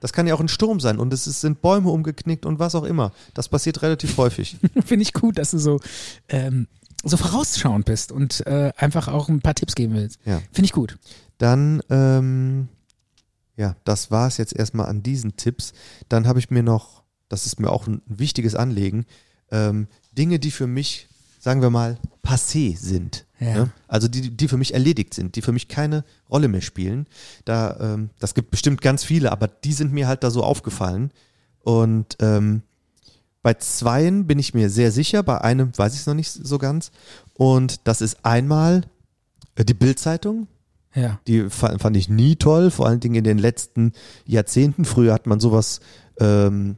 [0.00, 2.74] Das kann ja auch ein Sturm sein und es ist, sind Bäume umgeknickt und was
[2.74, 3.12] auch immer.
[3.32, 4.56] Das passiert relativ häufig.
[4.84, 5.80] Finde ich gut, dass du so,
[6.28, 6.66] ähm,
[7.02, 10.18] so vorausschauend bist und äh, einfach auch ein paar Tipps geben willst.
[10.26, 10.40] Ja.
[10.52, 10.98] Finde ich gut.
[11.38, 12.68] Dann, ähm,
[13.56, 15.72] ja, das war es jetzt erstmal an diesen Tipps.
[16.10, 19.06] Dann habe ich mir noch, das ist mir auch ein wichtiges Anliegen,
[19.54, 19.86] ähm,
[20.18, 21.08] Dinge, die für mich,
[21.40, 23.24] sagen wir mal, passé sind.
[23.38, 23.54] Ja.
[23.54, 23.72] Ne?
[23.88, 27.06] Also die, die für mich erledigt sind, die für mich keine Rolle mehr spielen.
[27.44, 31.10] Da, ähm, das gibt bestimmt ganz viele, aber die sind mir halt da so aufgefallen.
[31.62, 32.62] Und ähm,
[33.42, 36.58] bei zweien bin ich mir sehr sicher, bei einem weiß ich es noch nicht so
[36.58, 36.90] ganz.
[37.34, 38.82] Und das ist einmal
[39.56, 40.46] äh, die Bildzeitung.
[40.94, 41.18] Ja.
[41.26, 43.92] Die fa- fand ich nie toll, vor allen Dingen in den letzten
[44.24, 44.84] Jahrzehnten.
[44.84, 45.80] Früher hat man sowas
[46.20, 46.76] ähm,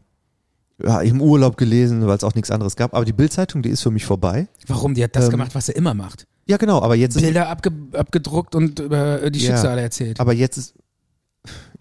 [0.82, 2.94] ja, im Urlaub gelesen, weil es auch nichts anderes gab.
[2.94, 4.47] Aber die Bildzeitung, die ist für mich vorbei.
[4.66, 4.94] Warum?
[4.94, 6.27] Die hat das Ähm, gemacht, was er immer macht.
[6.48, 9.47] Ja, genau, aber jetzt ist, Bilder abge abgedruckt und über äh, die Ja.
[9.53, 10.20] Schicksale erzählt.
[10.20, 10.74] aber jetzt ist,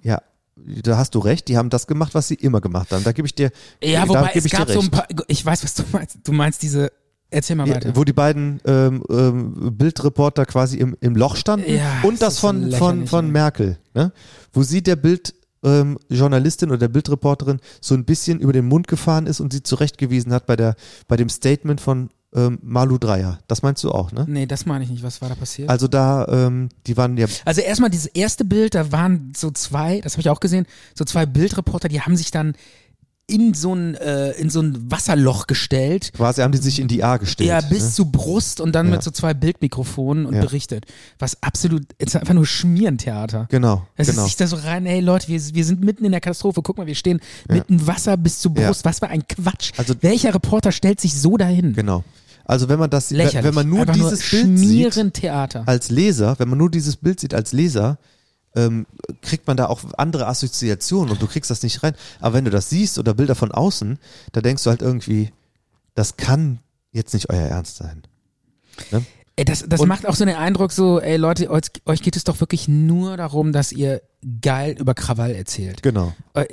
[0.01, 0.21] ja,
[0.55, 3.03] da hast du recht, die haben das gemacht, was sie immer gemacht haben.
[3.03, 3.51] Da gebe ich dir,
[3.83, 6.17] Ja, wobei es gab so ein paar, ich weiß, was du meinst.
[6.23, 6.91] Du meinst diese,
[7.29, 7.89] erzähl mal weiter.
[7.89, 12.19] Ja, wo die beiden ähm, ähm, Bildreporter quasi im, im Loch standen Ja, und das
[12.19, 13.31] das ist von, von, von.
[13.31, 14.11] Merkel, ne?
[14.53, 15.35] wo sie der Bild
[15.65, 19.63] ähm, Journalistin oder der Bildreporterin so ein bisschen über den Mund gefahren ist und sie
[19.63, 20.75] zurechtgewiesen hat bei der
[21.07, 23.39] bei dem Statement von ähm, Malu Dreyer.
[23.47, 24.25] Das meinst du auch, ne?
[24.27, 25.03] nee, das meine ich nicht.
[25.03, 25.69] Was war da passiert?
[25.69, 30.01] Also da, ähm, die waren ja Also erstmal dieses erste Bild, da waren so zwei,
[30.01, 32.55] das habe ich auch gesehen, so zwei Bildreporter, die haben sich dann
[33.27, 36.11] in so ein äh, in so ein Wasserloch gestellt.
[36.13, 37.49] quasi haben die sich in die A gestellt.
[37.49, 37.89] Ja, bis ne?
[37.91, 38.91] zu Brust und dann Ja.
[38.93, 40.41] mit so zwei Bildmikrofonen und Ja.
[40.41, 40.85] berichtet.
[41.17, 43.47] Was absolut, es ist einfach nur Schmierentheater.
[43.49, 44.21] Genau, Es genau.
[44.21, 46.61] ist sich da so rein, ey Leute, wir, wir sind mitten in der Katastrophe.
[46.61, 47.19] Guck mal, wir stehen
[47.49, 48.67] mitten Wasser bis zu Ja.
[48.67, 48.85] Brust.
[48.85, 49.71] Was für ein Quatsch.
[49.77, 51.73] Also- Welcher Reporter stellt sich so dahin?
[51.73, 52.03] Genau.
[52.47, 53.43] Also wenn man das, Lächerlich.
[53.43, 55.63] wenn man nur Einfach dieses Bild sieht, Schmierentheater.
[55.65, 57.97] als Leser, wenn man nur dieses Bild sieht als Leser,
[58.55, 58.85] ähm,
[59.21, 61.95] kriegt man da auch andere Assoziationen und du kriegst das nicht rein.
[62.19, 63.99] Aber wenn du das siehst oder Bilder von außen,
[64.31, 65.31] da denkst du halt irgendwie,
[65.93, 66.59] das kann
[66.91, 68.03] jetzt nicht euer Ernst sein.
[68.91, 69.05] Ne?
[69.37, 72.15] Ey, das das Und- macht auch so den Eindruck so, ey Leute, euch, euch geht
[72.15, 74.01] es doch wirklich nur darum, dass ihr
[74.41, 75.83] geil über Krawall erzählt.
[75.83, 76.13] Genau.
[76.33, 76.45] Äh,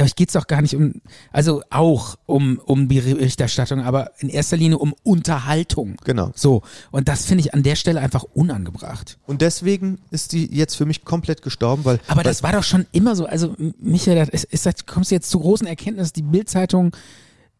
[0.00, 0.94] Euch geht's doch gar nicht um,
[1.30, 5.96] also auch um, um Berichterstattung, aber in erster Linie um Unterhaltung.
[6.04, 6.32] Genau.
[6.34, 6.62] So.
[6.90, 9.18] Und das finde ich an der Stelle einfach unangebracht.
[9.26, 12.00] Und deswegen ist die jetzt für mich komplett gestorben, weil.
[12.08, 13.26] Aber weil, das war doch schon immer so.
[13.26, 16.96] Also, Michael, das ist, ist, das- kommst du jetzt zu großen Erkenntnis, die Bildzeitung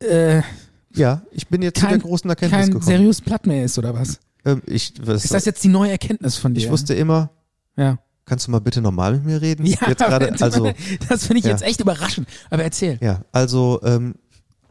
[0.00, 0.40] äh,
[0.94, 2.86] Ja, ich bin jetzt zu der kein, großen Erkenntnis kein gekommen.
[2.86, 4.18] seriös Blatt mehr ist, oder was?
[4.44, 6.60] Ähm, ich, was, Ist das jetzt die neue Erkenntnis von dir?
[6.60, 7.30] ich wusste immer,
[7.76, 7.98] Ja.
[8.24, 9.64] kannst du mal bitte normal mit mir reden?
[9.66, 10.72] Ja, jetzt gerade, also.
[11.08, 11.50] das finde ich Ja.
[11.52, 12.28] jetzt echt überraschend.
[12.50, 12.98] Aber erzähl.
[13.00, 14.14] Ja, also ähm,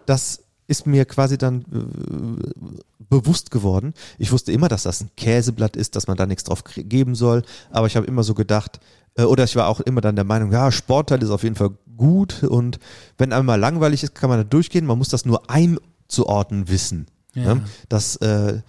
[0.05, 3.93] das ist mir quasi dann äh, bewusst geworden.
[4.17, 7.43] Ich wusste immer, dass das ein Käseblatt ist, dass man da nichts drauf geben soll,
[7.71, 8.79] aber ich habe immer so gedacht,
[9.15, 11.71] äh, oder ich war auch immer dann der Meinung, ja, Sportteil ist auf jeden Fall
[11.97, 12.79] gut und
[13.17, 17.07] wenn einmal langweilig ist, kann man da durchgehen, man muss das nur einzuordnen wissen.
[17.33, 17.55] Ja.
[17.55, 17.63] Ne?
[17.89, 18.61] Das, äh,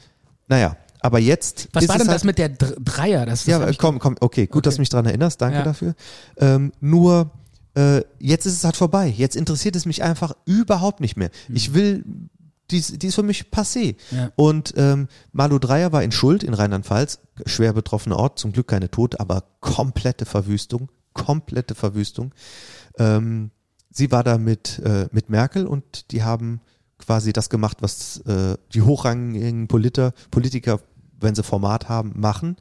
[0.49, 3.27] naja, aber jetzt Was war denn halt, das mit der Dr Dreier?
[3.27, 4.77] Das, das ja, komm, komm, okay, gut, dass Okay.
[4.79, 5.63] du mich dran erinnerst, danke Ja.
[5.65, 5.95] dafür.
[6.37, 7.31] Ähm, nur,
[7.75, 9.09] äh, jetzt ist es halt vorbei.
[9.09, 11.31] Jetzt interessiert es mich einfach überhaupt nicht mehr.
[11.53, 12.05] Ich will,
[12.71, 13.97] die, ist- die ist für mich passé.
[14.11, 14.31] Ja.
[14.37, 18.91] Und ähm, Malu Dreyer war in Schuld in Rheinland-Pfalz, schwer betroffener Ort, zum Glück keine
[18.91, 22.33] Tote, aber komplette Verwüstung, komplette Verwüstung.
[22.99, 23.51] Ähm,
[23.91, 26.61] sie war da mit, äh, mit Merkel und die haben
[26.99, 30.79] quasi das gemacht, was äh, die hochrangigen Politer, Politiker,
[31.23, 32.57] wenn sie Format haben, machen.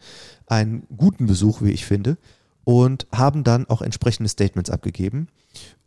[0.47, 2.17] Einen guten Besuch, wie ich finde.
[2.63, 5.27] Und haben dann auch entsprechende Statements abgegeben.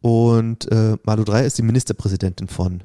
[0.01, 2.82] Und äh, Malu Dreyer ist die Ministerpräsidentin von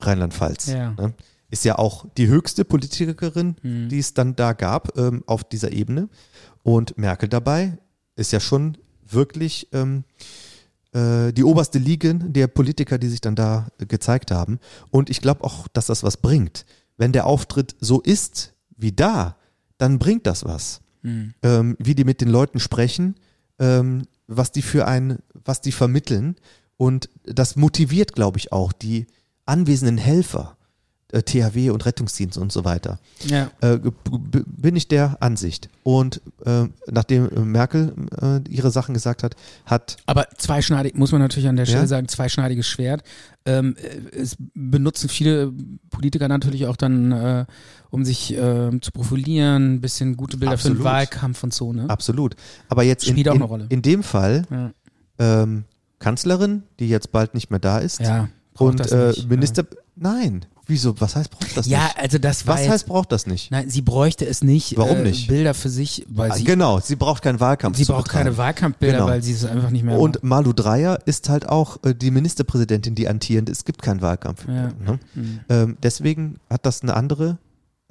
[0.00, 0.66] Rheinland-Pfalz.
[0.66, 0.90] Ja.
[0.92, 1.14] Ne?
[1.48, 3.88] Ist ja auch die höchste Politikerin, Mhm.
[3.88, 6.08] die es dann da gab ähm, auf dieser Ebene.
[6.62, 7.78] Und Merkel dabei
[8.16, 8.76] ist ja schon
[9.08, 10.04] wirklich ähm,
[10.92, 14.58] äh, die oberste Liga der Politiker, die sich dann da äh, gezeigt haben.
[14.90, 16.66] Und ich glaube auch, dass das was bringt.
[16.96, 19.36] Wenn der Auftritt so ist wie da,
[19.78, 20.80] dann bringt das was.
[21.02, 21.34] Hm.
[21.42, 23.14] Ähm, wie die mit den Leuten sprechen,
[23.58, 26.36] ähm, was die für ein, was die vermitteln.
[26.76, 29.06] Und das motiviert, glaube ich, auch die
[29.46, 30.56] anwesenden Helfer,
[31.12, 33.50] äh, THW und Rettungsdienst und so weiter Ja.
[33.60, 33.78] äh,
[34.46, 35.68] bin ich der Ansicht.
[35.82, 39.34] Und äh, nachdem äh, Merkel äh, ihre Sachen gesagt hat,
[39.66, 41.86] hat Aber zweischneidig, muss man natürlich an der Stelle Ja.
[41.86, 43.02] sagen, zweischneidiges Schwert.
[43.44, 45.52] Ähm, äh, es benutzen viele
[45.90, 47.46] Politiker natürlich auch dann,
[47.90, 50.78] um sich ähm, zu profilieren, ein bisschen gute Bilder für Absolut.
[50.78, 51.88] den Wahlkampf und so, ne?
[51.88, 52.36] absolut.
[52.68, 53.66] Aber jetzt in, Spielt auch in, eine Rolle.
[53.68, 54.70] in dem Fall Ja.
[55.18, 55.64] ähm,
[55.98, 58.28] Kanzlerin, die jetzt bald nicht mehr da ist, ja
[58.58, 59.12] und äh.
[59.28, 59.64] Minister,
[59.96, 60.98] nein, Wieso?
[61.00, 61.98] Was heißt braucht das Ja, nicht?
[61.98, 63.50] also das war Was jetzt, heißt braucht das nicht?
[63.50, 64.76] Nein, sie bräuchte es nicht.
[64.76, 65.26] Warum äh, nicht?
[65.28, 67.76] Bilder für sich, weil Ah, sie, genau, sie braucht keinen Wahlkampf.
[67.76, 68.38] sie braucht keine betreiben.
[68.38, 69.08] Wahlkampfbilder, Genau.
[69.10, 72.94] weil sie es einfach nicht mehr Und Malu Dreyer ist halt auch äh, die Ministerpräsidentin,
[72.94, 73.50] die amtierende.
[73.52, 74.46] Es gibt keinen Wahlkampf.
[74.46, 74.68] Ja.
[74.78, 74.98] Ne?
[75.14, 75.40] Mhm.
[75.48, 77.38] Ähm, deswegen hat das eine andere.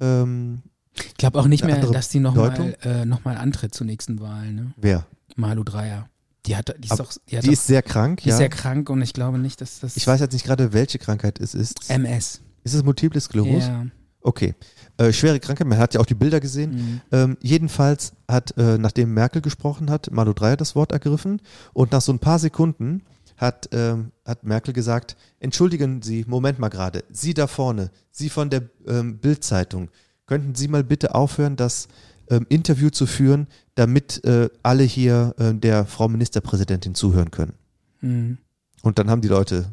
[0.00, 0.62] Ähm,
[0.94, 4.52] Ich glaube auch nicht mehr, dass die nochmal äh, noch mal antritt zur nächsten Wahl.
[4.52, 4.72] Ne?
[4.76, 5.06] wer?
[5.36, 6.08] Malu Dreyer.
[6.46, 8.38] Die hat, die ist doch, die hat Die doch, ist sehr krank, die ist ja.
[8.38, 11.38] sehr krank und ich glaube nicht, dass das ich weiß jetzt nicht gerade, welche Krankheit
[11.38, 11.90] es ist.
[11.90, 12.40] MS.
[12.64, 13.68] ist es Multiple Sklerose?
[13.68, 13.86] Ja.
[14.22, 14.54] Okay.
[14.98, 16.72] Äh, schwere Krankheit, man hat ja auch die Bilder gesehen.
[16.72, 17.00] Mhm.
[17.10, 21.40] Ähm, jedenfalls hat, äh, nachdem Merkel gesprochen hat, Malu Dreyer das Wort ergriffen
[21.72, 23.02] und nach so ein paar Sekunden
[23.38, 28.50] hat, ähm, hat Merkel gesagt, entschuldigen Sie, Moment mal gerade, Sie da vorne, Sie von
[28.50, 29.88] der ähm, Bild-Zeitung,
[30.26, 31.88] könnten Sie mal bitte aufhören, das
[32.28, 37.54] ähm, Interview zu führen, damit äh, alle hier äh, der Frau Ministerpräsidentin zuhören können.
[38.02, 38.38] Mhm.
[38.82, 39.72] Und dann haben die Leute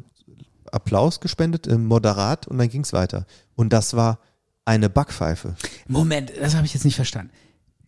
[0.72, 3.26] Applaus gespendet, äh, moderat, und dann ging es weiter.
[3.56, 4.18] Und das war
[4.64, 5.54] eine Backpfeife.
[5.86, 7.30] Moment, das habe ich jetzt nicht verstanden.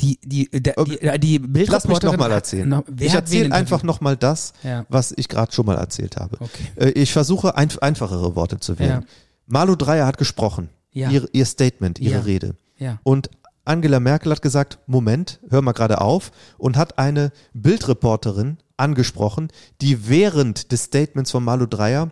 [0.00, 0.70] Die, die, die,
[1.02, 2.66] äh, die Bildreporterin Lass mich nochmal erzählen.
[2.68, 4.86] noch- ich erzähle einfach nochmal das, Ja.
[4.88, 6.38] was ich gerade schon mal erzählt habe.
[6.40, 6.64] Okay.
[6.76, 9.02] Äh, ich versuche ein, einfachere Worte zu wählen.
[9.02, 9.06] Ja.
[9.46, 11.10] Malu Dreyer hat gesprochen, Ja.
[11.10, 12.24] ihr, ihr Statement, ihre.
[12.24, 12.54] Rede.
[13.02, 13.28] Und
[13.66, 19.48] Angela Merkel hat gesagt, Moment, hör mal gerade auf und hat eine Bildreporterin angesprochen,
[19.82, 22.10] die während des Statements von Malu Dreyer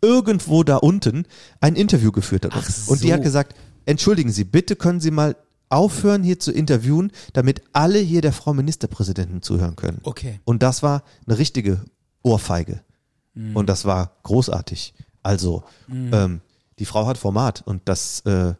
[0.00, 1.26] irgendwo da unten
[1.60, 2.52] ein Interview geführt hat.
[2.54, 3.14] Ach Und die so.
[3.14, 3.54] hat gesagt,
[3.86, 5.36] entschuldigen Sie, bitte können Sie mal
[5.68, 10.00] aufhören hier zu interviewen, damit alle hier der Frau Ministerpräsidentin zuhören können.
[10.02, 10.40] Okay.
[10.44, 11.80] Und das war eine richtige
[12.22, 12.82] Ohrfeige.
[13.34, 13.56] Mhm.
[13.56, 14.94] Und das war großartig.
[15.22, 15.62] Also,
[16.12, 16.40] ähm,
[16.78, 18.54] die Frau hat Format und das, äh,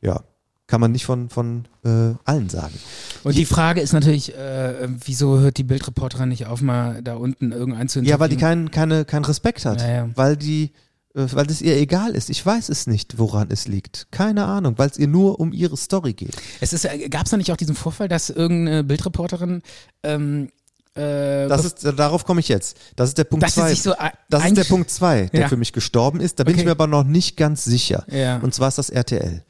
[0.00, 0.24] ja,
[0.66, 2.74] kann man nicht von, von äh, allen sagen.
[3.22, 7.52] Und die Frage ist natürlich, äh, wieso hört die Bildreporterin nicht auf, mal da unten
[7.52, 9.80] irgendein zu Ja, weil die keinen keine, keinen Respekt hat.
[9.82, 10.08] Ja, ja.
[10.14, 10.72] Weil die,
[11.14, 12.30] äh, weil es ihr egal ist.
[12.30, 14.06] Ich weiß es nicht, woran es liegt.
[14.10, 16.34] Keine Ahnung, weil es ihr nur um ihre Story geht.
[16.62, 19.60] Es ist, gab es da nicht auch diesen Vorfall, dass irgendeine Bildreporterin
[20.02, 20.48] ähm,
[20.94, 22.78] äh, Das ist, darauf komme ich jetzt.
[22.96, 23.68] Das ist der Punkt dass sie zwei.
[23.70, 25.48] sich so ein- das ist der Punkt zwei, der Ja.
[25.48, 26.38] für mich gestorben ist.
[26.40, 26.66] Da bin ich Okay.
[26.66, 28.04] mir aber noch nicht ganz sicher.
[28.10, 28.38] Ja.
[28.38, 29.44] Und zwar ist das RTL.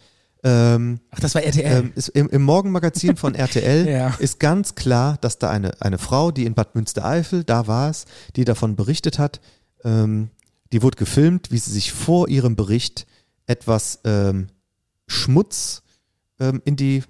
[0.44, 1.84] Ähm, Ach, das war RTL.
[1.84, 4.08] ähm, ist im, Im Morgenmagazin von RTL Ja.
[4.18, 8.04] ist ganz klar, dass da eine, eine Frau, die in Bad Münstereifel, da war es,
[8.36, 9.40] die davon berichtet hat,
[9.84, 10.28] ähm,
[10.72, 13.06] die wurde gefilmt, wie sie sich vor ihrem Bericht
[13.46, 14.48] etwas ähm,
[15.06, 15.82] Schmutz
[16.40, 17.02] ähm, in die,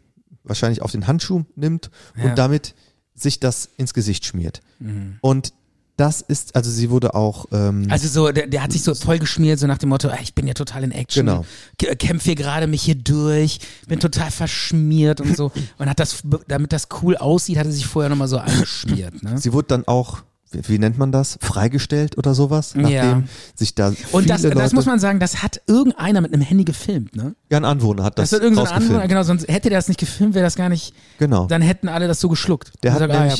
[0.44, 2.24] wahrscheinlich auf den Handschuh nimmt Ja.
[2.24, 2.74] und damit
[3.14, 4.60] sich das ins Gesicht schmiert.
[4.80, 5.18] Mhm.
[5.20, 5.52] Und
[5.96, 9.18] das ist, also sie wurde auch, ähm, Also so, der, der hat sich so voll
[9.18, 11.24] geschmiert, so nach dem Motto, ich bin ja total in Action.
[11.26, 11.44] Genau.
[11.78, 15.52] K- Kämpfe hier gerade mich hier durch, bin total verschmiert und so.
[15.78, 19.22] Und hat das, damit das cool aussieht, hat er sich vorher nochmal so eingeschmiert.
[19.22, 19.38] Ne?
[19.38, 20.18] sie wurde dann auch,
[20.50, 23.22] wie, nennt man das, freigestellt oder sowas, nachdem Ja.
[23.54, 27.14] sich da Und das, das muss man sagen, das hat irgendeiner mit einem Handy gefilmt,
[27.16, 27.34] ne?
[27.50, 29.98] ja, ein Anwohner hat das, Das, hat irgendein anderer, genau, sonst hätte der das nicht
[30.00, 31.46] gefilmt, wäre das gar nicht, Genau.
[31.46, 32.72] dann hätten alle das so geschluckt.
[32.82, 33.36] Der hat gesagt, ah, ja,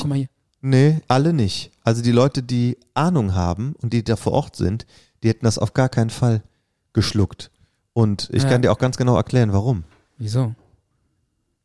[0.65, 1.69] Nee, alle nicht.
[1.83, 4.87] Also die Leute, die Ahnung haben und die da vor Ort sind,
[5.21, 6.41] die hätten das auf gar keinen Fall
[6.91, 7.51] geschluckt.
[7.93, 8.49] Und ich Ja.
[8.49, 9.83] kann dir auch ganz genau erklären, warum.
[10.17, 10.55] Wieso?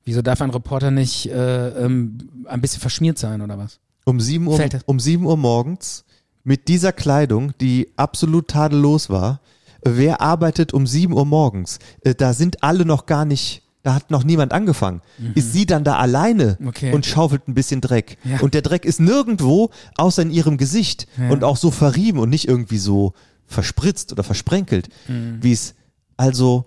[0.05, 3.81] Wieso darf ein Reporter nicht äh, ähm, ein bisschen verschmiert sein oder was?
[4.05, 6.05] Um 7 Uhr, um 7 Uhr morgens
[6.45, 9.41] mit dieser Kleidung, die absolut tadellos war,
[9.83, 11.79] wer arbeitet um 7 Uhr morgens?
[12.03, 15.01] Äh, Da sind alle noch gar nicht, da hat noch niemand angefangen.
[15.35, 16.69] Ist sie dann da alleine Mhm.
[16.69, 16.93] Okay.
[16.93, 18.19] und schaufelt ein bisschen Dreck.
[18.25, 18.41] Ja.
[18.41, 21.31] Und der Dreck ist nirgendwo außer in ihrem Gesicht Ja.
[21.31, 23.15] und auch so verrieben und nicht irgendwie so
[23.47, 25.39] verspritzt oder versprenkelt, Mhm.
[25.43, 25.75] wie es
[26.17, 26.67] also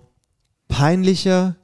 [0.68, 1.56] peinlicher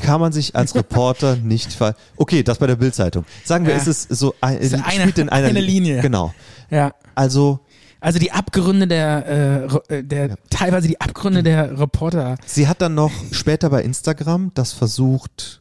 [0.00, 1.94] kann man sich als Reporter nicht ver...
[2.16, 3.24] Okay, das bei der Bildzeitung.
[3.44, 3.78] Sagen wir, Ja.
[3.80, 6.00] ist es so ein, Ist eine- spielt in einer eine Linie.
[6.00, 6.34] Genau.
[6.70, 6.92] Ja.
[7.14, 7.60] Also
[8.00, 12.36] Also die Abgründe der, äh, äh, der teilweise die Abgründe der Reporter.
[12.46, 15.60] sie hat dann noch später bei Instagram das versucht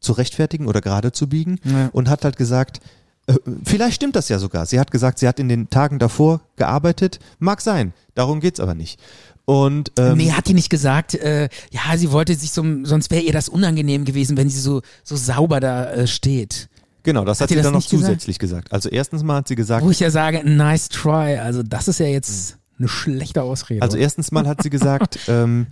[0.00, 1.88] zu rechtfertigen oder gerade zu biegen Ja.
[1.92, 2.80] und hat halt gesagt,
[3.26, 3.34] äh,
[3.64, 4.64] vielleicht stimmt das ja sogar.
[4.66, 7.18] Sie hat gesagt, sie hat in den Tagen davor gearbeitet.
[7.38, 8.98] Mag sein, darum geht's aber nicht.
[9.44, 13.22] Und ähm, nee, hat die nicht gesagt, äh, ja, sie wollte sich so, sonst wäre
[13.22, 16.68] ihr das unangenehm gewesen, wenn sie so, so sauber da äh, steht.
[17.08, 18.06] Genau, das hat, Hat sie dann noch nicht gesagt?
[18.06, 18.72] zusätzlich gesagt?
[18.72, 21.38] Also erstens mal hat sie gesagt, Wo ich ja sage, nice try.
[21.38, 23.82] Also das ist ja jetzt eine schlechte Ausrede.
[23.82, 25.68] Also erstens mal hat sie gesagt, ähm,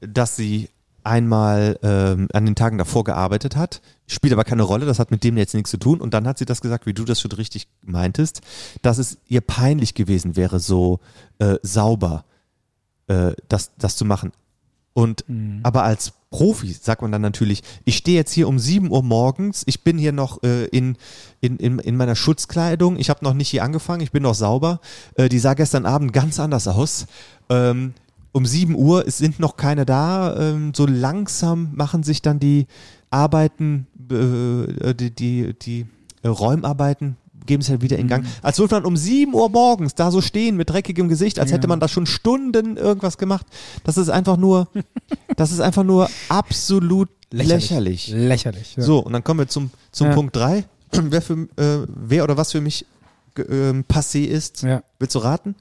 [0.00, 0.68] dass sie
[1.04, 5.24] einmal ähm, an den Tagen davor gearbeitet hat, spielt aber keine Rolle, das hat mit
[5.24, 6.00] dem jetzt nichts zu tun.
[6.00, 8.40] Und dann hat sie das gesagt, wie du das schon richtig meintest,
[8.82, 11.00] dass es ihr peinlich gewesen wäre, so
[11.38, 12.24] äh, sauber
[13.06, 14.32] äh, das, das zu machen.
[14.94, 15.24] Und
[15.62, 19.62] aber als Profi sagt man dann natürlich, ich stehe jetzt hier um 7 Uhr morgens,
[19.66, 20.96] ich bin hier noch äh, in,
[21.40, 24.80] in, in, in meiner Schutzkleidung, ich habe noch nicht hier angefangen, ich bin noch sauber.
[25.14, 27.06] Äh, die sah gestern Abend ganz anders aus.
[27.48, 27.94] Ähm,
[28.32, 30.34] um 7 Uhr, es sind noch keine da.
[30.36, 32.66] Ähm, so langsam machen sich dann die
[33.10, 35.86] Arbeiten, äh, die, die, die
[36.22, 37.16] äh, Räumarbeiten
[37.46, 38.10] geben es halt wieder in Mhm.
[38.10, 38.26] Gang.
[38.42, 41.56] Als würde man um 7 Uhr morgens da so stehen mit dreckigem Gesicht, als Ja.
[41.56, 43.46] hätte man da schon Stunden irgendwas gemacht.
[43.84, 44.68] Das ist einfach nur,
[45.36, 48.08] das ist einfach nur absolut lächerlich.
[48.08, 48.76] Lächerlich.
[48.76, 48.82] Ja.
[48.82, 50.14] So, und dann kommen wir zum, zum Ja.
[50.14, 50.64] Punkt 3.
[50.92, 52.84] Wer, für, äh, wer oder was für mich
[53.48, 54.62] ähm, passé ist.
[54.62, 54.82] Ja.
[54.98, 55.54] Willst du raten?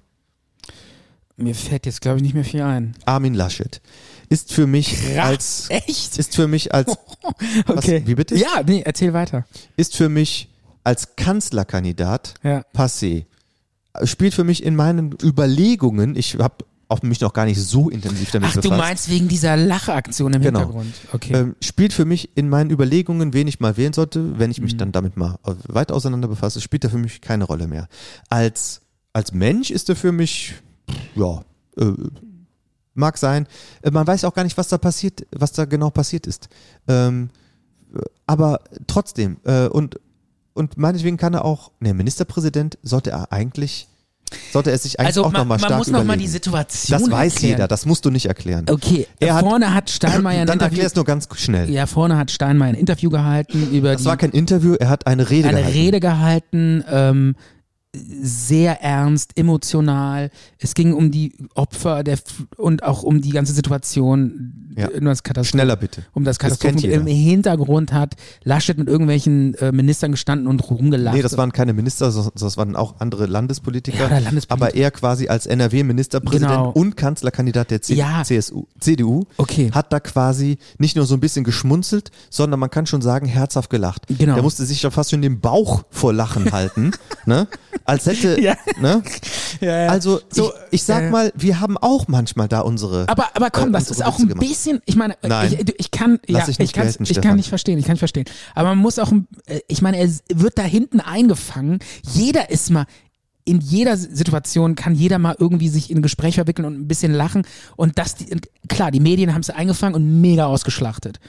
[1.38, 2.96] Mir fällt jetzt, glaube ich, nicht mehr viel ein.
[3.06, 3.82] Armin Laschet
[4.30, 6.18] ist für mich als Echt?
[6.18, 6.98] ist für mich als
[7.68, 8.04] Okay.
[8.06, 8.36] wie bitte?
[8.36, 9.46] Ja, nee, erzähl weiter.
[9.78, 10.50] ist für mich
[10.84, 12.64] als Kanzlerkandidat Ja.
[12.76, 13.26] passé.
[14.04, 18.32] Spielt für mich in meinen Überlegungen, ich habe auch mich noch gar nicht so intensiv
[18.32, 18.80] damit Ach, du befasst.
[18.82, 20.60] meinst wegen dieser Lachaktion im Genau.
[20.60, 20.94] Hintergrund.
[21.14, 21.34] Okay.
[21.34, 24.64] ähm, spielt für mich in meinen Überlegungen, wen ich mal wählen sollte, wenn ich Mhm.
[24.66, 27.88] mich dann damit mal weit auseinander befasse, spielt er für mich keine Rolle mehr.
[28.30, 28.82] Als,
[29.14, 30.56] als Mensch ist er für mich,
[31.16, 31.44] ja,
[31.78, 31.94] äh,
[32.94, 33.48] mag sein.
[33.84, 36.50] Äh, Man weiß auch gar nicht, was da passiert, was da genau passiert ist.
[36.90, 37.30] Ähm,
[37.96, 39.98] äh, aber trotzdem, äh, und,
[40.54, 43.88] und meinetwegen kann er auch, ne, Ministerpräsident sollte er eigentlich,
[44.54, 47.12] sollte er sich eigentlich also auch man, nochmal man stark muss nochmal die Situation das
[47.12, 47.52] weiß erklären.
[47.58, 48.66] jeder, das musst du nicht erklären.
[48.70, 50.72] Okay, Er hat- vorne hat Steinmeier ein Dann Interview.
[50.76, 51.70] erklär es nur ganz schnell.
[51.70, 55.30] Ja, vorne hat Steinmeier ein Interview gehalten über Das war kein Interview, er hat eine
[55.30, 55.78] Rede eine gehalten.
[55.78, 57.36] Rede gehalten, ähm,
[57.94, 60.32] sehr ernst, emotional.
[60.60, 64.88] Es ging um die Opfer der F- und auch um die ganze Situation, Ja.
[64.88, 66.04] um das Katastrophen, Schneller bitte.
[66.14, 66.78] um das Katastrophen.
[66.90, 67.06] Im.
[67.06, 71.16] Hintergrund hat Laschet mit irgendwelchen äh, Ministern gestanden und rumgelacht.
[71.18, 73.98] Nee, das waren keine Minister, sondern das waren auch andere Landespolitiker.
[74.10, 74.52] Ja, Landespolitiker.
[74.54, 76.70] Aber er quasi als NRW-Ministerpräsident Genau.
[76.72, 78.24] und Kanzlerkandidat der C Ja.
[78.24, 79.70] CSU, CDU Okay.
[79.74, 83.70] hat da quasi nicht nur so ein bisschen geschmunzelt, sondern man kann schon sagen, herzhaft
[83.70, 84.08] gelacht.
[84.08, 84.36] Genau.
[84.36, 86.92] Der musste sich ja fast schon den Bauch vor Lachen halten,
[87.26, 87.48] ne?
[87.86, 88.56] Als hätte, Ja.
[88.80, 89.04] ne?
[89.60, 89.90] ja, ja.
[89.90, 93.08] Also, So, ich, ich sag äh, mal, wir haben auch manchmal da unsere.
[93.10, 94.48] Aber, aber komm, äh, das ist auch ein gemacht.
[94.48, 95.54] bisschen, ich meine, Nein.
[95.54, 98.26] ich, ich kann, Lass ja, ich, gelten, ich kann nicht verstehen, ich kann nicht verstehen.
[98.56, 99.12] Aber man muss auch,
[99.46, 101.80] äh, ich meine, er wird da hinten eingefangen.
[102.14, 102.86] Jeder ist mal,
[103.44, 107.12] in jeder Situation kann jeder mal irgendwie sich in ein Gespräch verwickeln und ein bisschen
[107.14, 107.42] lachen.
[107.76, 108.28] Und das, die,
[108.70, 111.20] klar, die Medien haben es eingefangen und mega ausgeschlachtet.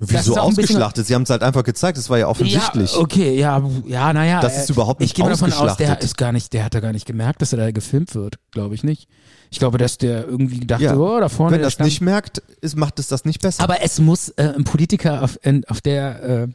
[0.00, 1.06] Wieso ausgeschlachtet?
[1.06, 2.92] Sie haben es halt einfach gezeigt, das war ja offensichtlich.
[2.94, 4.40] Ja, okay, ja, ja, naja.
[4.40, 6.80] Das ist überhaupt nicht Ich gehe davon aus, der ist gar nicht, der hat da
[6.80, 9.08] gar nicht gemerkt, dass er da gefilmt wird, glaube ich nicht.
[9.50, 10.96] Ich glaube, dass der irgendwie dachte, Ja.
[10.96, 13.62] oh, da vorne Wenn das stand- nicht merkt, ist, macht es das nicht besser.
[13.62, 16.48] Aber es muss äh, ein Politiker auf, in, auf der äh,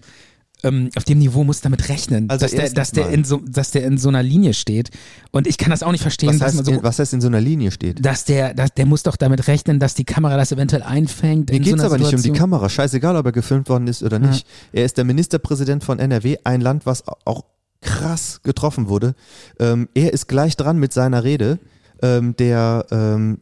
[0.64, 3.72] ähm, auf dem Niveau muss damit rechnen, Also dass, der, dass, der in so, dass
[3.72, 4.90] der in so einer Linie steht.
[5.32, 7.28] Und ich kann das auch nicht verstehen, was, heißt, so, in, was heißt in so
[7.28, 8.04] einer Linie steht?
[8.06, 11.52] dass der, dass, der muss doch damit rechnen, dass die Kamera das eventuell einfängt.
[11.52, 12.38] Mir geht so es einer aber nicht um die Situation.
[12.38, 12.70] Kamera.
[12.70, 14.46] Scheißegal, ob er gefilmt worden ist oder nicht.
[14.72, 17.46] Er ist der Ministerpräsident von NRW, ein Land, was auch
[17.82, 19.16] krass getroffen wurde.
[19.60, 21.60] Ähm, er ist gleich dran mit seiner Rede.
[22.02, 23.40] Ähm, der ähm,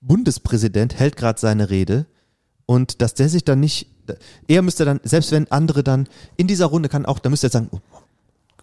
[0.00, 2.06] Bundespräsident hält gerade seine Rede.
[2.66, 3.88] Und dass der sich dann nicht,
[4.48, 7.50] er müsste dann, selbst wenn andere dann in dieser Runde kann auch, da müsste er
[7.50, 7.80] sagen, oh,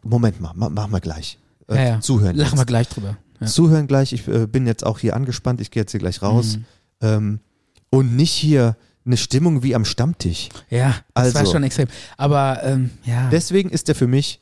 [0.03, 1.37] Moment mal, ma- machen wir gleich.
[1.67, 1.99] Äh, Ja, ja.
[2.01, 2.35] Zuhören.
[2.35, 3.17] Lachen wir gleich drüber.
[3.39, 3.47] Ja.
[3.47, 4.13] Zuhören gleich.
[4.13, 5.61] Ich äh, bin jetzt auch hier angespannt.
[5.61, 6.57] Ich gehe jetzt hier gleich raus.
[6.57, 6.65] Mhm.
[7.01, 7.39] Ähm,
[7.89, 8.75] und nicht hier
[9.05, 10.49] eine Stimmung wie am Stammtisch.
[10.69, 11.51] Ja, das war Also.
[11.53, 11.87] schon extrem.
[12.17, 13.29] Aber ähm, ja.
[13.29, 14.39] Deswegen ist er für mich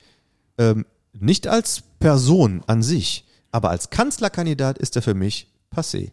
[0.57, 6.11] ähm, nicht als Person an sich, aber als Kanzlerkandidat ist er für mich passé.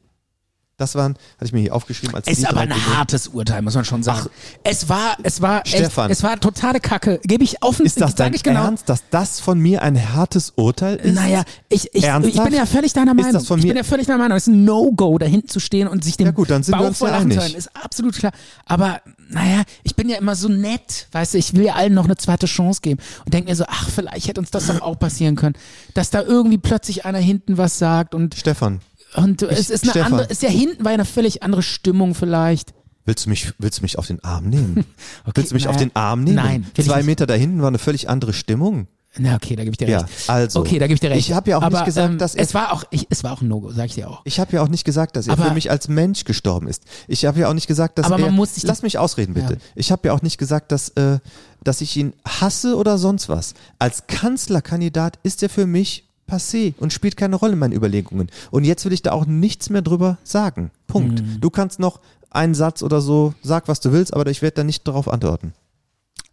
[0.78, 2.96] Das waren, hatte ich mir hier aufgeschrieben als ist die aber ein Dinge.
[2.96, 4.28] hartes Urteil, muss man schon sagen.
[4.62, 6.08] es war, es war echt, Stefan.
[6.08, 7.18] es war totale Kacke.
[7.24, 8.62] Gebe ich offen, Ist das dein ich genau.
[8.62, 11.16] Ernst, dass das von mir ein hartes Urteil ist?
[11.16, 13.32] Naja, ich, ich, ich bin ja völlig deiner Ist Meinung.
[13.32, 14.36] das von ich mir- bin ja völlig deiner Meinung.
[14.36, 16.74] Es ist ein No-Go, da hinten zu stehen und sich den Ja gut, dann sind
[16.74, 17.38] wir Bauch uns ja voll einig.
[17.38, 17.54] hören.
[17.54, 18.30] Ist absolut klar.
[18.64, 19.00] Aber
[19.30, 22.16] naja, ich bin ja immer so nett, weißt du, ich will ja allen noch eine
[22.16, 25.34] zweite Chance geben und denke mir so, ach, vielleicht hätte uns das doch auch passieren
[25.34, 25.56] können,
[25.94, 28.80] dass da irgendwie plötzlich einer hinten was sagt und Stefan,
[29.14, 30.12] und es ist eine Stefan.
[30.12, 32.74] andere, ist ja hinten war ja eine völlig andere Stimmung vielleicht.
[33.04, 34.84] willst du mich, willst du mich auf den Arm nehmen?
[35.24, 36.36] Okay, willst du mich naja, auf den Arm nehmen?
[36.36, 37.02] Nein, ich Zwei.
[37.02, 38.86] Meter da hinten war eine völlig andere Stimmung.
[39.20, 40.28] Na okay, da gebe ich dir Ja, recht.
[40.28, 41.26] also, okay, da gebe ich dir recht.
[41.26, 43.24] ich habe ja auch Aber, nicht gesagt, ähm, dass er- es war auch, ich, es
[43.24, 44.20] war auch ein No-Go, sag ich dir auch.
[44.24, 46.84] Ich habe ja auch nicht gesagt, dass er Aber- für mich als Mensch gestorben ist.
[47.08, 48.26] Ich habe ja auch nicht gesagt, dass Aber er.
[48.26, 49.54] man muss sich lass mich ausreden, bitte.
[49.54, 49.58] Ja.
[49.74, 51.18] Ich habe ja auch nicht gesagt, dass, äh,
[51.64, 53.54] dass ich ihn hasse oder sonst was.
[53.78, 58.28] Als Kanzlerkandidat ist er für mich passé und spielt keine Rolle in meinen Überlegungen.
[58.50, 60.70] Und jetzt will ich da auch nichts mehr drüber sagen.
[60.86, 61.22] Punkt.
[61.22, 61.40] Mhm.
[61.40, 62.00] Du kannst noch
[62.30, 65.54] einen Satz oder so, sag was du willst, aber ich werde da nicht darauf antworten.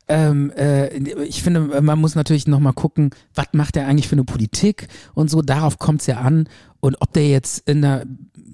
[0.08, 4.24] Ähm, äh, ich finde, man muss natürlich nochmal gucken, was macht er eigentlich für eine
[4.24, 6.48] Politik und so, darauf kommt es ja an.
[6.80, 8.04] Und ob der jetzt in einer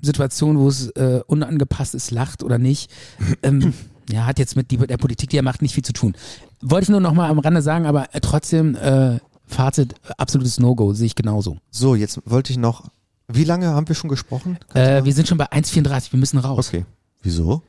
[0.01, 2.89] Situation, wo es äh, unangepasst ist, lacht oder nicht,
[3.43, 3.73] ähm,
[4.09, 6.15] ja, hat jetzt mit die, der Politik, die er macht, nicht viel zu tun.
[6.61, 9.19] Wollte ich nur nochmal am Rande sagen, aber äh, trotzdem, äh,
[9.51, 11.57] Fazit, absolutes No-Go, sehe ich genauso.
[11.69, 12.85] So, jetzt wollte ich noch
[13.27, 14.57] Wie lange haben wir schon gesprochen?
[14.73, 16.67] Äh, wir sind schon bei 1,34, wir müssen raus.
[16.69, 16.85] Okay.
[17.21, 17.61] Wieso?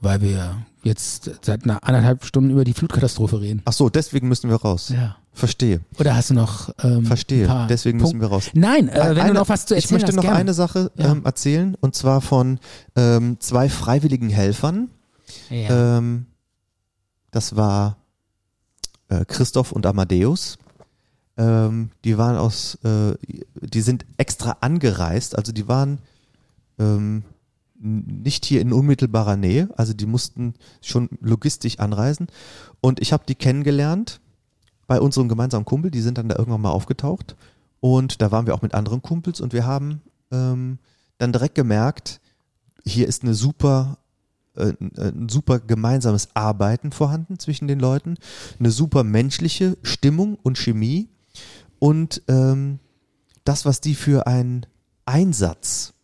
[0.00, 3.60] Weil wir jetzt seit einer anderthalb Stunden über die Flutkatastrophe reden.
[3.64, 4.90] Ach so, deswegen müssen wir raus.
[4.90, 5.16] Ja.
[5.32, 5.80] Verstehe.
[5.98, 7.66] Oder hast du noch ähm, Verstehe.
[7.68, 8.26] Deswegen müssen Punkte?
[8.28, 8.50] wir raus.
[8.54, 10.38] Nein, äh, wenn Eine- du noch was zu Ich erzählen möchte hast, noch gerne.
[10.38, 11.12] eine Sache Ja.
[11.12, 12.58] ähm, erzählen und zwar von
[12.96, 14.90] ähm, zwei freiwilligen Helfern.
[15.50, 15.98] Ja.
[15.98, 16.26] Ähm,
[17.30, 17.96] das war
[19.08, 20.58] äh, Christoph und Amadeus.
[21.38, 23.14] Ähm, die waren aus, äh,
[23.54, 26.00] die sind extra angereist, also die waren
[26.78, 27.22] ähm,
[27.80, 32.26] nicht hier in unmittelbarer Nähe, also die mussten schon logistisch anreisen.
[32.80, 34.20] Und ich habe die kennengelernt
[34.88, 37.36] bei unserem gemeinsamen Kumpel, die sind dann da irgendwann mal aufgetaucht.
[37.78, 40.00] Und da waren wir auch mit anderen Kumpels und wir haben
[40.32, 40.78] ähm,
[41.18, 42.20] dann direkt gemerkt,
[42.84, 43.98] hier ist eine super
[44.56, 48.16] äh, ein super gemeinsames Arbeiten vorhanden zwischen den Leuten,
[48.58, 51.08] eine super menschliche Stimmung und Chemie
[51.78, 52.80] und ähm,
[53.44, 54.66] das, was die für einen
[55.04, 55.94] Einsatz,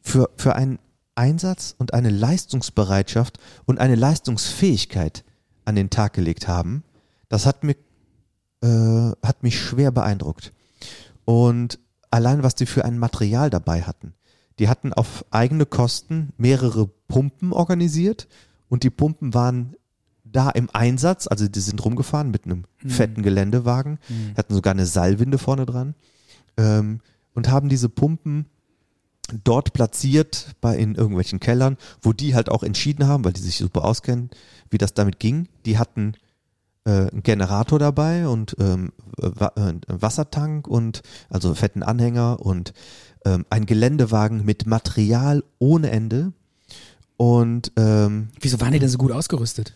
[0.00, 0.78] für, für einen
[1.14, 5.24] Einsatz und eine Leistungsbereitschaft und eine Leistungsfähigkeit
[5.64, 6.84] an den Tag gelegt haben,
[7.28, 7.76] das hat mir
[8.62, 10.52] äh, hat mich schwer beeindruckt.
[11.24, 11.78] Und
[12.10, 14.14] allein was die für ein Material dabei hatten.
[14.58, 18.26] Die hatten auf eigene Kosten mehrere Pumpen organisiert
[18.68, 19.76] und die Pumpen waren
[20.32, 23.98] da im Einsatz, also die sind rumgefahren mit einem fetten Geländewagen,
[24.36, 25.94] hatten sogar eine Seilwinde vorne dran
[26.56, 27.00] ähm,
[27.34, 28.46] und haben diese Pumpen
[29.44, 33.58] dort platziert bei in irgendwelchen Kellern, wo die halt auch entschieden haben, weil die sich
[33.58, 34.30] super auskennen,
[34.70, 35.48] wie das damit ging.
[35.66, 36.14] Die hatten
[36.84, 42.72] äh, einen Generator dabei und ähm, Wa äh, einen Wassertank und also fetten Anhänger und
[43.24, 46.32] ähm, ein Geländewagen mit Material ohne Ende.
[47.16, 49.74] Und ähm, Wieso waren die denn so gut ausgerüstet?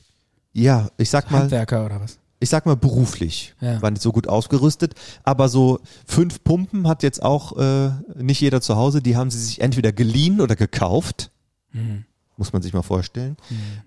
[0.52, 2.18] Ja, ich sag mal, Handwerker oder was?
[2.40, 3.80] ich sag mal beruflich, Ja.
[3.82, 8.60] waren nicht so gut ausgerüstet, aber so fünf Pumpen hat jetzt auch äh, nicht jeder
[8.60, 11.30] zu Hause, die haben sie sich entweder geliehen oder gekauft,
[11.72, 12.04] Mhm.
[12.36, 13.36] muss man sich mal vorstellen.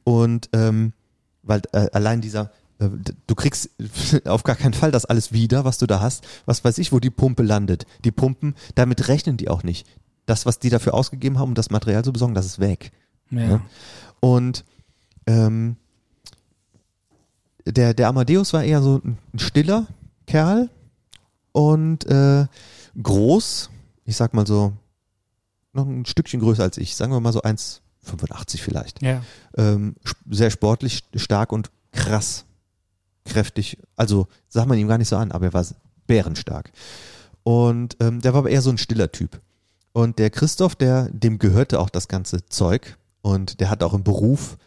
[0.03, 0.93] Und ähm,
[1.43, 2.89] weil äh, allein dieser, äh,
[3.27, 3.69] du kriegst
[4.25, 6.25] auf gar keinen Fall das alles wieder, was du da hast.
[6.45, 7.85] Was weiß ich, wo die Pumpe landet.
[8.05, 9.85] Die Pumpen, damit rechnen die auch nicht.
[10.25, 12.91] Das, was die dafür ausgegeben haben, um das Material zu besorgen, das ist weg.
[13.29, 13.41] Ja.
[13.41, 13.61] Ja.
[14.21, 14.65] Und
[15.27, 15.75] ähm,
[17.65, 19.87] der, der Amadeus war eher so ein, stiller
[20.27, 20.69] Kerl
[21.51, 22.45] und äh,
[23.01, 23.69] groß,
[24.05, 24.73] ich sag mal so,
[25.73, 29.01] noch ein Stückchen größer als ich, sagen wir mal so 1,85 vielleicht.
[29.01, 29.21] ja.
[29.57, 29.95] Ähm,
[30.29, 32.45] sehr sportlich, stark und krass,
[33.25, 33.77] kräftig.
[33.95, 35.65] Also sah man ihm gar nicht so an, aber er war
[36.07, 36.71] bärenstark.
[37.43, 39.41] Und ähm, der war aber eher so ein stiller Typ.
[39.91, 44.03] Und der Christoph, der, dem gehörte auch das ganze Zeug und der hat auch einen
[44.03, 44.57] Beruf,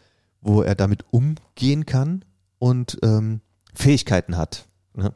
[0.40, 2.24] wo er damit umgehen kann
[2.59, 3.40] und ähm,
[3.74, 4.66] Fähigkeiten hat.
[4.94, 5.12] Ne?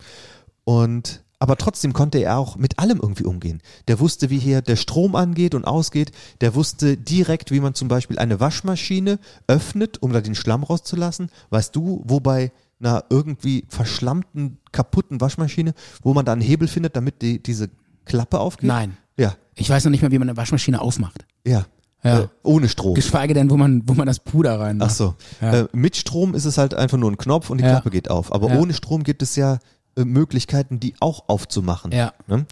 [0.65, 3.63] Und aber trotzdem konnte er auch mit allem irgendwie umgehen.
[3.89, 6.13] Der wusste, wie hier der Strom angeht und ausgeht.
[6.41, 11.31] Der wusste direkt, wie man zum Beispiel eine Waschmaschine öffnet, um da den Schlamm rauszulassen.
[11.51, 16.95] Weißt du, wo bei einer irgendwie verschlammten, kaputten Waschmaschine, wo man da einen Hebel findet,
[16.95, 17.71] damit die, diese
[18.05, 18.69] Klappe aufgeht?
[18.69, 18.97] Nein.
[19.17, 21.27] Ja, Ich weiß noch nicht mal, wie man eine Waschmaschine aufmacht.
[21.45, 21.67] ja.
[22.05, 22.21] Ja.
[22.23, 22.95] Äh, ohne Strom.
[22.95, 24.91] Geschweige denn, wo man, wo man das Puder reinmacht.
[24.91, 25.15] Ach so.
[25.41, 25.61] Ja.
[25.61, 27.71] Äh, mit Strom ist es halt einfach nur ein Knopf und die Ja.
[27.73, 28.33] Klappe geht auf.
[28.33, 28.59] Aber Ja.
[28.59, 29.59] ohne Strom gibt es ja
[29.97, 31.93] äh, Möglichkeiten, die auch aufzumachen.
[31.93, 32.13] Ja.
[32.27, 32.47] Ne?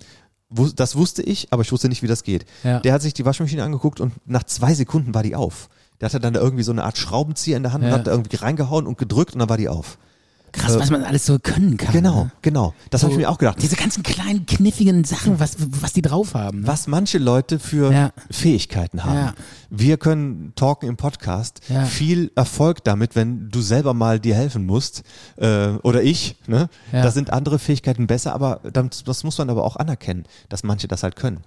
[0.77, 2.45] Das wusste ich, aber ich wusste nicht, wie das geht.
[2.65, 2.81] Ja.
[2.81, 5.69] Der hat sich die Waschmaschine angeguckt und nach zwei Sekunden war die auf.
[6.01, 8.11] Der hatte dann da irgendwie so eine Art Schraubenzieher in der Hand und hat da
[8.11, 9.99] irgendwie reingehauen und gedrückt und dann war die auf.
[10.53, 11.93] Krass, was man alles so können kann.
[11.93, 12.33] Genau, Ne?
[12.43, 12.75] genau.
[12.91, 13.61] Das habe ich mir auch gedacht.
[13.63, 16.61] Diese ganzen kleinen, kniffigen Sachen, was, was die drauf haben.
[16.61, 16.67] Ne?
[16.67, 18.13] was manche Leute für Ja.
[18.31, 19.15] Fähigkeiten haben.
[19.15, 19.35] Ja.
[19.71, 21.61] Wir können talken im Podcast.
[21.69, 21.85] Ja.
[21.85, 25.03] Viel Erfolg damit, wenn du selber mal dir helfen musst
[25.37, 26.37] äh, oder ich.
[26.47, 26.69] Ne?
[26.93, 30.89] Da sind andere Fähigkeiten besser, aber dann, das muss man aber auch anerkennen, dass manche
[30.89, 31.41] das halt können.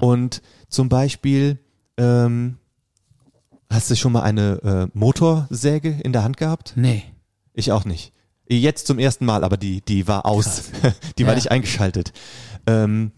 [0.00, 1.58] Und zum Beispiel
[1.98, 2.56] ähm,
[3.70, 6.72] hast du schon mal eine äh, Motorsäge in der Hand gehabt?
[6.76, 7.04] Nee.
[7.54, 8.12] Ich auch nicht.
[8.48, 10.64] Jetzt zum ersten Mal, aber die, die war aus.
[11.18, 11.36] die war Ja.
[11.36, 12.12] nicht eingeschaltet.
[12.66, 13.12] Ähm,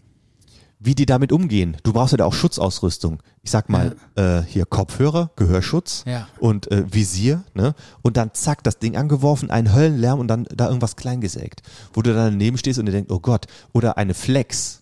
[0.81, 1.75] wie die damit umgehen.
[1.83, 3.21] Du brauchst ja da auch Schutzausrüstung.
[3.43, 6.27] Ich sag mal, äh, hier Kopfhörer, Gehörschutz Ja.
[6.39, 7.75] und äh, Visier, ne?
[8.01, 11.63] Und dann zack, das Ding angeworfen, ein Höllenlärm und dann da irgendwas kleingesägt.
[11.93, 14.81] Wo du dann daneben stehst und dir denkst, oh Gott, oder eine Flex.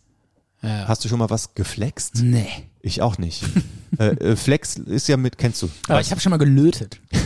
[0.61, 0.88] Ja.
[0.88, 2.22] Hast du schon mal was geflext?
[2.24, 2.48] Nee.
[2.82, 3.44] Ich auch nicht.
[3.99, 5.69] äh, äh, Flex ist ja mit, kennst du?
[5.88, 6.99] Aber ich habe schon mal gelötet.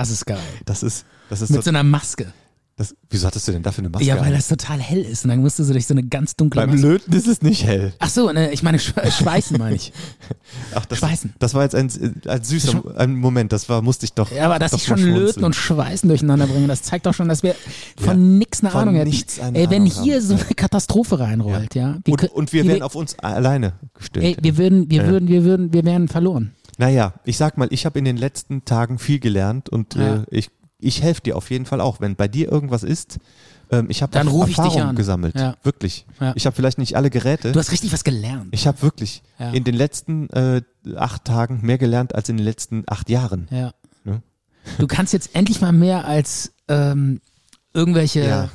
[0.00, 0.38] Das ist geil.
[0.64, 2.32] Das ist, das ist Mit so, so einer Maske.
[2.78, 4.06] Das, wieso hattest du denn dafür eine Maske?
[4.06, 4.32] Ja, weil an?
[4.34, 6.86] das total hell ist und dann musstest du durch so eine ganz dunkle Beim Maske.
[6.86, 7.94] Löten ist es nicht hell.
[8.00, 9.94] Ach so, ne, ich meine Sch Schweißen meine ich.
[10.74, 11.32] Ach, das, Schweißen.
[11.38, 11.90] das war jetzt ein,
[12.26, 14.30] ein süßer ein Moment, das war, musste ich doch.
[14.30, 15.24] Ja, aber dass ich schon schmunzeln.
[15.24, 17.54] Löten und Schweißen durcheinander bringe, das zeigt doch schon, dass wir
[17.96, 19.08] von Ja, nix eine von Ahnung hätten.
[19.08, 20.26] nichts eine Ey, wenn Ahnung hier haben.
[20.26, 21.96] so eine Katastrophe reinrollt, ja.
[22.04, 24.22] wir Und, und wir wären auf uns alleine gestellt.
[24.22, 25.08] Ey, wir würden, wir Ja.
[25.08, 26.52] würden, wir würden, wir wären verloren.
[26.78, 30.16] Naja, ich sag mal, ich habe in den letzten Tagen viel gelernt und Ja.
[30.16, 32.00] äh, ich, ich helfe dir auf jeden Fall auch.
[32.00, 33.18] Wenn bei dir irgendwas ist,
[33.70, 34.96] ähm, ich habe Dann ruf ich dich Erfahrung an.
[34.96, 35.34] gesammelt.
[35.38, 35.56] Ja.
[35.62, 36.06] Wirklich.
[36.20, 36.32] Ja.
[36.36, 37.52] Ich habe vielleicht nicht alle Geräte.
[37.52, 38.48] Du hast richtig was gelernt.
[38.52, 39.22] ich habe wirklich
[39.52, 40.62] in den letzten äh,
[40.96, 43.48] acht Tagen mehr gelernt als in den letzten acht Jahren.
[43.50, 43.72] Ja.
[44.78, 47.20] Du kannst jetzt endlich mal mehr als ähm,
[47.72, 48.50] irgendwelche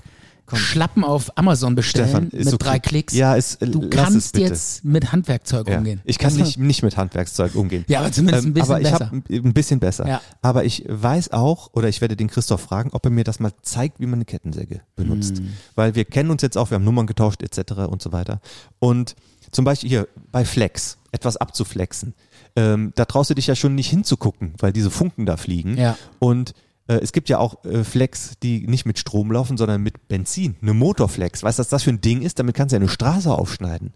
[0.52, 0.60] komm.
[0.60, 2.58] Schlappen auf Amazon bestellen Stefan, mit okay.
[2.60, 3.14] drei Klicks.
[3.14, 5.78] Ja, ist, äh, du kannst jetzt mit Handwerkzeug ja.
[5.78, 6.02] umgehen.
[6.04, 7.86] Ich kann nicht, nicht mit Handwerkszeug umgehen.
[7.88, 9.06] Ja, aber zumindest ein bisschen aber ich besser.
[9.06, 10.08] habe ein bisschen besser.
[10.08, 10.22] Ja.
[10.42, 13.52] Aber ich weiß auch, oder ich werde den Christoph fragen, ob er mir das mal
[13.62, 15.38] zeigt, wie man eine Kettensäge benutzt.
[15.38, 15.50] Hm.
[15.76, 17.74] Weil wir kennen uns jetzt auch, wir haben Nummern getauscht etc.
[17.88, 18.42] und so weiter.
[18.80, 19.16] Und
[19.52, 22.14] zum Beispiel hier bei Flex, etwas abzuflexen.
[22.56, 25.78] Ähm, da traust du dich ja schon nicht hinzugucken, weil diese Funken da fliegen.
[25.78, 25.98] Ja.
[26.20, 26.54] Und
[26.88, 30.56] es gibt ja auch äh, Flex, die nicht mit Strom laufen, sondern mit Benzin.
[30.62, 31.44] Eine Motorflex.
[31.44, 32.40] Weißt du, was das für ein Ding ist?
[32.40, 33.94] Damit kannst du ja eine Straße aufschneiden.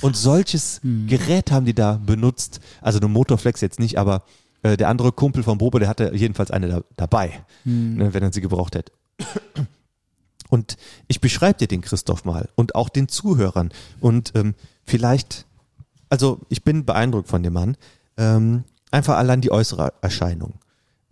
[0.00, 1.06] Und solches Hm.
[1.08, 2.60] Gerät haben die da benutzt.
[2.80, 4.22] Also eine Motorflex jetzt nicht, aber
[4.62, 7.96] äh, der andere Kumpel von Bobo, der hatte jedenfalls eine da, dabei, Hm.
[7.96, 8.92] ne, wenn er sie gebraucht hätte.
[10.48, 10.76] Und
[11.08, 13.70] ich beschreibe dir den Christoph mal und auch den Zuhörern.
[14.00, 15.46] Und ähm, vielleicht,
[16.10, 17.76] also ich bin beeindruckt von dem Mann.
[18.18, 20.54] Ähm, einfach allein die äußere Erscheinung.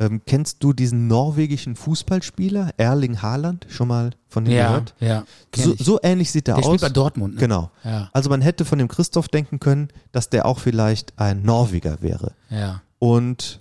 [0.01, 3.66] Ähm, kennst du diesen norwegischen Fußballspieler, Erling Haaland?
[3.68, 4.94] Schon mal von dem ja, gehört?
[4.98, 5.24] ja.
[5.55, 6.68] So, so ähnlich sieht er Der aus.
[6.68, 7.35] spielt bei Dortmund.
[7.35, 7.40] Ne?
[7.40, 7.70] Genau.
[7.85, 8.09] Ja.
[8.14, 12.32] Also man hätte von dem Christoph denken können, dass der auch vielleicht ein Norweger wäre.
[12.48, 12.81] Ja.
[12.98, 13.60] Und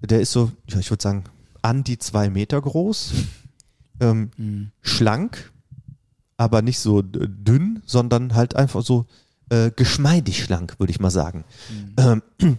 [0.00, 1.24] der ist so, ja, ich würde sagen,
[1.62, 3.12] an die zwei Meter groß,
[4.00, 4.70] ähm, Mhm.
[4.82, 5.52] schlank,
[6.36, 9.06] aber nicht so dünn, sondern halt einfach so
[9.50, 11.44] äh, geschmeidig schlank, würde ich mal sagen.
[11.96, 12.22] Ähm,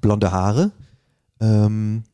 [0.00, 0.72] blonde Haare,
[1.40, 2.04] ähm,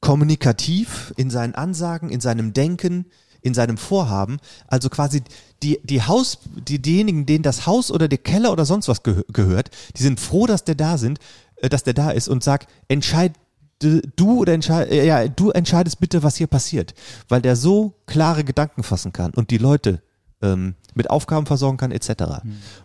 [0.00, 3.06] kommunikativ in seinen Ansagen, in seinem Denken,
[3.42, 4.38] in seinem Vorhaben.
[4.66, 5.22] Also quasi
[5.62, 9.22] die, die Haus, die, diejenigen, denen das Haus oder der Keller oder sonst was gehö
[9.32, 11.18] gehört, die sind froh, dass der da sind,
[11.56, 13.32] äh, dass der da ist und sagt, entscheid
[13.80, 16.94] du oder entscheid, äh, ja, du entscheidest bitte, was hier passiert,
[17.28, 20.02] weil der so klare Gedanken fassen kann und die Leute
[20.42, 22.42] ähm, mit Aufgaben versorgen kann etc.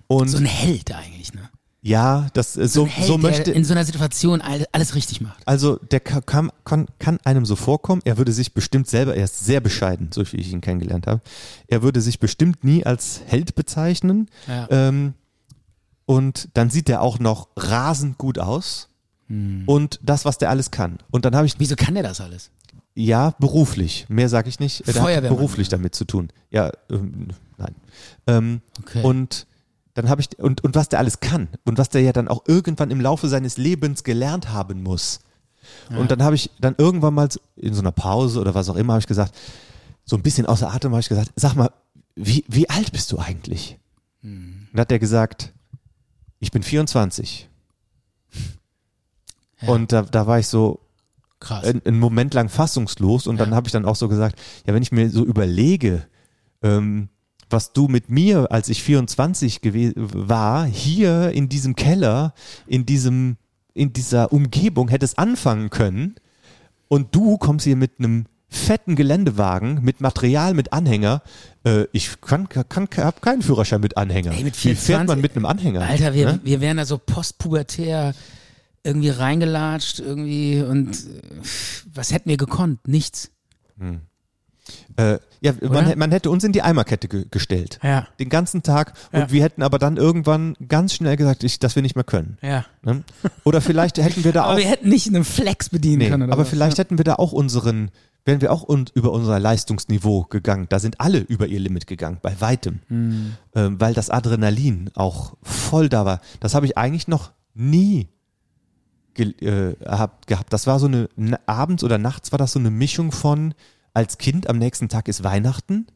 [0.07, 1.49] Und So ein Held eigentlich, ne?
[1.87, 5.21] Ja, das äh, so, ein Held, so möchte in so einer Situation all- alles richtig
[5.21, 5.37] macht.
[5.47, 9.25] also der ka- kann, kann, kann einem so vorkommen, er würde sich bestimmt selber, er
[9.25, 11.21] ist sehr bescheiden, so wie ich ihn kennengelernt habe,
[11.67, 14.29] er würde sich bestimmt nie als Held bezeichnen.
[14.47, 14.67] Ja.
[14.71, 15.13] Ähm,
[16.07, 18.89] und dann sieht er auch noch rasend gut aus.
[19.27, 19.63] Hm.
[19.65, 20.97] Und das, was der alles kann.
[21.11, 22.51] Und dann habe ich, Wieso kann der das alles?
[22.95, 25.37] ja, beruflich, mehr sage ich nicht, er hat Feuerwehrmann.
[25.37, 26.29] beruflich damit zu tun.
[26.49, 27.75] Ja, ähm, nein.
[28.25, 29.01] Ähm, Okay.
[29.03, 29.45] und
[29.95, 32.43] dann habe ich, und, und was der alles kann und was der ja dann auch
[32.47, 35.21] irgendwann im Laufe seines Lebens gelernt haben muss.
[35.89, 38.93] Und dann habe ich dann irgendwann mal in so einer Pause oder was auch immer,
[38.93, 39.33] habe ich gesagt,
[40.03, 41.71] so ein bisschen außer Atem habe ich gesagt, sag mal,
[42.15, 43.79] wie, wie alt bist du eigentlich?
[44.21, 44.67] Hm.
[44.71, 45.53] Und hat der gesagt,
[46.39, 47.49] ich bin 24.
[49.61, 49.69] Ja.
[49.69, 50.79] Und da, da war ich so
[51.39, 51.63] Krass.
[51.63, 53.55] einen, einen Moment lang fassungslos und dann Ja.
[53.55, 56.05] habe ich dann auch so gesagt, ja, wenn ich mir so überlege,
[56.61, 57.09] ähm,
[57.49, 62.33] was du mit mir, als ich 24 gewe- war, hier in diesem Keller,
[62.67, 63.37] in diesem,
[63.73, 66.15] in dieser Umgebung hättest anfangen können
[66.87, 71.21] und du kommst hier mit einem fetten Geländewagen, mit Material, mit Anhänger.
[71.65, 74.31] Äh, ich kann, kann, hab keinen Führerschein mit Anhänger.
[74.31, 75.81] Ey, mit Wie fährt man 24 mit einem Anhänger?
[75.81, 76.39] Alter, wir, Ne?
[76.43, 78.13] wir wären da so postpubertär
[78.83, 81.21] irgendwie reingelatscht irgendwie und äh,
[81.93, 82.87] was hätten wir gekonnt?
[82.87, 83.31] Nichts.
[84.97, 87.79] Äh, ja, man, man hätte uns in die Eimerkette ge gestellt.
[87.83, 88.07] Ja.
[88.19, 88.93] Den ganzen Tag.
[89.11, 89.31] Und Ja.
[89.31, 92.37] wir hätten aber dann irgendwann ganz schnell gesagt, ich, dass wir nicht mehr können.
[92.41, 92.65] Ja.
[92.81, 93.03] Ne?
[93.43, 94.57] Oder vielleicht hätten wir da Aber auch.
[94.57, 96.31] wir hätten nicht einen Flex bedienen Nee, können.
[96.31, 96.49] Aber was.
[96.49, 97.91] vielleicht hätten wir da auch unseren,
[98.23, 100.67] wären wir auch un, über unser Leistungsniveau gegangen.
[100.69, 102.79] Da sind alle über ihr Limit gegangen, bei weitem.
[102.87, 103.33] Hm.
[103.53, 106.21] Ähm, weil das Adrenalin auch voll da war.
[106.39, 108.07] Das habe ich eigentlich noch nie
[109.13, 110.51] ge äh, hab, gehabt.
[110.53, 111.09] Das war so eine,
[111.45, 113.53] abends oder nachts war das so eine Mischung von,
[113.95, 115.87] als Kind am nächsten Tag ist Weihnachten,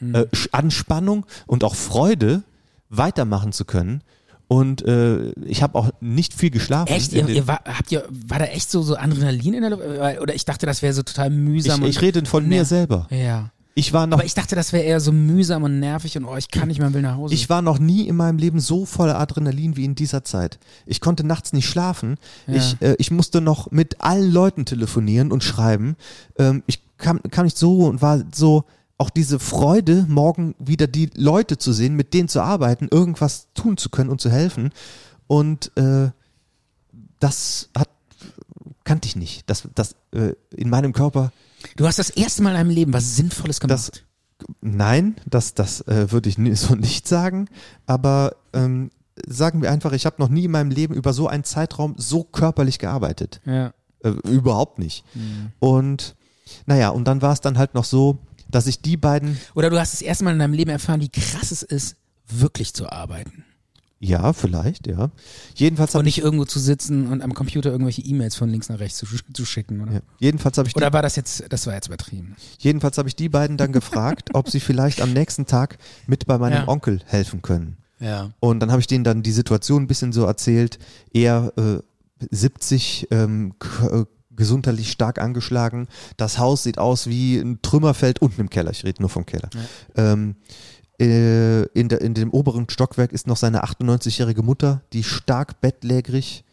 [0.00, 0.14] Hm.
[0.14, 2.42] äh, Anspannung und auch Freude,
[2.90, 4.02] weitermachen zu können.
[4.48, 6.92] Und äh, ich habe auch nicht viel geschlafen.
[6.92, 7.12] Echt?
[7.12, 9.82] Ihr, ihr war, habt ihr, war da echt so, so Adrenalin in der Luft?
[10.20, 11.82] Oder ich dachte, das wäre so total ich, mühsam.
[11.84, 13.06] ich und- rede von mir selber.
[13.10, 13.50] Ja.
[13.76, 16.36] Ich war noch, Aber ich dachte, das wäre eher so mühsam und nervig und oh,
[16.36, 17.34] ich kann nicht mehr, will nach Hause.
[17.34, 20.60] ich war noch nie in meinem Leben so voller Adrenalin wie in dieser Zeit.
[20.86, 22.16] Ich konnte nachts nicht schlafen.
[22.46, 22.54] Ja.
[22.54, 25.96] Ich, äh, ich musste noch mit allen Leuten telefonieren und schreiben.
[26.38, 28.64] Ähm, ich kam, kam nicht so und war so
[28.98, 33.76] auch diese Freude, morgen wieder die Leute zu sehen, mit denen zu arbeiten, irgendwas tun
[33.76, 34.70] zu können und zu helfen.
[35.26, 36.10] Und äh,
[37.20, 37.88] das hat
[38.84, 39.48] kannte ich nicht.
[39.48, 41.32] Das, das äh, in meinem Körper
[41.76, 43.72] du hast das erste Mal in deinem Leben was Sinnvolles gemacht.
[43.78, 44.02] Das-
[44.60, 47.48] Nein, das, das äh, würde ich so nicht sagen.
[47.86, 48.90] Aber ähm,
[49.26, 52.24] sagen wir einfach, ich habe noch nie in meinem Leben über so einen Zeitraum so
[52.24, 53.40] körperlich gearbeitet.
[53.46, 53.72] ja.
[54.02, 55.02] Äh, überhaupt nicht.
[55.60, 56.14] Und
[56.66, 58.18] naja, und dann war es dann halt noch so,
[58.50, 61.08] dass ich die beiden, Oder du hast das erste Mal in deinem Leben erfahren, wie
[61.08, 61.96] krass es ist,
[62.28, 63.44] wirklich zu arbeiten.
[64.00, 65.10] ja, vielleicht, ja.
[65.54, 68.68] Jedenfalls Und habe ich, nicht irgendwo zu sitzen und am Computer irgendwelche E-Mails von links
[68.68, 69.92] nach rechts zu, zu schicken, oder?
[69.92, 72.36] ja, jedenfalls habe ich, Oder war das jetzt, das war jetzt übertrieben?
[72.58, 76.38] jedenfalls habe ich die beiden dann gefragt, ob sie vielleicht am nächsten Tag mit bei
[76.38, 76.68] meinem Ja.
[76.68, 77.76] Onkel helfen können.
[78.00, 78.30] Ja.
[78.40, 80.78] Und dann habe ich denen dann die Situation ein bisschen so erzählt.
[81.12, 81.78] Er äh,
[82.30, 83.54] 70, ähm,
[83.90, 84.04] äh,
[84.36, 85.88] gesundheitlich stark angeschlagen.
[86.16, 88.70] Das Haus sieht aus wie ein Trümmerfeld unten im Keller.
[88.70, 89.50] Ich rede nur vom Keller.
[89.96, 90.36] Ähm,
[91.00, 96.44] äh, in, der, in dem oberen Stockwerk ist noch seine 98-jährige Mutter, die stark bettlägerig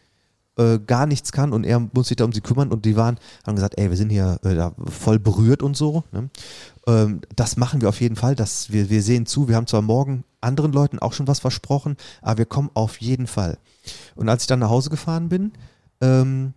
[0.58, 3.18] äh, gar nichts kann und er muss sich da um sie kümmern und die waren,
[3.46, 6.04] haben gesagt, ey, wir sind hier äh, da voll berührt und so.
[6.12, 6.28] Ne?
[6.86, 8.34] Ähm, das machen wir auf jeden Fall.
[8.34, 11.96] Das, wir, wir sehen zu, wir haben zwar morgen anderen Leuten auch schon was versprochen,
[12.20, 13.58] aber wir kommen auf jeden Fall.
[14.14, 15.52] Und als ich dann nach Hause gefahren bin,
[16.00, 16.52] ähm,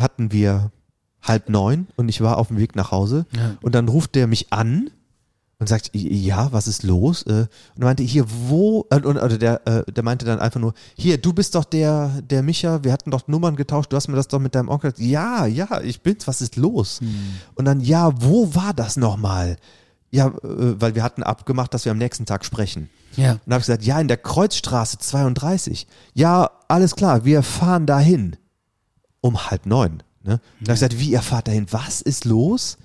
[0.00, 0.70] hatten wir
[1.22, 3.56] halb neun und ich war auf dem Weg nach Hause Ja.
[3.62, 4.90] und dann ruft der mich an
[5.58, 7.22] und sagt, ja, was ist los?
[7.24, 10.72] Äh, Und meinte, hier, wo, äh, und, oder der, äh, der meinte dann einfach nur,
[10.96, 14.16] hier, du bist doch der, der Micha, wir hatten doch Nummern getauscht, du hast mir
[14.16, 15.06] das doch mit deinem Onkel gesagt.
[15.10, 17.00] Ja, ja, ich bin's, was ist los?
[17.56, 19.56] Und dann, ja, wo war das nochmal?
[20.10, 22.88] Ja, weil wir hatten abgemacht, dass wir am nächsten Tag sprechen.
[23.16, 23.32] Ja.
[23.32, 25.86] Und dann habe ich gesagt, ja, in der Kreuzstraße 32.
[26.14, 28.36] Ja, alles klar, wir fahren dahin.
[29.20, 30.02] Um halb neun.
[30.22, 30.32] Ne?
[30.32, 31.66] Dann habe ich gesagt, wie, ihr fahrt dahin?
[31.70, 32.78] Was ist los?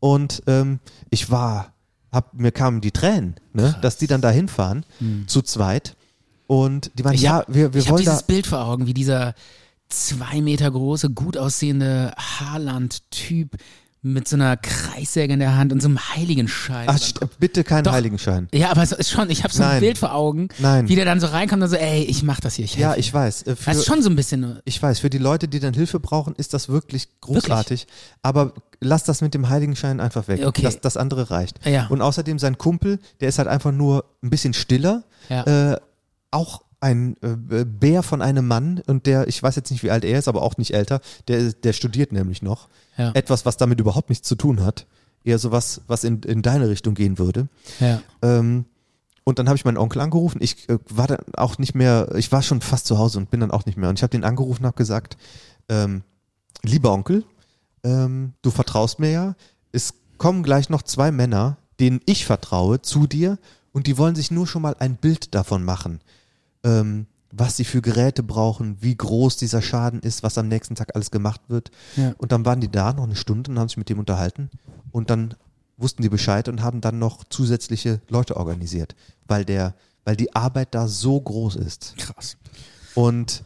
[0.00, 0.80] Und ähm,
[1.10, 1.72] ich war,
[2.12, 3.76] hab, mir kamen die Tränen, ne?
[3.80, 4.84] dass die dann da hinfahren,
[5.26, 5.96] zu zweit.
[6.46, 8.10] Und die Ich ja, wir, wir ich wollen da.
[8.10, 9.34] dieses Bild vor Augen, wie dieser
[9.88, 13.56] zwei Meter große, gut aussehende Haarland-Typ
[14.06, 16.86] mit so einer Kreissäge in der Hand und so einem Heiligenschein.
[16.88, 16.98] Ach,
[17.38, 17.92] bitte keinen Doch.
[17.92, 18.48] Heiligenschein.
[18.52, 19.80] ja, aber es ist schon, ich habe so ein Nein.
[19.80, 20.88] Bild vor Augen, Nein.
[20.90, 22.66] wie der dann so reinkommt und so, ey, ich mach das hier.
[22.66, 23.44] Ich Ja, ich weiß.
[23.46, 24.60] Äh, für- Das ist schon so ein bisschen.
[24.66, 27.86] Ich weiß, für die Leute, die dann Hilfe brauchen, ist das wirklich großartig.
[28.22, 30.44] Aber lass das mit dem Heiligenschein einfach weg.
[30.44, 30.60] Okay.
[30.62, 31.66] Das, das andere reicht.
[31.66, 31.86] Ja.
[31.86, 35.04] Und außerdem sein Kumpel, der ist halt einfach nur ein bisschen stiller.
[35.30, 35.72] Ja.
[35.72, 35.80] Äh,
[36.30, 40.04] auch ein äh, Bär von einem Mann und der, ich weiß jetzt nicht, wie alt
[40.04, 42.68] er ist, aber auch nicht älter, der, der studiert nämlich noch.
[42.98, 43.10] Ja.
[43.14, 44.86] Etwas, was damit überhaupt nichts zu tun hat.
[45.24, 47.48] Eher sowas, was in, in deine Richtung gehen würde.
[47.80, 48.02] Ja.
[48.20, 48.66] Ähm,
[49.24, 50.38] und dann habe ich meinen Onkel angerufen.
[50.42, 53.40] Ich äh, war dann auch nicht mehr, ich war schon fast zu Hause und bin
[53.40, 53.88] dann auch nicht mehr.
[53.88, 55.16] Und ich habe den angerufen und habe gesagt,
[55.70, 56.02] ähm,
[56.62, 57.24] lieber Onkel,
[57.82, 59.36] ähm, du vertraust mir ja.
[59.72, 63.38] Es kommen gleich noch zwei Männer, denen ich vertraue, zu dir
[63.72, 66.00] und die wollen sich nur schon mal ein Bild davon machen,
[66.64, 70.94] ähm, was sie für Geräte brauchen, wie groß dieser Schaden ist, was am nächsten Tag
[70.94, 71.70] alles gemacht wird.
[71.96, 72.14] Ja.
[72.18, 74.50] Und dann waren die da noch eine Stunde und haben sich mit dem unterhalten
[74.92, 75.34] und dann
[75.76, 78.94] wussten die Bescheid und haben dann noch zusätzliche Leute organisiert,
[79.26, 79.74] weil der,
[80.04, 81.96] weil die Arbeit da so groß ist.
[81.98, 82.36] Krass.
[82.94, 83.42] Und,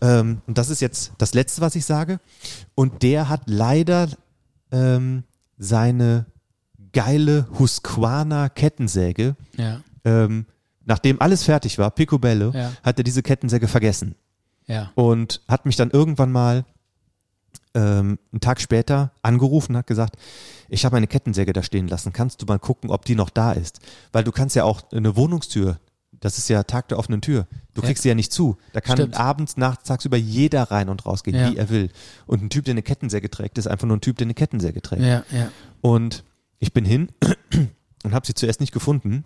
[0.00, 2.18] ähm, und das ist jetzt das Letzte, was ich sage.
[2.74, 4.08] Und der hat leider
[4.72, 5.22] ähm,
[5.58, 6.26] seine
[6.92, 9.80] geile Husqvarna Kettensäge, Ja.
[10.04, 10.46] ähm,
[10.84, 12.72] nachdem alles fertig war, Picobello, Ja.
[12.82, 14.14] hat er diese Kettensäge vergessen
[14.66, 14.90] Ja.
[14.94, 16.64] und hat mich dann irgendwann mal
[17.74, 20.16] ähm, einen Tag später angerufen und hat gesagt,
[20.68, 23.52] ich habe meine Kettensäge da stehen lassen, kannst du mal gucken, ob die noch da
[23.52, 23.78] ist?
[24.12, 25.78] Weil du kannst ja auch eine Wohnungstür,
[26.12, 27.86] das ist ja Tag der offenen Tür, du Ja.
[27.86, 28.56] kriegst sie ja nicht zu.
[28.72, 29.16] Da kann Stimmt.
[29.18, 31.50] abends, nachts, tagsüber jeder rein und rausgehen, Ja.
[31.52, 31.90] wie er will.
[32.26, 34.82] Und ein Typ, der eine Kettensäge trägt, ist einfach nur ein Typ, der eine Kettensäge
[34.82, 35.02] trägt.
[35.02, 35.50] Ja, ja.
[35.80, 36.24] Und
[36.58, 37.08] ich bin hin
[38.04, 39.24] und habe sie zuerst nicht gefunden.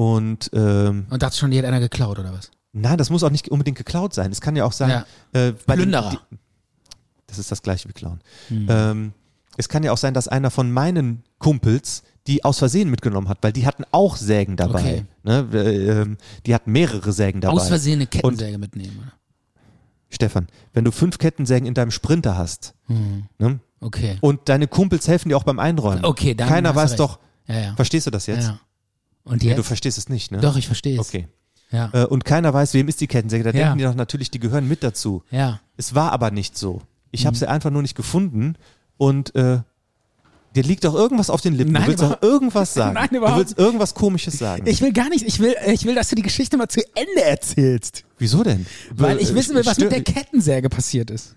[0.00, 2.50] Und ähm, Und dachte schon, die hat einer geklaut, oder was?
[2.72, 4.32] Nein, das muss auch nicht unbedingt geklaut sein.
[4.32, 5.04] Es kann ja auch sein, Ja.
[5.38, 6.10] äh, bei den- Plünderer.
[6.30, 6.36] die,
[7.26, 8.20] das ist das gleiche wie klauen.
[8.48, 8.66] Hm.
[8.70, 9.12] Ähm,
[9.58, 13.38] es kann ja auch sein, dass einer von meinen Kumpels die aus Versehen mitgenommen hat,
[13.42, 14.80] weil die hatten auch Sägen dabei.
[14.80, 15.04] Okay.
[15.22, 15.48] Ne?
[15.52, 16.16] äh, ähm,
[16.46, 17.54] die hatten mehrere Sägen dabei.
[17.56, 18.98] Aus Versehen eine Kettensäge mitnehmen.
[19.02, 19.12] oder?
[20.08, 23.24] Stefan, wenn du fünf Kettensägen in deinem Sprinter hast Hm.
[23.38, 23.58] ne?
[23.80, 24.16] Okay.
[24.22, 26.04] und deine Kumpels helfen dir auch beim Einräumen.
[26.04, 27.00] Okay, dann Keiner weiß recht.
[27.00, 27.74] doch, Ja, ja.
[27.76, 28.48] verstehst du das jetzt?
[28.48, 28.60] ja.
[29.24, 29.58] Und Ja, jetzt?
[29.58, 30.38] du verstehst es nicht, ne?
[30.40, 31.08] Doch, ich verstehe es.
[31.08, 31.28] Okay.
[31.70, 31.90] Ja.
[31.92, 33.44] Äh, und keiner weiß, wem ist die Kettensäge.
[33.44, 33.64] Da Ja.
[33.66, 35.22] denken die doch natürlich, die gehören mit dazu.
[35.30, 35.60] ja.
[35.76, 36.82] Es war aber nicht so.
[37.10, 37.26] Ich Mhm.
[37.28, 38.56] habe sie einfach nur nicht gefunden
[38.98, 39.60] und äh,
[40.56, 41.70] Dir liegt doch irgendwas auf den Lippen.
[41.70, 42.94] Nein, du willst doch irgendwas sagen.
[42.94, 44.66] Nein, du überhaupt willst irgendwas Komisches sagen.
[44.66, 47.22] Ich will gar nicht, ich will, ich will, dass du die Geschichte mal zu Ende
[47.22, 48.02] erzählst.
[48.18, 48.66] Wieso denn?
[48.92, 51.36] Weil ich Äh, wissen will, was mit der Kettensäge passiert ist.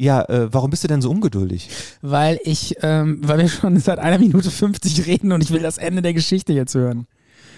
[0.00, 1.68] Ja, äh, warum bist du denn so ungeduldig?
[2.00, 5.76] Weil ich, ähm, weil wir schon seit einer Minute 50 reden und ich will das
[5.76, 7.06] Ende der Geschichte jetzt hören.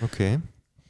[0.03, 0.41] Okay.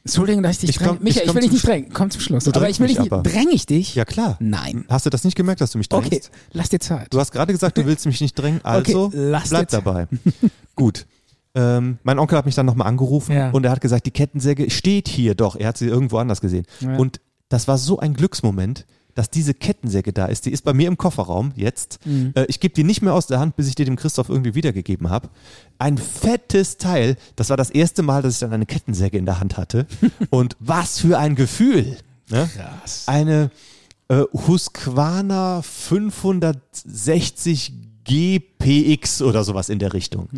[0.03, 0.99] Entschuldigung, dass ich dich Ich dränge.
[1.01, 1.93] Michael, ich ich, will dich nicht drängen.
[1.93, 2.49] Komm zum Schluss.
[2.49, 3.11] Aber ich will dich nicht.
[3.11, 3.95] Dränge ich dich?
[3.95, 4.39] Ja, klar.
[4.41, 4.87] Nein.
[4.89, 6.07] Hast du das nicht gemerkt, dass du mich drängst?
[6.07, 6.21] Okay,
[6.53, 7.09] lass dir Zeit.
[7.13, 10.09] Du hast gerade gesagt, du willst mich nicht drängen, also Okay, lass bleib dabei.
[10.75, 11.07] Gut.
[11.55, 13.51] Ähm, mein Onkel hat mich dann nochmal angerufen Ja.
[13.51, 15.55] und er hat gesagt, die Kettensäge steht hier doch.
[15.55, 16.65] Er hat sie irgendwo anders gesehen.
[16.81, 16.97] Ja.
[16.97, 17.21] Und
[17.51, 20.47] das war so ein Glücksmoment, dass diese Kettensäge da ist.
[20.47, 21.99] Die ist bei mir im Kofferraum jetzt.
[22.05, 22.33] Mhm.
[22.35, 24.55] Äh, ich gebe die nicht mehr aus der Hand, bis ich die dem Christoph irgendwie
[24.55, 25.29] wiedergegeben habe.
[25.79, 27.17] Ein fettes Teil.
[27.37, 29.87] Das war das erste Mal, dass ich dann eine Kettensäge in der Hand hatte.
[30.31, 31.97] und was für ein Gefühl.
[32.31, 32.49] Ne?
[33.07, 33.51] Eine
[34.09, 37.73] äh, Husqvarna 560
[38.05, 40.29] GPX oder sowas in der Richtung.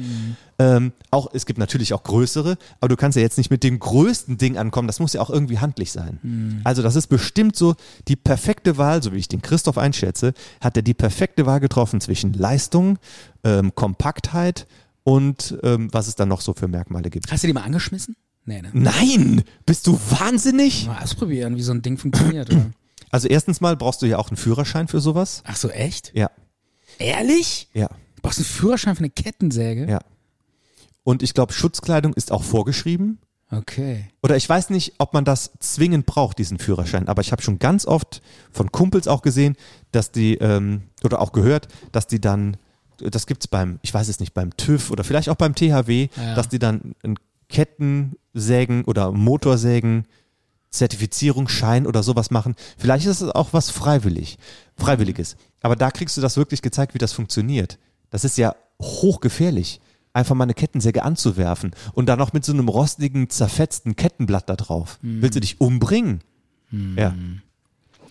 [0.58, 3.78] Ähm, auch, es gibt natürlich auch größere, aber du kannst ja jetzt nicht mit dem
[3.78, 6.60] größten Ding ankommen, das muss ja auch irgendwie handlich sein.
[6.64, 7.74] Also das ist bestimmt so
[8.08, 12.00] die perfekte Wahl, so wie ich den Christoph einschätze, hat er die perfekte Wahl getroffen
[12.00, 12.98] zwischen Leistung,
[13.42, 14.66] ähm, Kompaktheit
[15.02, 17.30] und ähm, was es dann noch so für Merkmale gibt.
[17.30, 18.16] Hast du die mal angeschmissen?
[18.46, 18.70] Nee, ne?
[18.72, 19.42] Nein!
[19.64, 20.86] Bist du wahnsinnig?
[20.86, 22.50] Mal ausprobieren, wie so ein Ding funktioniert.
[22.50, 22.70] Oder?
[23.10, 25.42] Also erstens mal brauchst du ja auch einen Führerschein für sowas.
[25.46, 26.12] Ach so, echt?
[26.14, 26.30] Ja,
[26.98, 27.68] Ehrlich?
[27.74, 29.86] ja, Du brauchst einen Führerschein für eine Kettensäge?
[29.88, 30.00] ja.
[31.06, 33.18] Und ich glaube, Schutzkleidung ist auch vorgeschrieben.
[33.50, 34.06] Okay.
[34.22, 37.08] Oder ich weiß nicht, ob man das zwingend braucht, diesen Führerschein.
[37.08, 39.54] Aber ich habe schon ganz oft von Kumpels auch gesehen,
[39.92, 42.56] dass die, ähm, oder auch gehört, dass die dann,
[42.98, 46.34] das gibt's beim, ich weiß es nicht, beim TÜV oder vielleicht auch beim THW, Ja.
[46.34, 47.16] dass die dann einen
[47.50, 50.06] Kettensägen oder Motorsägen
[50.70, 52.56] Zertifizierungsschein oder sowas machen.
[52.78, 54.38] Vielleicht ist es auch was freiwillig,
[54.76, 55.36] freiwilliges.
[55.64, 57.78] Aber da kriegst du das wirklich gezeigt, wie das funktioniert.
[58.10, 59.80] Das ist ja hochgefährlich,
[60.12, 64.56] einfach mal eine Kettensäge anzuwerfen und dann noch mit so einem rostigen, zerfetzten Kettenblatt da
[64.56, 64.98] drauf.
[65.00, 66.20] Willst du dich umbringen?
[66.96, 67.14] Ja.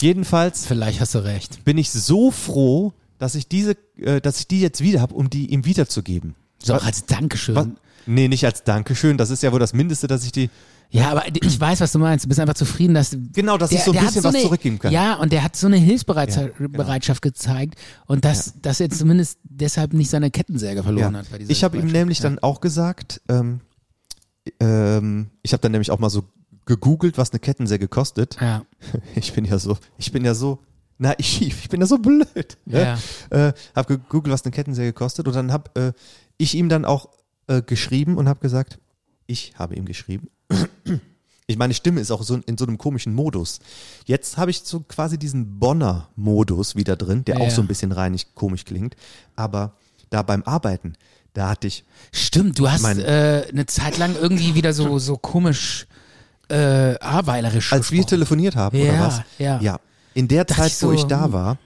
[0.01, 1.63] Jedenfalls Vielleicht hast du recht.
[1.63, 5.29] bin ich so froh, dass ich diese, äh, dass ich die jetzt wieder habe, um
[5.29, 6.35] die ihm wiederzugeben.
[6.61, 7.55] So, Was- als Dankeschön.
[7.55, 7.67] Was?
[8.05, 9.17] Nee, nicht als Dankeschön.
[9.17, 10.49] Das ist ja wohl das Mindeste, dass ich die.
[10.93, 12.25] Ja, aber ich weiß, was du meinst.
[12.25, 14.77] Du bist einfach zufrieden, dass Genau, dass ich so ein hat bisschen was eine, zurückgeben
[14.77, 14.93] kann.
[14.93, 17.13] Ja, und der hat so eine Hilfsbereitschaft Ja, genau.
[17.19, 21.31] Gezeigt und dass, dass er zumindest deshalb nicht seine Kettensäge verloren hat.
[21.31, 23.61] Bei dieser Ich habe ihm nämlich dann auch gesagt, ähm,
[24.59, 26.25] ähm, ich habe dann nämlich auch mal so
[26.65, 28.37] gegoogelt, was eine Kettensäge kostet.
[28.39, 28.63] Ja.
[29.15, 30.59] Ich bin ja so, ich bin ja so
[30.99, 32.57] naiv, ich bin ja so blöd.
[32.65, 32.99] Ne?
[33.31, 35.93] Äh, hab gegoogelt, was eine Kettensäge kostet und dann hab äh,
[36.37, 37.09] ich ihm dann auch
[37.47, 38.79] äh, geschrieben und habe gesagt,
[39.25, 40.27] ich habe ihm geschrieben.
[41.45, 43.59] Ich meine Stimme ist auch so in so einem komischen Modus.
[44.05, 47.67] Jetzt habe ich so quasi diesen Bonner Modus wieder drin, der Ja, auch so ein
[47.67, 48.95] bisschen reinig komisch klingt,
[49.35, 49.73] aber
[50.09, 50.93] da beim Arbeiten,
[51.33, 55.87] da hatte ich Stimmt, du hast äh, eine Zeit lang irgendwie wieder so, so komisch
[56.49, 58.09] äh, ahrweilerisch Als wir gesprochen.
[58.09, 59.21] telefoniert haben, oder Ja, was?
[59.37, 59.59] ja.
[59.59, 59.79] Ja.
[60.13, 61.33] In der Dachte Zeit, ich so, wo ich da hm.
[61.33, 61.57] war,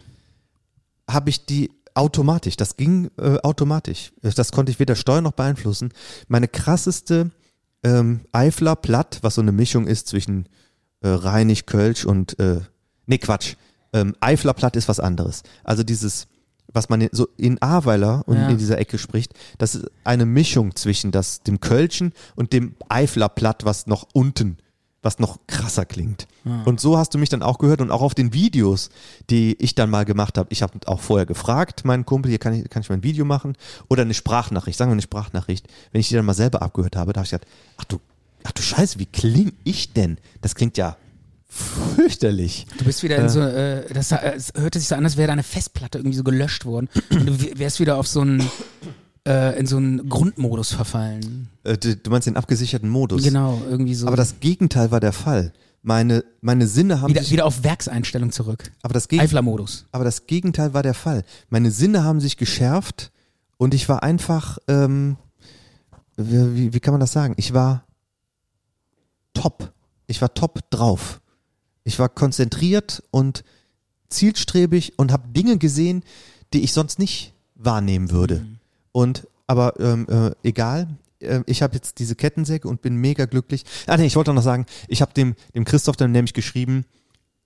[1.10, 4.12] habe ich die automatisch, das ging äh, automatisch.
[4.22, 5.92] Das konnte ich weder steuern noch beeinflussen.
[6.28, 7.32] Meine krasseste
[7.84, 10.48] ähm, Eifler Platt, was so eine Mischung ist zwischen
[11.02, 12.62] äh, Rheinig, Kölsch und äh,
[13.06, 13.56] nee, Quatsch.
[13.94, 15.44] Ähm, Eifler Platt ist was anderes.
[15.64, 16.28] Also dieses,
[16.74, 18.50] was man in- so in Ahrweiler und Ja.
[18.50, 23.30] in dieser Ecke spricht, das ist eine Mischung zwischen das, dem Kölschen und dem Eifler
[23.30, 24.58] Platt, was noch unten,
[25.08, 26.28] was noch krasser klingt.
[26.66, 28.90] Und so hast du mich dann auch gehört und auch auf den Videos,
[29.30, 30.50] die ich dann mal gemacht habe.
[30.52, 33.24] Ich habe auch vorher gefragt, meinen Kumpel, hier kann ich, kann ich mal ein Video
[33.24, 33.56] machen
[33.88, 35.66] oder eine Sprachnachricht, sagen wir eine Sprachnachricht.
[35.94, 37.48] Wenn ich die dann mal selber abgehört habe, da habe ich gedacht,
[37.78, 38.02] ach du,
[38.44, 40.18] ach du Scheiße, wie kling ich denn?
[40.42, 40.98] Das klingt ja
[41.48, 42.68] fürchterlich.
[42.78, 45.28] Du bist wieder in so, äh, das äh, es hörte sich so an, als wäre
[45.28, 46.90] deine Festplatte irgendwie so gelöscht worden.
[47.12, 48.42] Und du wärst wieder auf so einen,
[49.28, 51.50] äh, in so einen Grundmodus verfallen.
[51.64, 53.22] Äh, du, du meinst den abgesicherten Modus.
[53.24, 54.08] Genau, irgendwie so.
[54.08, 55.54] Aber das Gegenteil war der Fall.
[55.84, 58.72] Meine, meine Sinne haben wieder, sich, wieder auf Werkseinstellung zurück.
[58.82, 59.86] aber das Eifler-Modus.
[59.92, 61.24] Aber das Gegenteil war der Fall.
[61.50, 63.12] Meine Sinne haben sich geschärft
[63.58, 65.18] und ich war einfach, ähm,
[66.18, 67.36] wie, wie- wie kann man das sagen?
[67.38, 67.86] Ich war
[69.34, 69.72] top.
[70.08, 71.22] Ich war top drauf.
[71.84, 73.44] Ich war konzentriert und
[74.10, 76.04] zielstrebig und habe Dinge gesehen,
[76.54, 78.46] die ich sonst nicht wahrnehmen würde.
[79.02, 80.88] Und aber ähm, äh, egal,
[81.20, 83.64] äh, ich habe jetzt diese Kettensäge und bin mega glücklich.
[83.86, 86.84] Ah nee, ich wollte noch sagen, ich habe dem dem Christoph dann nämlich geschrieben,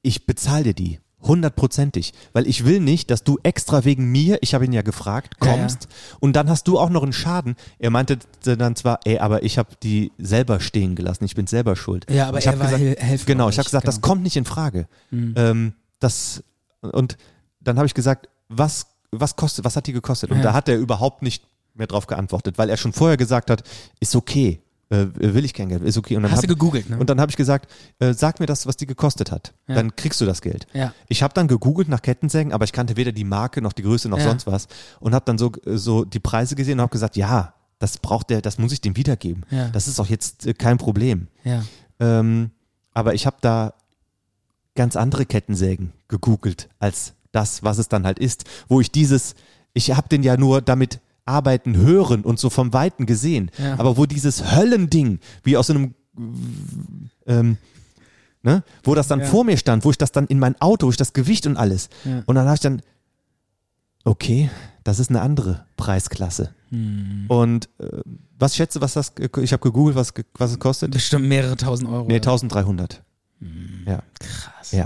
[0.02, 1.00] ich bezahle dir die.
[1.24, 2.14] Hundertprozentig.
[2.34, 5.48] Weil ich will nicht, dass du extra wegen mir, ich habe ihn ja gefragt, Ja,
[5.48, 5.58] ja.
[5.58, 5.88] kommst
[6.20, 7.56] und dann hast du auch noch einen Schaden.
[7.80, 11.76] Er meinte dann zwar, ey, aber ich habe die selber stehen gelassen, ich bin selber
[11.76, 12.10] schuld.
[12.10, 14.08] Ja, aber ich er hab war gesagt, hel- helfen Genau, ich habe gesagt, das genau.
[14.08, 14.88] kommt nicht in Frage.
[15.12, 16.44] Ähm, das
[16.82, 17.18] und
[17.60, 20.32] dann habe ich gesagt, was was kostet, was hat die gekostet?
[20.32, 20.44] Und Ja.
[20.44, 21.44] da hat er überhaupt nicht
[21.74, 23.64] mehr drauf geantwortet, weil er schon vorher gesagt hat,
[24.00, 26.18] ist okay, äh, will ich kein Geld, ist okay.
[26.18, 26.98] Und dann Hast hab, du gegoogelt, ne?
[26.98, 29.54] Und dann habe ich gesagt, äh, sag mir das, was die gekostet hat.
[29.68, 29.76] Ja.
[29.76, 30.68] Dann kriegst du das Geld.
[30.74, 30.94] Ja.
[31.08, 34.10] Ich habe dann gegoogelt nach Kettensägen, aber ich kannte weder die Marke noch die Größe
[34.10, 34.26] noch Ja.
[34.26, 34.68] sonst was
[35.00, 38.42] und habe dann so so die Preise gesehen und habe gesagt, ja, das braucht der,
[38.42, 39.46] das muss ich dem wiedergeben.
[39.50, 39.70] Ja.
[39.70, 41.28] Das ist auch jetzt äh, kein Problem.
[42.00, 42.52] Ähm,
[42.94, 43.74] aber ich habe da
[44.76, 49.36] ganz andere Kettensägen gegoogelt als das, was es dann halt ist, wo ich dieses,
[49.74, 53.80] ich habe den ja nur damit arbeiten hören und so vom Weiten gesehen, Ja.
[53.80, 55.94] aber wo dieses Höllending, wie aus einem,
[57.28, 57.58] ähm,
[58.44, 59.26] ne, wo das dann Ja.
[59.28, 61.58] vor mir stand, wo ich das dann in mein Auto, wo ich das Gewicht und
[61.58, 62.24] alles, Ja.
[62.26, 62.82] und dann habe ich dann,
[64.04, 64.50] okay,
[64.84, 66.54] das ist eine andere Preisklasse.
[66.70, 67.26] Hm.
[67.28, 68.02] Und äh,
[68.40, 70.92] was schätze, was das, ich habe gegoogelt, was, was es kostet?
[70.92, 72.08] Bestimmt mehrere tausend Euro.
[72.08, 73.04] Nee, 1300.
[73.86, 74.02] Ja.
[74.20, 74.72] Krass.
[74.72, 74.86] Ja.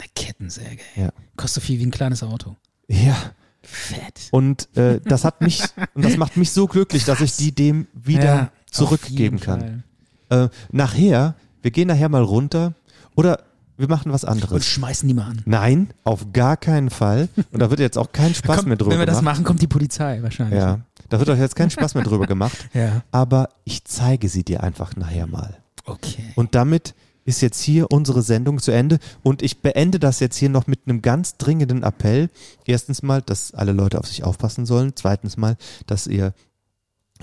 [0.00, 0.80] Eine Kettensäge.
[0.96, 1.04] ey.
[1.04, 1.10] Ja.
[1.36, 2.56] Kostet so viel wie ein kleines Auto.
[2.88, 3.16] Ja.
[3.62, 4.28] Fett.
[4.30, 5.62] Und äh, das hat mich,
[5.94, 9.84] und das macht mich so glücklich, dass ich die dem wieder Ja, zurückgeben kann.
[10.30, 12.72] Äh, nachher, wir gehen nachher mal runter
[13.16, 13.42] oder
[13.76, 14.66] wir machen was Und anderes.
[14.66, 15.42] schmeißen die mal an.
[15.44, 17.28] Nein, auf gar keinen Fall.
[17.52, 19.34] Und da wird jetzt auch kein Spaß Kommt, mehr drüber wenn wir das gemacht.
[19.36, 20.58] machen, kommt die Polizei wahrscheinlich.
[20.58, 22.56] Ja, da wird euch jetzt kein Spaß mehr drüber gemacht.
[22.72, 23.02] Ja.
[23.10, 25.58] Aber ich zeige sie dir einfach nachher mal.
[25.84, 26.32] Okay.
[26.34, 26.94] Und damit
[27.30, 28.98] ist jetzt hier unsere Sendung zu Ende.
[29.22, 32.28] Und ich beende das jetzt hier noch mit einem ganz dringenden Appell.
[32.66, 34.92] Erstens mal, dass alle Leute auf sich aufpassen sollen.
[34.96, 36.34] Zweitens mal, dass ihr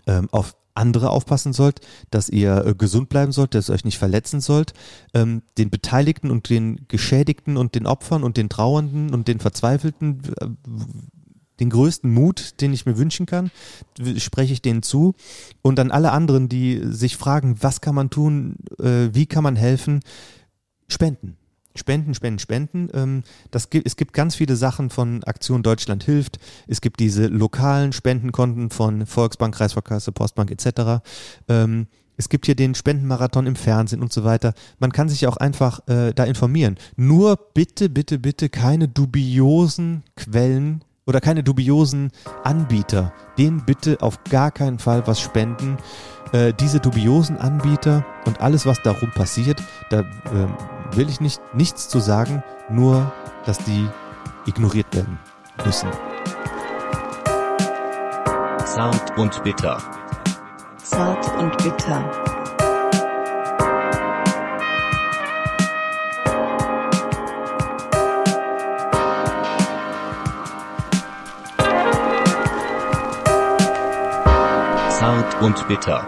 [0.08, 1.82] ähm, auf andere aufpassen sollt,
[2.12, 4.74] dass ihr äh, gesund bleiben sollt, dass ihr euch nicht verletzen sollt.
[5.14, 10.22] Ähm, den Beteiligten und den Geschädigten und den Opfern und den Trauernden und den Verzweifelten
[10.40, 10.48] äh,
[11.60, 13.52] den größten Mut, den ich mir wünschen kann,
[14.18, 15.16] spreche ich denen zu.
[15.62, 19.56] Und an alle anderen, die sich fragen, was kann man tun, äh, wie kann man
[19.56, 20.02] helfen,
[20.88, 21.38] spenden.
[21.76, 22.90] Spenden, spenden, spenden.
[22.94, 26.40] Ähm, das gibt, es gibt ganz viele Sachen von Aktion Deutschland hilft.
[26.68, 31.04] Es gibt diese lokalen Spendenkonten von Volksbank, Kreisvorkasse, Postbank etc.
[31.48, 34.54] Ähm, es gibt hier den Spendenmarathon im Fernsehen und so weiter.
[34.80, 36.78] Man kann sich auch einfach äh, da informieren.
[36.96, 42.12] Nur bitte, bitte, bitte keine dubiosen Quellen oder keine dubiosen
[42.44, 43.14] Anbieter.
[43.38, 45.78] Denen bitte auf gar keinen Fall was spenden.
[46.34, 50.02] Äh, diese dubiosen Anbieter und alles, was darum passiert, da
[50.34, 50.54] ähm,
[50.92, 53.12] will ich nicht nichts zu sagen, nur
[53.46, 53.88] dass die
[54.46, 55.18] ignoriert werden
[55.66, 55.90] müssen.
[58.66, 59.78] Zart und bitter.
[60.78, 62.37] Zart und bitter.
[75.08, 76.06] Zart und bitter.